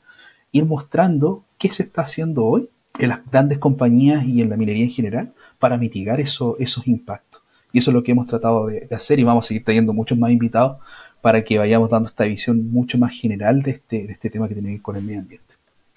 ir 0.52 0.66
mostrando 0.66 1.44
qué 1.58 1.72
se 1.72 1.84
está 1.84 2.04
haciendo 2.04 2.46
hoy 2.46 2.70
en 3.00 3.10
las 3.10 3.26
grandes 3.32 3.58
compañías 3.58 4.26
y 4.26 4.42
en 4.42 4.50
la 4.50 4.58
minería 4.58 4.84
en 4.84 4.92
general 4.92 5.34
para 5.58 5.78
mitigar 5.78 6.20
eso, 6.20 6.58
esos 6.60 6.86
impactos. 6.88 7.42
Y 7.72 7.80
eso 7.80 7.90
es 7.90 7.96
lo 7.96 8.04
que 8.04 8.12
hemos 8.12 8.28
tratado 8.28 8.68
de, 8.68 8.82
de, 8.82 8.96
hacer 8.96 9.18
y 9.18 9.24
vamos 9.24 9.46
a 9.46 9.48
seguir 9.48 9.64
trayendo 9.64 9.94
muchos 9.94 10.18
más 10.18 10.30
invitados 10.30 10.78
para 11.22 11.44
que 11.44 11.58
vayamos 11.58 11.90
dando 11.90 12.10
esta 12.10 12.26
visión 12.26 12.70
mucho 12.70 12.98
más 13.00 13.14
general 13.14 13.64
de 13.64 13.72
este, 13.72 14.06
de 14.06 14.14
este 14.14 14.30
tema 14.30 14.48
que 14.48 14.54
tiene 14.54 14.70
que 14.70 14.74
ver 14.76 14.82
con 14.82 14.96
el 14.98 15.04
medio 15.04 15.22
ambiente. 15.22 15.53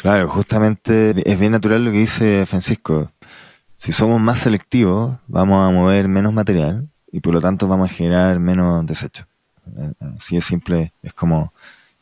Claro, 0.06 0.28
justamente 0.28 1.14
es 1.28 1.40
bien 1.40 1.50
natural 1.50 1.84
lo 1.84 1.90
que 1.90 1.98
dice 1.98 2.46
Francisco. 2.46 3.10
Si 3.76 3.90
somos 3.90 4.20
más 4.20 4.38
selectivos, 4.38 5.18
vamos 5.26 5.66
a 5.66 5.72
mover 5.72 6.06
menos 6.06 6.32
material 6.32 6.88
y 7.10 7.18
por 7.18 7.34
lo 7.34 7.40
tanto 7.40 7.66
vamos 7.66 7.90
a 7.90 7.92
generar 7.92 8.38
menos 8.38 8.86
desechos. 8.86 9.26
Así 9.98 10.36
de 10.36 10.42
simple, 10.42 10.92
es 11.02 11.12
como 11.12 11.52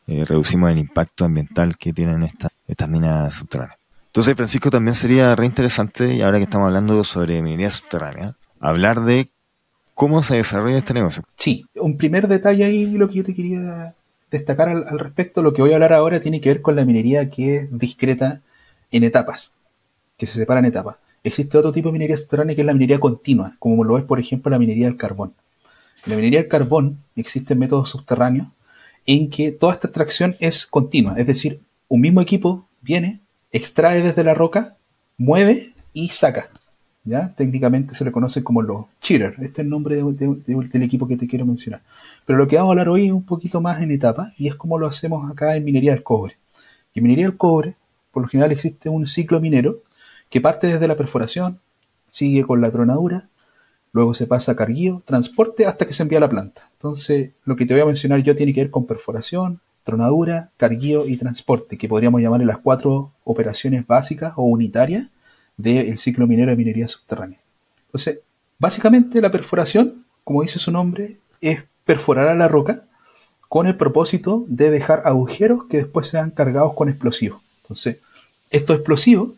eh, 0.06 0.26
reducimos 0.26 0.70
el 0.70 0.76
impacto 0.76 1.24
ambiental 1.24 1.78
que 1.78 1.94
tienen 1.94 2.24
estas 2.24 2.50
estas 2.68 2.90
minas 2.90 3.36
subterráneas. 3.36 3.78
Entonces, 4.08 4.34
Francisco, 4.36 4.68
también 4.68 4.94
sería 4.94 5.34
re 5.34 5.46
interesante, 5.46 6.14
y 6.14 6.20
ahora 6.20 6.36
que 6.36 6.44
estamos 6.44 6.66
hablando 6.66 7.04
sobre 7.04 7.40
minería 7.40 7.70
subterránea, 7.70 8.34
hablar 8.60 9.02
de 9.06 9.30
cómo 9.94 10.22
se 10.22 10.36
desarrolla 10.36 10.76
este 10.76 10.92
negocio. 10.92 11.22
Sí, 11.38 11.64
un 11.76 11.96
primer 11.96 12.28
detalle 12.28 12.66
ahí, 12.66 12.84
lo 12.84 13.08
que 13.08 13.14
yo 13.14 13.24
te 13.24 13.34
quería 13.34 13.94
destacar 14.34 14.68
al, 14.68 14.98
respecto, 14.98 15.42
lo 15.42 15.52
que 15.52 15.62
voy 15.62 15.70
a 15.70 15.74
hablar 15.74 15.92
ahora 15.92 16.20
tiene 16.20 16.40
que 16.40 16.48
ver 16.48 16.60
con 16.60 16.76
la 16.76 16.84
minería 16.84 17.30
que 17.30 17.56
es 17.56 17.78
discreta 17.78 18.40
en 18.90 19.04
etapas, 19.04 19.52
que 20.18 20.26
se 20.26 20.34
separa 20.34 20.60
en 20.60 20.66
etapas. 20.66 20.96
Existe 21.22 21.56
otro 21.56 21.72
tipo 21.72 21.88
de 21.88 21.92
minería 21.92 22.16
subterránea 22.16 22.54
que 22.54 22.62
es 22.62 22.66
la 22.66 22.72
minería 22.72 22.98
continua, 22.98 23.54
como 23.58 23.84
lo 23.84 23.96
es, 23.96 24.04
por 24.04 24.18
ejemplo, 24.18 24.50
la 24.50 24.58
minería 24.58 24.86
del 24.86 24.96
carbón. 24.96 25.32
En 26.04 26.10
la 26.10 26.16
minería 26.16 26.40
del 26.40 26.48
carbón 26.48 26.98
existen 27.16 27.58
métodos 27.58 27.90
subterráneos 27.90 28.48
en 29.06 29.30
que 29.30 29.52
toda 29.52 29.74
esta 29.74 29.86
extracción 29.86 30.36
es 30.40 30.66
continua, 30.66 31.14
es 31.16 31.26
decir, 31.26 31.60
un 31.88 32.00
mismo 32.00 32.20
equipo 32.20 32.66
viene, 32.82 33.20
extrae 33.52 34.02
desde 34.02 34.24
la 34.24 34.34
roca, 34.34 34.76
mueve 35.16 35.72
y 35.92 36.08
saca. 36.08 36.48
¿ya? 37.04 37.32
Técnicamente 37.36 37.94
se 37.94 38.04
le 38.04 38.12
conoce 38.12 38.42
como 38.42 38.62
los 38.62 38.86
cheaters. 39.00 39.38
Este 39.38 39.46
es 39.46 39.58
el 39.60 39.68
nombre 39.68 39.96
del 39.96 40.82
equipo 40.82 41.06
que 41.06 41.16
te 41.16 41.28
quiero 41.28 41.46
mencionar. 41.46 41.82
Pero 42.26 42.38
lo 42.38 42.48
que 42.48 42.56
vamos 42.56 42.70
a 42.70 42.72
hablar 42.72 42.88
hoy 42.88 43.06
es 43.06 43.12
un 43.12 43.24
poquito 43.24 43.60
más 43.60 43.82
en 43.82 43.90
etapa 43.90 44.32
y 44.38 44.48
es 44.48 44.54
como 44.54 44.78
lo 44.78 44.86
hacemos 44.86 45.30
acá 45.30 45.56
en 45.56 45.64
minería 45.64 45.92
del 45.92 46.02
cobre. 46.02 46.36
Y 46.94 47.00
en 47.00 47.04
minería 47.04 47.26
del 47.26 47.36
cobre, 47.36 47.76
por 48.12 48.22
lo 48.22 48.28
general 48.28 48.52
existe 48.52 48.88
un 48.88 49.06
ciclo 49.06 49.40
minero 49.40 49.80
que 50.30 50.40
parte 50.40 50.66
desde 50.66 50.88
la 50.88 50.96
perforación, 50.96 51.60
sigue 52.10 52.44
con 52.44 52.60
la 52.60 52.70
tronadura, 52.70 53.28
luego 53.92 54.14
se 54.14 54.26
pasa 54.26 54.52
a 54.52 54.56
carguío, 54.56 55.02
transporte 55.04 55.66
hasta 55.66 55.86
que 55.86 55.94
se 55.94 56.02
envía 56.02 56.18
a 56.18 56.22
la 56.22 56.30
planta. 56.30 56.70
Entonces, 56.74 57.32
lo 57.44 57.56
que 57.56 57.66
te 57.66 57.74
voy 57.74 57.82
a 57.82 57.86
mencionar 57.86 58.20
yo 58.22 58.34
tiene 58.34 58.52
que 58.52 58.62
ver 58.62 58.70
con 58.70 58.86
perforación, 58.86 59.60
tronadura, 59.84 60.50
carguío 60.56 61.06
y 61.06 61.16
transporte, 61.16 61.76
que 61.76 61.88
podríamos 61.88 62.20
llamarle 62.20 62.46
las 62.46 62.58
cuatro 62.58 63.12
operaciones 63.24 63.86
básicas 63.86 64.32
o 64.36 64.42
unitarias 64.42 65.08
del 65.56 65.98
ciclo 65.98 66.26
minero 66.26 66.50
de 66.50 66.56
minería 66.56 66.88
subterránea. 66.88 67.38
Entonces, 67.86 68.20
básicamente 68.58 69.20
la 69.20 69.30
perforación, 69.30 70.04
como 70.24 70.42
dice 70.42 70.58
su 70.58 70.72
nombre, 70.72 71.18
es 71.40 71.62
perforará 71.84 72.34
la 72.34 72.48
roca 72.48 72.82
con 73.48 73.66
el 73.66 73.76
propósito 73.76 74.44
de 74.48 74.70
dejar 74.70 75.02
agujeros 75.04 75.66
que 75.66 75.78
después 75.78 76.08
sean 76.08 76.30
cargados 76.30 76.74
con 76.74 76.88
explosivos. 76.88 77.40
Entonces, 77.62 78.00
estos 78.50 78.76
explosivos, 78.76 79.30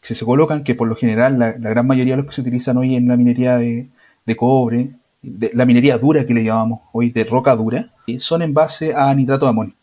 que 0.00 0.14
se 0.14 0.24
colocan, 0.24 0.64
que 0.64 0.74
por 0.74 0.88
lo 0.88 0.96
general 0.96 1.38
la, 1.38 1.52
gran 1.52 1.86
mayoría 1.86 2.14
de 2.14 2.22
los 2.22 2.26
que 2.26 2.34
se 2.34 2.40
utilizan 2.40 2.76
hoy 2.76 2.96
en 2.96 3.08
la 3.08 3.16
minería 3.16 3.56
de, 3.56 3.88
cobre, 4.36 4.90
de, 5.22 5.50
la 5.54 5.64
minería 5.64 5.98
dura 5.98 6.26
que 6.26 6.34
le 6.34 6.44
llamamos 6.44 6.80
hoy 6.92 7.10
de 7.10 7.24
roca 7.24 7.56
dura, 7.56 7.90
son 8.18 8.42
en 8.42 8.54
base 8.54 8.94
a 8.94 9.12
nitrato 9.14 9.46
de 9.46 9.50
amonio, 9.50 9.74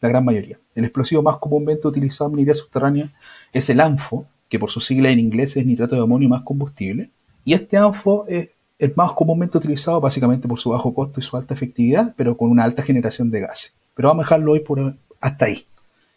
la 0.00 0.08
gran 0.08 0.24
mayoría. 0.24 0.58
El 0.74 0.84
explosivo 0.84 1.22
más 1.22 1.36
comúnmente 1.36 1.86
utilizado 1.86 2.30
en 2.30 2.36
minería 2.36 2.54
subterránea 2.54 3.10
es 3.52 3.68
el 3.68 3.80
ANFO, 3.80 4.26
que 4.48 4.58
por 4.58 4.70
su 4.70 4.80
sigla 4.80 5.10
en 5.10 5.18
inglés 5.18 5.56
es 5.56 5.66
nitrato 5.66 5.94
de 5.94 6.02
amonio 6.02 6.28
más 6.28 6.42
combustible. 6.42 7.10
Y 7.44 7.54
este 7.54 7.76
ANFO 7.76 8.26
es 8.28 8.50
el 8.80 8.94
más 8.96 9.12
comúnmente 9.12 9.58
utilizado 9.58 10.00
básicamente 10.00 10.48
por 10.48 10.58
su 10.58 10.70
bajo 10.70 10.94
costo 10.94 11.20
y 11.20 11.22
su 11.22 11.36
alta 11.36 11.52
efectividad, 11.52 12.14
pero 12.16 12.36
con 12.36 12.50
una 12.50 12.64
alta 12.64 12.82
generación 12.82 13.30
de 13.30 13.40
gases. 13.40 13.74
Pero 13.94 14.08
vamos 14.08 14.22
a 14.22 14.24
dejarlo 14.24 14.52
hoy 14.52 14.60
por 14.60 14.94
hasta 15.20 15.44
ahí. 15.44 15.66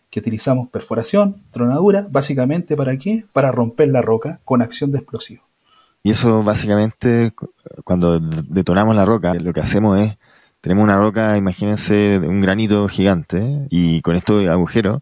Que 0.10 0.22
utilizamos 0.22 0.70
perforación, 0.70 1.42
tronadura, 1.52 2.08
básicamente 2.10 2.78
para 2.78 2.98
qué? 2.98 3.26
Para 3.34 3.52
romper 3.52 3.90
la 3.90 4.02
roca 4.02 4.40
con 4.46 4.62
acción 4.62 4.92
de 4.94 5.00
explosivo. 5.00 5.44
Y 6.04 6.12
eso 6.12 6.44
básicamente, 6.44 7.34
cuando 7.84 8.20
detonamos 8.20 8.96
la 8.96 9.06
roca, 9.06 9.34
lo 9.34 9.52
que 9.52 9.60
hacemos 9.60 10.00
es, 10.00 10.18
tenemos 10.62 10.84
una 10.84 10.98
roca, 10.98 11.38
imagínense, 11.38 12.20
un 12.20 12.40
granito 12.40 12.88
gigante, 12.88 13.68
y 13.70 14.02
con 14.02 14.16
estos 14.16 14.48
agujeros 14.48 15.02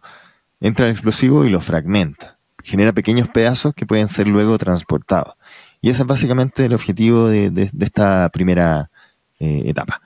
entra 0.59 0.87
el 0.87 0.91
explosivo 0.93 1.45
y 1.45 1.49
lo 1.49 1.59
fragmenta. 1.59 2.37
Genera 2.63 2.93
pequeños 2.93 3.27
pedazos 3.27 3.73
que 3.75 3.85
pueden 3.85 4.07
ser 4.07 4.27
luego 4.27 4.57
transportados. 4.57 5.35
Y 5.81 5.89
ese 5.89 6.03
es 6.03 6.07
básicamente 6.07 6.65
el 6.65 6.73
objetivo 6.73 7.27
de, 7.27 7.69
esta 7.79 8.29
primera 8.29 8.91
eh, 9.39 9.63
etapa. 9.65 9.99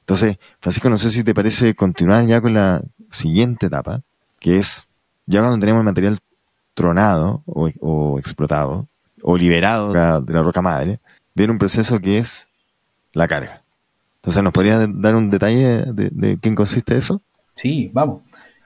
Entonces, 0.00 0.38
Francisco, 0.58 0.90
no 0.90 0.98
sé 0.98 1.10
si 1.10 1.22
te 1.22 1.34
parece 1.34 1.74
continuar 1.74 2.26
ya 2.26 2.40
con 2.40 2.54
la 2.54 2.82
siguiente 3.10 3.66
etapa, 3.66 4.00
que 4.40 4.56
es 4.56 4.88
ya 5.26 5.40
cuando 5.40 5.60
tenemos 5.60 5.80
el 5.80 5.84
material 5.84 6.18
tronado 6.74 7.42
o, 7.46 8.18
explotado 8.18 8.88
o 9.22 9.36
liberado 9.36 9.92
de 10.22 10.32
la, 10.32 10.42
roca 10.42 10.60
madre, 10.60 10.98
viene 11.34 11.52
un 11.52 11.58
proceso 11.58 12.00
que 12.00 12.18
es 12.18 12.48
la 13.12 13.28
carga. 13.28 13.62
Entonces, 14.16 14.42
¿nos 14.42 14.52
podrías 14.52 14.84
dar 14.88 15.14
un 15.14 15.30
detalle 15.30 15.84
de, 15.92 16.10
de 16.10 16.38
qué 16.38 16.54
consiste 16.54 16.96
eso? 16.96 17.20
Sí, 17.54 17.90
vamos. 17.92 18.22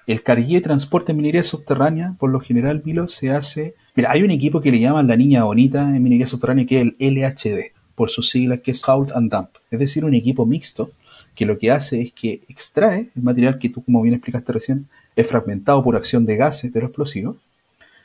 El 0.06 0.22
cargué 0.22 0.60
transporte 0.62 1.12
minería 1.12 1.42
subterránea, 1.42 2.14
por 2.18 2.30
lo 2.30 2.40
general, 2.40 2.80
Milo, 2.84 3.08
se 3.08 3.30
hace 3.30 3.74
Mira, 3.96 4.12
hay 4.12 4.22
un 4.22 4.30
equipo 4.30 4.60
que 4.60 4.70
le 4.70 4.78
llaman 4.78 5.06
la 5.06 5.16
niña 5.16 5.44
bonita 5.44 5.80
en 5.80 6.02
minería 6.02 6.26
subterránea 6.26 6.66
que 6.66 6.80
es 6.82 6.92
el 6.98 7.14
LHD, 7.14 7.72
por 7.94 8.10
sus 8.10 8.28
siglas 8.28 8.60
que 8.60 8.72
es 8.72 8.86
Halt 8.86 9.10
and 9.12 9.32
Dump. 9.32 9.48
Es 9.70 9.78
decir, 9.78 10.04
un 10.04 10.12
equipo 10.12 10.44
mixto 10.44 10.90
que 11.34 11.46
lo 11.46 11.58
que 11.58 11.70
hace 11.70 12.02
es 12.02 12.12
que 12.12 12.42
extrae 12.46 13.10
el 13.16 13.22
material 13.22 13.58
que 13.58 13.70
tú, 13.70 13.82
como 13.82 14.02
bien 14.02 14.14
explicaste 14.14 14.52
recién, 14.52 14.86
es 15.16 15.26
fragmentado 15.26 15.82
por 15.82 15.96
acción 15.96 16.26
de 16.26 16.36
gases 16.36 16.74
de 16.74 16.80
los 16.80 16.88
explosivos. 16.90 17.36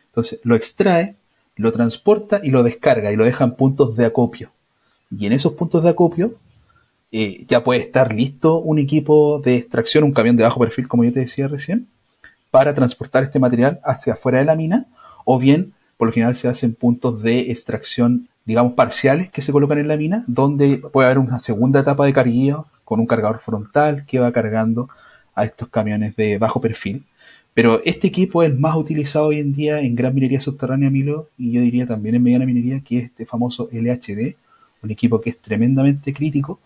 Entonces 0.08 0.40
lo 0.44 0.56
extrae, 0.56 1.16
lo 1.58 1.74
transporta 1.74 2.40
y 2.42 2.52
lo 2.52 2.64
descarga 2.64 3.12
y 3.12 3.18
lo 3.18 3.26
deja 3.26 3.44
en 3.44 3.56
puntos 3.56 3.98
de 3.98 4.06
acopio. 4.06 4.50
Y 5.10 5.26
en 5.26 5.34
esos 5.34 5.54
puntos 5.54 5.84
de 5.84 5.90
acopio 5.90 6.36
eh, 7.12 7.44
ya 7.50 7.66
puede 7.66 7.82
estar 7.82 8.16
listo 8.16 8.60
un 8.60 8.80
equipo 8.80 9.42
de 9.44 9.58
extracción, 9.58 10.06
un 10.06 10.14
camión 10.14 10.38
de 10.38 10.44
bajo 10.44 10.62
perfil, 10.62 10.88
como 10.88 11.04
yo 11.04 11.12
te 11.12 11.20
decía 11.20 11.50
recién, 11.50 11.88
para 12.50 12.74
transportar 12.74 13.24
este 13.24 13.40
material 13.40 13.82
hacia 13.84 14.14
afuera 14.14 14.40
de 14.40 14.46
la 14.46 14.56
mina, 14.56 14.86
o 15.26 15.38
bien, 15.38 15.74
por 16.02 16.08
lo 16.08 16.14
general 16.16 16.36
se 16.36 16.48
hacen 16.48 16.74
puntos 16.74 17.22
de 17.22 17.52
extracción, 17.52 18.28
digamos, 18.44 18.74
parciales 18.74 19.30
que 19.30 19.44
se 19.44 19.52
colocan 19.52 19.78
en 19.78 19.88
la 19.88 19.98
mina, 19.98 20.24
donde 20.26 20.78
puede 20.78 21.06
haber 21.06 21.20
una 21.20 21.38
segunda 21.38 21.82
etapa 21.82 22.08
de 22.08 22.12
carguillo 22.12 22.66
con 22.84 23.00
un 23.00 23.06
cargador 23.06 23.38
frontal 23.40 24.04
que 24.08 24.18
va 24.18 24.32
cargando 24.32 24.90
a 25.36 25.46
estos 25.46 25.70
camiones 25.70 26.16
de 26.16 26.40
bajo 26.40 26.60
perfil. 26.60 27.04
Pero 27.54 27.84
este 27.86 28.08
equipo 28.08 28.42
es 28.42 28.60
más 28.60 28.76
utilizado 28.76 29.28
hoy 29.28 29.42
en 29.42 29.54
día 29.54 29.80
en 29.80 29.94
gran 29.94 30.16
minería 30.16 30.42
subterránea, 30.42 30.90
Milo, 30.90 31.28
y 31.38 31.52
yo 31.52 31.62
diría 31.62 31.86
también 31.86 32.16
en 32.16 32.24
mediana 32.24 32.48
minería, 32.48 32.80
que 32.80 32.98
es 32.98 33.04
este 33.06 33.28
famoso 33.28 33.70
LHD, 33.72 34.34
un 34.82 34.90
equipo 34.90 35.22
que 35.22 35.30
es 35.30 35.38
tremendamente 35.38 36.16
crítico, 36.16 36.60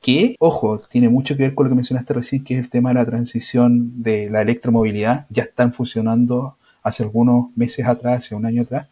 que, 0.00 0.36
ojo, 0.38 0.78
tiene 0.88 1.08
mucho 1.08 1.36
que 1.36 1.42
ver 1.42 1.56
con 1.56 1.64
lo 1.64 1.70
que 1.70 1.74
mencionaste 1.74 2.14
recién, 2.14 2.44
que 2.44 2.54
es 2.54 2.60
el 2.60 2.70
tema 2.70 2.90
de 2.90 2.94
la 2.94 3.06
transición 3.06 4.04
de 4.04 4.30
la 4.30 4.42
electromovilidad. 4.42 5.26
Ya 5.30 5.42
están 5.42 5.72
funcionando 5.72 6.57
hace 6.82 7.02
algunos 7.02 7.56
meses 7.56 7.86
atrás, 7.86 8.24
hace 8.24 8.34
un 8.34 8.46
año 8.46 8.62
atrás, 8.62 8.88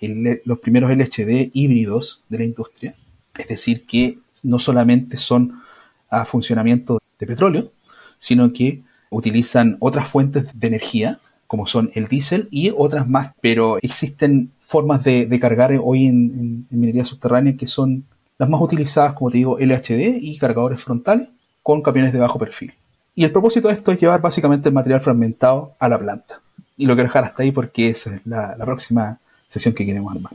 los 0.00 0.58
primeros 0.58 0.90
LHD 0.90 1.50
híbridos 1.52 2.22
de 2.28 2.38
la 2.38 2.44
industria. 2.44 2.94
Es 3.36 3.48
decir, 3.48 3.86
que 3.86 4.18
no 4.42 4.58
solamente 4.58 5.16
son 5.16 5.62
a 6.10 6.24
funcionamiento 6.24 7.00
de 7.18 7.26
petróleo, 7.26 7.72
sino 8.18 8.52
que 8.52 8.82
utilizan 9.10 9.76
otras 9.80 10.08
fuentes 10.08 10.46
de 10.54 10.66
energía, 10.66 11.20
como 11.46 11.66
son 11.66 11.90
el 11.94 12.08
diésel 12.08 12.48
y 12.50 12.72
otras 12.76 13.08
más, 13.08 13.32
pero 13.40 13.78
existen 13.82 14.50
formas 14.60 15.04
de, 15.04 15.38
cargar 15.40 15.72
hoy 15.82 16.06
en, 16.06 16.66
minería 16.70 17.04
subterránea 17.04 17.56
que 17.56 17.66
son 17.66 18.04
las 18.38 18.48
más 18.48 18.60
utilizadas, 18.60 19.14
como 19.14 19.30
te 19.30 19.38
digo, 19.38 19.58
LHD 19.58 20.18
y 20.20 20.38
cargadores 20.38 20.82
frontales 20.82 21.28
con 21.62 21.82
camiones 21.82 22.12
de 22.12 22.18
bajo 22.18 22.38
perfil. 22.38 22.74
Y 23.14 23.24
el 23.24 23.30
propósito 23.30 23.68
de 23.68 23.74
esto 23.74 23.92
es 23.92 24.00
llevar 24.00 24.20
básicamente 24.20 24.68
el 24.68 24.74
material 24.74 25.00
fragmentado 25.00 25.74
a 25.78 25.88
la 25.88 25.98
planta. 25.98 26.40
Y 26.76 26.86
lo 26.86 26.94
quiero 26.94 27.08
dejar 27.08 27.24
hasta 27.24 27.42
ahí 27.42 27.52
porque 27.52 27.90
esa 27.90 28.14
es 28.14 28.20
la, 28.24 28.56
próxima 28.56 29.18
sesión 29.48 29.74
que 29.74 29.86
queremos 29.86 30.14
armar. 30.14 30.32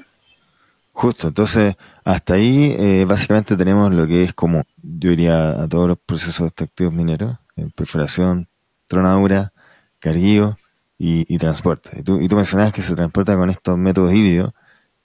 Justo, 0.94 1.28
entonces 1.30 1.76
hasta 2.04 2.34
ahí 2.34 2.76
eh, 2.78 3.06
básicamente 3.08 3.56
tenemos 3.56 3.94
lo 3.94 4.06
que 4.08 4.24
es 4.24 4.34
como, 4.34 4.64
yo 4.82 5.12
diría, 5.12 5.62
a 5.62 5.68
todos 5.68 5.88
los 5.88 5.98
procesos 5.98 6.48
extractivos 6.48 6.94
mineros, 6.94 7.38
perforación, 7.76 8.48
tronadura, 8.88 9.54
carguío 10.00 10.58
y, 10.98 11.38
transporte. 11.38 12.00
Y 12.00 12.04
tú, 12.04 12.20
y 12.20 12.28
tú 12.28 12.36
mencionabas 12.36 12.74
que 12.74 12.82
se 12.82 12.96
transporta 12.96 13.38
con 13.38 13.50
estos 13.50 13.78
métodos 13.78 14.14
híbridos 14.14 14.52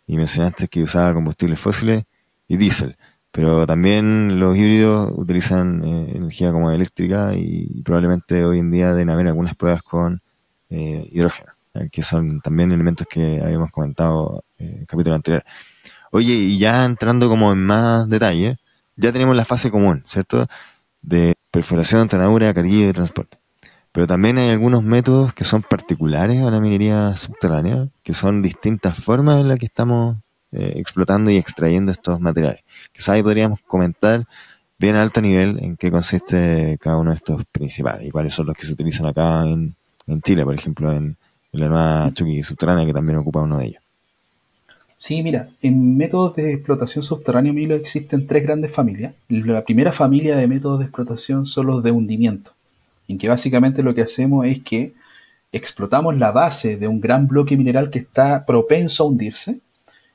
y 0.06 0.16
mencionaste 0.16 0.68
que 0.68 0.82
usaba 0.82 1.14
combustibles 1.14 1.60
fósiles 1.60 2.04
y 2.48 2.56
diésel. 2.56 2.96
Pero 3.30 3.66
también 3.66 4.38
los 4.38 4.56
híbridos 4.56 5.12
utilizan 5.16 5.84
eh, 5.84 6.12
energía 6.14 6.52
como 6.52 6.70
eléctrica 6.70 7.34
y, 7.34 7.82
probablemente 7.82 8.44
hoy 8.44 8.60
en 8.60 8.70
día 8.70 8.92
deben 8.92 9.10
haber 9.10 9.28
algunas 9.28 9.56
pruebas 9.56 9.82
con 9.82 10.22
eh, 10.74 11.08
hidrógeno, 11.12 11.52
que 11.90 12.02
son 12.02 12.40
también 12.40 12.72
elementos 12.72 13.06
que 13.08 13.40
habíamos 13.42 13.70
comentado 13.70 14.44
en 14.58 14.80
el 14.80 14.86
capítulo 14.86 15.16
anterior. 15.16 15.44
Oye, 16.10 16.34
y 16.34 16.58
ya 16.58 16.84
entrando 16.84 17.28
como 17.28 17.52
en 17.52 17.64
más 17.64 18.08
detalle, 18.08 18.56
ya 18.96 19.12
tenemos 19.12 19.36
la 19.36 19.44
fase 19.44 19.70
común, 19.70 20.02
¿cierto? 20.06 20.46
De 21.02 21.34
perforación, 21.50 22.08
tronadura, 22.08 22.54
carguillo 22.54 22.88
y 22.88 22.92
transporte. 22.92 23.38
Pero 23.92 24.06
también 24.06 24.38
hay 24.38 24.50
algunos 24.50 24.82
métodos 24.82 25.32
que 25.34 25.44
son 25.44 25.62
particulares 25.62 26.42
a 26.42 26.50
la 26.50 26.60
minería 26.60 27.16
subterránea, 27.16 27.88
que 28.02 28.14
son 28.14 28.42
distintas 28.42 28.98
formas 28.98 29.38
en 29.38 29.48
las 29.48 29.58
que 29.58 29.66
estamos 29.66 30.16
eh, 30.52 30.74
explotando 30.76 31.30
y 31.30 31.36
extrayendo 31.36 31.92
estos 31.92 32.20
materiales. 32.20 32.62
Quizás 32.92 33.10
ahí 33.10 33.22
podríamos 33.22 33.60
comentar 33.66 34.24
bien 34.78 34.96
a 34.96 35.02
alto 35.02 35.20
nivel 35.20 35.58
en 35.62 35.76
qué 35.76 35.90
consiste 35.90 36.76
cada 36.80 36.96
uno 36.96 37.10
de 37.10 37.16
estos 37.16 37.44
principales 37.50 38.06
y 38.06 38.10
cuáles 38.10 38.34
son 38.34 38.46
los 38.46 38.54
que 38.54 38.66
se 38.66 38.72
utilizan 38.72 39.06
acá 39.06 39.44
en, 39.46 39.76
Chile, 40.22 40.44
por 40.44 40.54
ejemplo, 40.54 40.92
en, 40.92 41.16
la 41.52 41.68
nueva 41.68 42.10
Chucky 42.12 42.42
subterránea, 42.42 42.84
que 42.84 42.92
también 42.92 43.18
ocupa 43.18 43.42
uno 43.42 43.58
de 43.58 43.66
ellos. 43.66 43.82
Sí, 44.98 45.22
mira, 45.22 45.50
en 45.60 45.96
métodos 45.96 46.34
de 46.34 46.52
explotación 46.52 47.04
subterránea, 47.04 47.52
Milo, 47.52 47.74
existen 47.74 48.26
tres 48.26 48.42
grandes 48.42 48.72
familias. 48.72 49.14
La 49.28 49.64
primera 49.64 49.92
familia 49.92 50.36
de 50.36 50.48
métodos 50.48 50.78
de 50.78 50.86
explotación 50.86 51.46
son 51.46 51.66
los 51.66 51.82
de 51.82 51.90
hundimiento, 51.90 52.52
en 53.06 53.18
que 53.18 53.28
básicamente 53.28 53.82
lo 53.82 53.94
que 53.94 54.02
hacemos 54.02 54.46
es 54.46 54.62
que 54.62 54.94
explotamos 55.52 56.16
la 56.16 56.32
base 56.32 56.76
de 56.76 56.88
un 56.88 57.00
gran 57.00 57.28
bloque 57.28 57.56
mineral 57.56 57.90
que 57.90 58.00
está 58.00 58.44
propenso 58.44 59.04
a 59.04 59.06
hundirse 59.06 59.60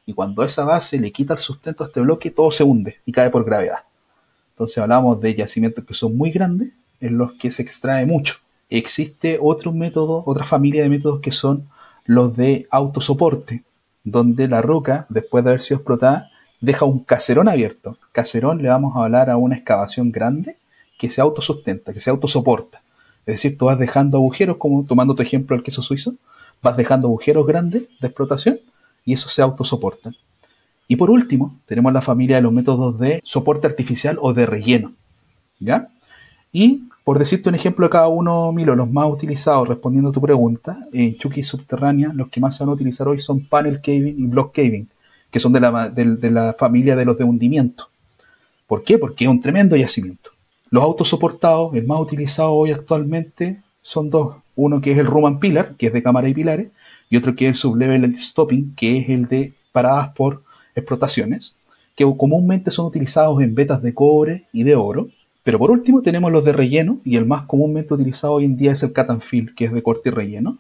y 0.05 0.13
cuando 0.13 0.43
esa 0.43 0.65
base 0.65 0.97
le 0.97 1.11
quita 1.11 1.35
el 1.35 1.39
sustento 1.39 1.83
a 1.83 1.87
este 1.87 2.01
bloque, 2.01 2.31
todo 2.31 2.49
se 2.49 2.63
hunde 2.63 2.97
y 3.05 3.11
cae 3.11 3.29
por 3.29 3.45
gravedad. 3.45 3.83
Entonces 4.53 4.79
hablamos 4.79 5.21
de 5.21 5.35
yacimientos 5.35 5.85
que 5.85 5.93
son 5.93 6.17
muy 6.17 6.31
grandes, 6.31 6.69
en 6.99 7.17
los 7.17 7.33
que 7.33 7.51
se 7.51 7.61
extrae 7.61 8.05
mucho. 8.05 8.35
Existe 8.69 9.39
otro 9.41 9.71
método, 9.73 10.23
otra 10.25 10.45
familia 10.45 10.83
de 10.83 10.89
métodos 10.89 11.21
que 11.21 11.31
son 11.31 11.67
los 12.05 12.35
de 12.35 12.67
autosoporte, 12.69 13.63
donde 14.03 14.47
la 14.47 14.61
roca, 14.61 15.05
después 15.09 15.43
de 15.43 15.51
haber 15.51 15.61
sido 15.63 15.77
explotada, 15.77 16.29
deja 16.61 16.85
un 16.85 16.99
caserón 16.99 17.47
abierto. 17.47 17.97
Caserón 18.11 18.61
le 18.61 18.69
vamos 18.69 18.95
a 18.95 19.03
hablar 19.03 19.29
a 19.29 19.37
una 19.37 19.55
excavación 19.55 20.11
grande 20.11 20.57
que 20.97 21.09
se 21.09 21.21
autosustenta, 21.21 21.93
que 21.93 22.01
se 22.01 22.09
autosoporta. 22.09 22.81
Es 23.25 23.35
decir, 23.35 23.57
tú 23.57 23.65
vas 23.65 23.79
dejando 23.79 24.17
agujeros, 24.17 24.57
como 24.57 24.83
tomando 24.85 25.15
tu 25.15 25.21
ejemplo 25.21 25.55
el 25.55 25.63
queso 25.63 25.81
suizo, 25.81 26.15
vas 26.61 26.75
dejando 26.75 27.07
agujeros 27.07 27.47
grandes 27.47 27.83
de 27.99 28.07
explotación 28.07 28.59
y 29.05 29.13
eso 29.13 29.29
se 29.29 29.41
autosoporta. 29.41 30.11
Y 30.87 30.95
por 30.95 31.09
último, 31.11 31.59
tenemos 31.65 31.93
la 31.93 32.01
familia 32.01 32.37
de 32.37 32.41
los 32.41 32.51
métodos 32.51 32.99
de 32.99 33.21
soporte 33.23 33.67
artificial 33.67 34.17
o 34.21 34.33
de 34.33 34.45
relleno. 34.45 34.93
¿Ya? 35.59 35.89
Y 36.51 36.83
por 37.09 37.17
decirte 37.17 37.49
un 37.49 37.55
ejemplo 37.55 37.87
de 37.87 37.89
cada 37.89 38.07
uno, 38.07 38.51
Milo, 38.51 38.75
los 38.75 38.87
más 38.87 39.11
utilizados, 39.11 39.67
respondiendo 39.67 40.11
a 40.11 40.13
tu 40.13 40.21
pregunta, 40.21 40.77
en 40.93 41.17
Chucky 41.17 41.41
Subterránea, 41.41 42.11
los 42.13 42.29
que 42.29 42.39
más 42.39 42.55
se 42.55 42.63
van 42.63 42.69
a 42.69 42.73
utilizar 42.73 43.07
hoy 43.07 43.17
son 43.17 43.47
panel 43.47 43.81
caving 43.81 44.13
y 44.19 44.27
block 44.27 44.53
caving, 44.53 44.87
que 45.31 45.39
son 45.39 45.51
de 45.51 45.59
la, 45.59 45.89
de 45.89 46.29
la 46.29 46.53
familia 46.53 46.95
de 46.95 47.05
los 47.05 47.17
de 47.17 47.23
hundimiento. 47.23 47.89
¿Por 48.67 48.83
qué? 48.83 48.99
Porque 48.99 49.23
es 49.23 49.27
un 49.27 49.41
tremendo 49.41 49.75
yacimiento. 49.75 50.29
Los 50.69 50.83
autosoportados, 50.83 51.73
el 51.73 51.87
más 51.87 51.99
utilizado 51.99 52.51
hoy 52.53 52.69
actualmente, 52.69 53.59
son 53.81 54.11
dos. 54.11 54.35
Uno 54.55 54.79
que 54.79 54.91
es 54.91 54.99
el 54.99 55.07
Roman 55.07 55.39
Pillar, 55.39 55.73
que 55.77 55.87
es 55.87 55.93
de 55.93 56.03
cámara 56.03 56.29
y 56.29 56.35
pilares, 56.35 56.67
y 57.09 57.17
otro 57.17 57.35
que 57.35 57.45
es 57.45 57.49
el 57.49 57.55
sublevel 57.55 58.15
stopping, 58.19 58.75
que 58.75 58.99
es 58.99 59.09
el 59.09 59.27
de 59.27 59.53
paradas 59.71 60.09
por 60.09 60.43
explotaciones, 60.75 61.55
que 61.95 62.05
comúnmente 62.15 62.69
son 62.69 62.85
utilizados 62.85 63.41
en 63.41 63.55
vetas 63.55 63.81
de 63.81 63.95
cobre 63.95 64.45
y 64.53 64.61
de 64.61 64.75
oro. 64.75 65.09
Pero 65.43 65.57
por 65.57 65.71
último 65.71 66.01
tenemos 66.01 66.31
los 66.31 66.43
de 66.43 66.53
relleno, 66.53 66.99
y 67.05 67.15
el 67.15 67.25
más 67.25 67.43
comúnmente 67.43 67.93
utilizado 67.93 68.33
hoy 68.33 68.45
en 68.45 68.57
día 68.57 68.73
es 68.73 68.83
el 68.83 68.93
cut 68.93 69.09
and 69.09 69.21
fill, 69.21 69.55
que 69.55 69.65
es 69.65 69.71
de 69.71 69.81
corte 69.81 70.09
y 70.09 70.11
relleno, 70.11 70.57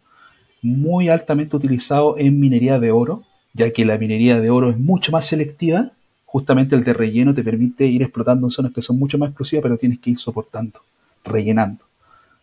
muy 0.61 1.09
altamente 1.09 1.55
utilizado 1.55 2.17
en 2.17 2.39
minería 2.39 2.79
de 2.79 2.91
oro, 2.91 3.23
ya 3.53 3.71
que 3.71 3.85
la 3.85 3.97
minería 3.97 4.39
de 4.39 4.49
oro 4.49 4.69
es 4.69 4.77
mucho 4.77 5.11
más 5.11 5.25
selectiva. 5.25 5.91
Justamente 6.25 6.75
el 6.75 6.83
de 6.83 6.93
relleno 6.93 7.33
te 7.33 7.43
permite 7.43 7.87
ir 7.87 8.03
explotando 8.03 8.47
en 8.47 8.51
zonas 8.51 8.73
que 8.73 8.81
son 8.81 8.99
mucho 8.99 9.17
más 9.17 9.29
exclusivas, 9.29 9.63
pero 9.63 9.77
tienes 9.77 9.99
que 9.99 10.11
ir 10.11 10.19
soportando, 10.19 10.81
rellenando. 11.23 11.83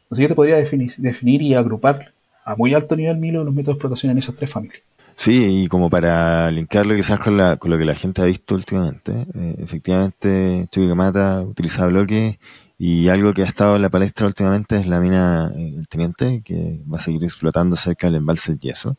Entonces 0.04 0.22
yo 0.22 0.28
te 0.28 0.34
podría 0.34 0.56
definir, 0.56 1.42
y 1.42 1.54
agrupar 1.54 2.12
a 2.44 2.54
muy 2.56 2.74
alto 2.74 2.96
nivel 2.96 3.16
Milo 3.16 3.44
los 3.44 3.54
métodos 3.54 3.74
de 3.74 3.78
explotación 3.78 4.12
en 4.12 4.18
esas 4.18 4.34
tres 4.36 4.50
familias. 4.50 4.82
Sí, 5.18 5.62
y 5.64 5.68
como 5.68 5.88
para 5.88 6.50
linkarlo 6.50 6.94
quizás 6.94 7.18
con, 7.18 7.38
la, 7.38 7.56
con 7.56 7.70
lo 7.70 7.78
que 7.78 7.86
la 7.86 7.94
gente 7.94 8.20
ha 8.20 8.26
visto 8.26 8.54
últimamente, 8.54 9.12
eh, 9.34 9.56
efectivamente 9.58 10.68
Chuquicamata 10.70 11.40
utiliza 11.40 11.86
bloques 11.86 12.38
y 12.78 13.08
algo 13.08 13.32
que 13.32 13.42
ha 13.42 13.46
estado 13.46 13.76
en 13.76 13.82
la 13.82 13.88
palestra 13.88 14.26
últimamente 14.26 14.76
es 14.76 14.86
la 14.86 15.00
mina 15.00 15.50
eh, 15.56 15.74
El 15.78 15.88
Teniente, 15.88 16.42
que 16.44 16.84
va 16.92 16.98
a 16.98 17.00
seguir 17.00 17.24
explotando 17.24 17.76
cerca 17.76 18.08
del 18.08 18.16
embalse 18.16 18.52
del 18.52 18.60
Yeso. 18.60 18.98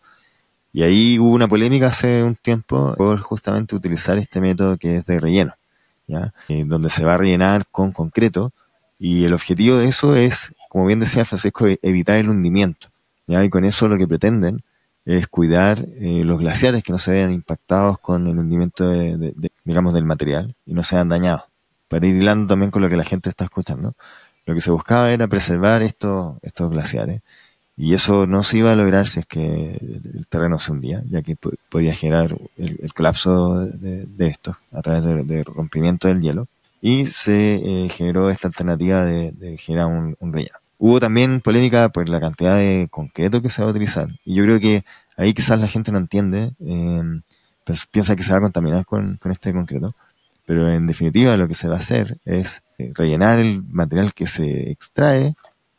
Y 0.74 0.84
ahí 0.84 1.20
hubo 1.20 1.34
una 1.36 1.48
polémica 1.48 1.88
hace 1.88 2.24
un 2.24 2.36
tiempo 2.36 2.96
por 2.98 3.20
justamente 3.22 3.76
utilizar 3.76 4.18
este 4.18 4.42
método 4.42 4.78
que 4.78 4.98
es 4.98 5.06
de 5.06 5.20
relleno, 5.20 5.54
¿ya? 6.08 6.34
Eh, 6.50 6.64
donde 6.66 6.90
se 6.90 7.06
va 7.06 7.14
a 7.14 7.18
rellenar 7.18 7.68
con 7.72 7.92
concreto 7.92 8.54
y 9.00 9.26
el 9.26 9.34
objetivo 9.34 9.78
de 9.78 9.88
eso 9.90 10.16
es, 10.16 10.56
como 10.70 10.88
bien 10.88 11.00
decía 11.00 11.26
Francisco, 11.26 11.68
evitar 11.84 12.18
el 12.18 12.30
hundimiento. 12.30 12.90
Y 13.28 13.50
con 13.50 13.66
eso 13.66 13.88
lo 13.88 13.98
que 13.98 14.08
pretenden 14.08 14.64
es 15.08 15.28
cuidar 15.28 15.88
eh, 16.02 16.24
los 16.26 16.38
glaciares 16.38 16.84
que 16.84 16.92
no 16.92 17.00
se 17.00 17.12
vean 17.12 17.32
impactados 17.32 17.98
con 17.98 18.28
el 18.28 18.38
hundimiento 18.38 18.90
de, 18.90 19.34
digamos, 19.64 19.94
del 19.94 20.04
material 20.04 20.54
y 20.66 20.74
no 20.74 20.84
sean 20.84 21.08
dañados. 21.08 21.44
Para 21.88 22.06
ir 22.06 22.16
hilando 22.16 22.48
también 22.48 22.72
con 22.72 22.82
lo 22.82 22.90
que 22.90 22.98
la 22.98 23.06
gente 23.06 23.30
está 23.30 23.46
escuchando, 23.46 23.94
lo 24.46 24.54
que 24.54 24.60
se 24.60 24.70
buscaba 24.70 25.10
era 25.12 25.28
preservar 25.28 25.82
estos, 25.82 26.38
estos 26.42 26.70
glaciares 26.70 27.22
y 27.78 27.94
eso 27.94 28.28
no 28.28 28.44
se 28.44 28.58
iba 28.58 28.74
a 28.74 28.76
lograr 28.76 29.08
si 29.08 29.22
es 29.22 29.26
que 29.26 29.78
el 30.14 30.28
terreno 30.28 30.60
se 30.60 30.74
hundía, 30.74 31.02
ya 31.10 31.22
que 31.22 31.38
podía 31.70 31.94
generar 31.94 32.36
el, 32.58 32.94
colapso 32.94 33.60
de, 33.66 34.28
estos 34.28 34.58
a 34.74 34.82
través 34.82 35.04
del 35.26 35.46
rompimiento 35.46 36.10
del 36.10 36.20
hielo 36.20 36.48
y 36.82 37.06
se 37.06 37.56
eh, 37.56 37.90
generó 37.90 38.30
esta 38.30 38.50
alternativa 38.50 39.06
de, 39.06 39.58
generar 39.58 39.86
un, 39.88 40.18
un 40.20 40.34
relleno. 40.34 40.58
Hubo 40.78 41.00
también 41.00 41.42
polémica 41.42 41.90
por 41.90 42.08
la 42.08 42.20
cantidad 42.20 42.58
de 42.58 42.88
concreto 42.92 43.42
que 43.42 43.50
se 43.50 43.62
va 43.62 43.68
a 43.68 43.72
utilizar. 43.72 44.10
Y 44.24 44.36
yo 44.36 44.44
creo 44.44 44.60
que 44.60 44.84
ahí 45.16 45.34
quizás 45.34 45.60
la 45.60 45.68
gente 45.68 45.92
no 45.92 45.98
entiende, 45.98 46.52
eh, 46.60 47.02
pues 47.66 47.88
piensa 47.88 48.16
que 48.16 48.24
se 48.24 48.32
va 48.32 48.38
a 48.38 48.42
contaminar 48.42 48.86
con, 48.86 49.20
este 49.30 49.52
concreto. 49.54 49.96
Pero 50.46 50.72
en 50.72 50.88
definitiva 50.88 51.36
lo 51.36 51.48
que 51.48 51.56
se 51.56 51.68
va 51.68 51.76
a 51.76 51.80
hacer 51.80 52.20
es 52.26 52.62
eh, 52.78 52.92
rellenar 52.96 53.40
el 53.40 53.64
material 53.64 54.14
que 54.14 54.28
se 54.28 54.72
extrae 54.72 55.36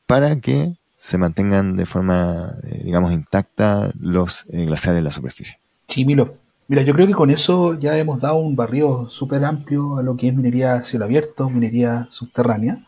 para 0.06 0.40
que 0.40 0.74
se 0.96 1.16
mantengan 1.16 1.76
de 1.76 1.86
forma, 1.86 2.52
eh, 2.64 2.82
digamos, 2.84 3.12
intacta 3.12 3.92
los 3.98 4.44
glaciares 4.48 4.98
en 4.98 5.04
la 5.04 5.12
superficie. 5.12 5.58
Sí, 5.86 6.04
Milo. 6.04 6.34
Mira, 6.70 6.82
yo 6.82 6.92
creo 6.92 7.06
que 7.06 7.14
con 7.14 7.30
eso 7.30 7.78
ya 7.78 7.96
hemos 7.96 8.20
dado 8.20 8.36
un 8.36 8.54
barrio 8.54 9.08
súper 9.08 9.42
amplio 9.42 9.96
a 9.96 10.02
lo 10.02 10.18
que 10.18 10.28
es 10.28 10.34
minería 10.34 10.74
a 10.74 10.82
cielo 10.82 11.06
abierto, 11.06 11.48
minería 11.48 12.06
subterránea. 12.10 12.84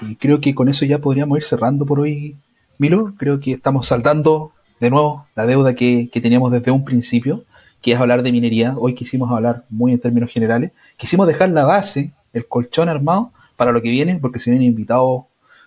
Y 0.00 0.16
creo 0.16 0.40
que 0.40 0.54
con 0.54 0.68
eso 0.68 0.84
ya 0.84 0.98
podríamos 0.98 1.38
ir 1.38 1.44
cerrando 1.44 1.86
por 1.86 2.00
hoy, 2.00 2.36
Milo. 2.78 3.14
Creo 3.16 3.40
que 3.40 3.52
estamos 3.52 3.86
saltando 3.86 4.52
de 4.80 4.90
nuevo 4.90 5.26
la 5.34 5.46
deuda 5.46 5.74
que, 5.74 6.08
teníamos 6.12 6.52
desde 6.52 6.70
un 6.70 6.84
principio, 6.84 7.44
que 7.80 7.92
es 7.92 8.00
hablar 8.00 8.22
de 8.22 8.32
minería. 8.32 8.74
Hoy 8.76 8.94
quisimos 8.94 9.30
hablar 9.30 9.64
muy 9.70 9.92
en 9.92 10.00
términos 10.00 10.30
generales. 10.30 10.72
Quisimos 10.96 11.26
dejar 11.26 11.50
la 11.50 11.64
base, 11.64 12.12
el 12.32 12.46
colchón 12.46 12.88
armado 12.88 13.30
para 13.56 13.72
lo 13.72 13.82
que 13.82 13.90
viene, 13.90 14.18
porque 14.20 14.38
se 14.38 14.50
vienen 14.50 14.68
invitados 14.68 15.24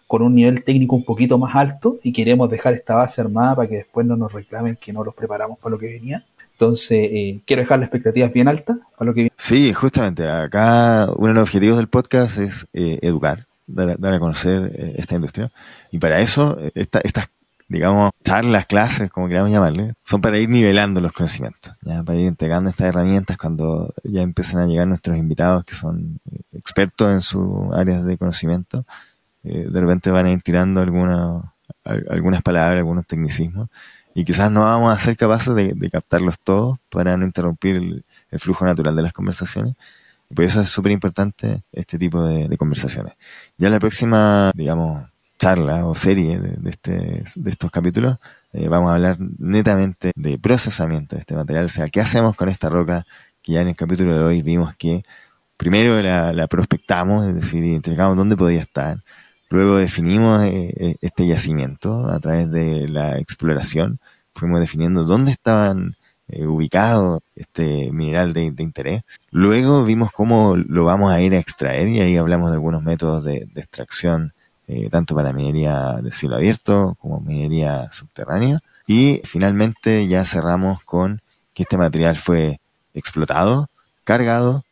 con 0.08 0.22
un 0.22 0.36
nivel 0.36 0.64
técnico 0.64 0.96
un 0.96 1.04
poquito 1.04 1.38
más 1.38 1.56
alto 1.56 1.98
y 2.02 2.14
queremos 2.14 2.50
dejar 2.50 2.74
esta 2.74 2.96
base 2.96 3.20
armada 3.20 3.56
para 3.56 3.68
que 3.68 3.76
después 3.76 4.06
no 4.06 4.16
nos 4.16 4.32
reclamen 4.32 4.78
que 4.80 4.94
no 4.94 5.04
los 5.04 5.14
preparamos 5.14 5.58
para 5.60 5.72
lo 5.72 5.80
que 5.80 5.88
venía. 5.88 6.24
Entonces, 6.54 7.10
eh, 7.12 7.40
quiero 7.46 7.62
dejar 7.62 7.80
las 7.80 7.88
expectativas 7.88 8.34
bien 8.34 8.48
altas 8.48 8.78
para 8.98 9.10
lo 9.10 9.14
que 9.14 9.22
viene. 9.22 9.34
Sí, 9.38 9.74
justamente. 9.74 10.28
Acá 10.28 11.08
uno 11.16 11.28
de 11.28 11.34
los 11.34 11.44
objetivos 11.44 11.78
del 11.78 11.88
podcast 11.88 12.40
es 12.40 12.68
eh, 12.74 13.00
educar 13.02 13.47
dar, 13.68 14.14
a 14.14 14.20
conocer 14.20 14.72
eh, 14.74 14.94
esta 14.98 15.16
industria. 15.16 15.52
Y 15.92 16.00
para 16.00 16.20
eso, 16.22 16.58
eh, 16.60 16.72
estas, 16.74 17.30
digamos, 17.68 18.12
charlas, 18.24 18.66
clases, 18.66 19.10
como 19.10 19.28
queramos 19.28 19.52
llamarle, 19.52 19.94
son 20.04 20.22
para 20.22 20.38
ir 20.38 20.50
nivelando 20.50 21.02
los 21.02 21.12
conocimientos, 21.12 21.74
para 22.06 22.18
ir 22.18 22.28
entregando 22.28 22.70
estas 22.70 22.88
herramientas 22.88 23.38
cuando 23.38 23.94
ya 24.04 24.22
empiezan 24.22 24.62
a 24.62 24.66
llegar 24.68 24.88
nuestros 24.88 25.18
invitados 25.18 25.64
que 25.66 25.76
son 25.76 26.20
eh, 26.32 26.40
expertos 26.54 27.14
en 27.14 27.22
sus 27.22 27.74
áreas 27.74 28.06
de 28.06 28.18
conocimiento. 28.18 28.86
de 29.44 29.80
repente 29.80 30.12
van 30.12 30.26
a 30.26 30.32
ir 30.32 30.42
tirando 30.42 30.82
algunas 30.82 31.44
algunas 31.84 32.42
palabras, 32.42 32.80
algunos 32.80 33.06
tecnicismos, 33.06 33.70
y 34.14 34.26
quizás 34.26 34.52
no 34.52 34.62
vamos 34.62 34.94
a 34.94 35.00
ser 35.00 35.16
capaces 35.16 35.56
de, 35.56 35.90
captarlos 35.90 36.38
todos 36.38 36.80
para 36.90 37.16
no 37.16 37.26
interrumpir 37.26 38.04
el 38.30 38.40
flujo 38.40 38.66
natural 38.66 38.94
de 38.96 39.04
las 39.04 39.14
conversaciones 39.14 39.76
por 40.34 40.46
eso 40.46 40.62
es 40.62 40.70
súper 40.70 40.92
importante 40.92 41.64
este 41.72 41.98
tipo 41.98 42.24
de, 42.26 42.56
conversaciones. 42.58 43.14
Ya 43.58 43.70
la 43.70 43.80
próxima, 43.80 44.52
digamos, 44.56 45.06
charla 45.40 45.86
o 45.86 45.96
serie 45.96 46.40
de, 46.40 46.70
este, 46.70 47.24
de 47.36 47.50
estos 47.50 47.72
capítulos, 47.72 48.18
eh, 48.54 48.68
vamos 48.68 48.90
a 48.90 48.96
hablar 48.96 49.18
netamente 49.20 50.12
de 50.16 50.38
procesamiento 50.38 51.16
de 51.16 51.22
este 51.22 51.36
material, 51.36 51.66
o 51.66 51.70
sea, 51.70 51.88
qué 51.88 52.02
hacemos 52.02 52.36
con 52.36 52.50
esta 52.50 52.70
roca 52.70 53.06
que 53.42 53.54
ya 53.54 53.62
en 53.62 53.70
el 53.70 53.76
capítulo 53.76 54.18
de 54.18 54.24
hoy 54.24 54.42
vimos 54.42 54.76
que 54.76 55.04
primero 55.58 56.02
la, 56.02 56.48
prospectamos, 56.48 57.26
es 57.26 57.36
decir, 57.36 57.64
identificamos 57.64 58.18
dónde 58.18 58.36
podía 58.36 58.62
estar, 58.62 59.04
luego 59.50 59.78
definimos 59.78 60.44
eh, 60.44 60.74
eh, 60.76 60.96
este 61.02 61.28
yacimiento 61.28 62.08
a 62.10 62.20
través 62.20 62.50
de 62.52 62.88
la 62.88 63.18
exploración, 63.18 64.00
fuimos 64.34 64.60
definiendo 64.60 65.04
dónde 65.04 65.32
estaban 65.32 65.96
eh, 66.30 66.46
ubicado 66.46 67.22
este 67.36 67.92
mineral 67.92 68.34
de, 68.34 68.54
interés. 68.58 69.04
Luego 69.32 69.86
vimos 69.86 70.12
cómo 70.12 70.56
lo 70.58 70.86
vamos 70.86 71.12
a 71.12 71.22
ir 71.22 71.34
a 71.34 71.40
extraer 71.40 71.88
y 71.88 72.02
ahí 72.02 72.18
hablamos 72.18 72.50
de 72.50 72.56
algunos 72.56 72.84
métodos 72.84 73.24
de, 73.24 73.48
extracción, 73.56 74.34
eh, 74.68 74.90
tanto 74.90 75.16
para 75.16 75.34
minería 75.34 75.94
de 76.02 76.12
cielo 76.12 76.36
abierto 76.36 76.98
como 77.00 77.22
minería 77.22 77.92
subterránea. 77.92 78.60
Y 78.88 79.22
finalmente 79.24 80.08
ya 80.08 80.26
cerramos 80.26 80.84
con 80.84 81.22
que 81.54 81.64
este 81.64 81.78
material 81.78 82.16
fue 82.16 82.60
explotado, 82.94 83.68
cargado 84.04 84.64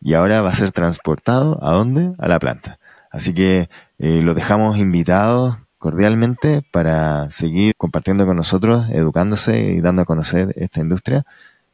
y 0.00 0.14
ahora 0.14 0.42
va 0.42 0.50
a 0.50 0.54
ser 0.54 0.72
transportado 0.72 1.58
a 1.62 1.72
dónde? 1.72 2.14
A 2.18 2.28
la 2.28 2.38
planta. 2.38 2.78
Así 3.10 3.32
que 3.32 3.68
eh, 3.98 4.20
lo 4.22 4.34
dejamos 4.34 4.78
invitados 4.78 5.56
cordialmente 5.86 6.62
para 6.72 7.30
seguir 7.30 7.76
compartiendo 7.76 8.26
con 8.26 8.36
nosotros, 8.36 8.90
educándose 8.90 9.74
y 9.74 9.80
dando 9.80 10.02
a 10.02 10.04
conocer 10.04 10.52
esta 10.56 10.80
industria. 10.80 11.24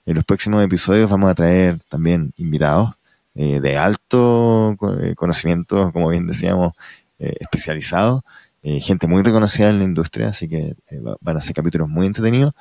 En 0.05 0.17
los 0.17 0.25
próximos 0.27 0.63
episodios 0.63 1.09
vamos 1.09 1.31
a 1.31 1.35
traer 1.35 1.79
también 1.89 2.35
invitados 2.37 2.91
eh, 3.35 3.59
de 3.61 3.79
alto 3.79 4.77
eh, 5.01 5.15
conocimiento, 5.15 5.91
como 5.95 6.11
bien 6.11 6.27
decíamos, 6.27 6.75
eh, 7.19 7.37
especializados, 7.41 8.21
gente 8.63 9.07
muy 9.07 9.23
reconocida 9.23 9.71
en 9.71 9.79
la 9.79 9.85
industria, 9.85 10.29
así 10.29 10.47
que 10.47 10.75
van 11.23 11.37
a 11.39 11.41
ser 11.41 11.55
capítulos 11.55 11.89
muy 11.89 12.07
entretenidos. 12.07 12.53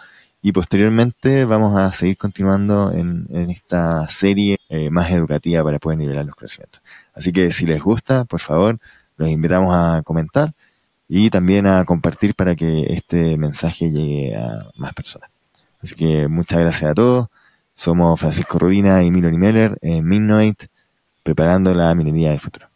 Y 0.41 0.53
posteriormente 0.53 1.43
vamos 1.43 1.77
a 1.77 1.91
seguir 1.91 2.15
continuando 2.15 2.93
en, 2.93 3.27
en 3.29 3.49
esta 3.49 4.07
serie 4.07 4.57
más 4.89 5.11
educativa 5.11 5.65
para 5.65 5.79
poder 5.79 5.99
nivelar 5.99 6.25
los 6.25 6.33
conocimientos. 6.33 6.81
Así 7.13 7.33
que 7.33 7.51
si 7.51 7.65
les 7.65 7.81
gusta, 7.81 8.23
por 8.23 8.39
favor, 8.39 8.79
los 9.17 9.27
invitamos 9.27 9.75
a 9.75 10.01
comentar 10.03 10.53
y 11.13 11.29
también 11.29 11.67
a 11.67 11.83
compartir 11.83 12.35
para 12.35 12.55
que 12.55 12.83
este 12.87 13.37
mensaje 13.37 13.91
llegue 13.91 14.33
a 14.33 14.71
más 14.77 14.93
personas. 14.93 15.29
Así 15.83 15.93
que 15.93 16.29
muchas 16.29 16.59
gracias 16.59 16.89
a 16.89 16.93
todos. 16.93 17.27
Somos 17.75 18.17
Francisco 18.17 18.57
Rubina 18.57 19.03
y 19.03 19.11
Milo 19.11 19.29
Meller 19.29 19.77
en 19.81 20.07
Midnight, 20.07 20.67
preparando 21.21 21.75
la 21.75 21.93
minería 21.95 22.29
del 22.29 22.39
futuro. 22.39 22.70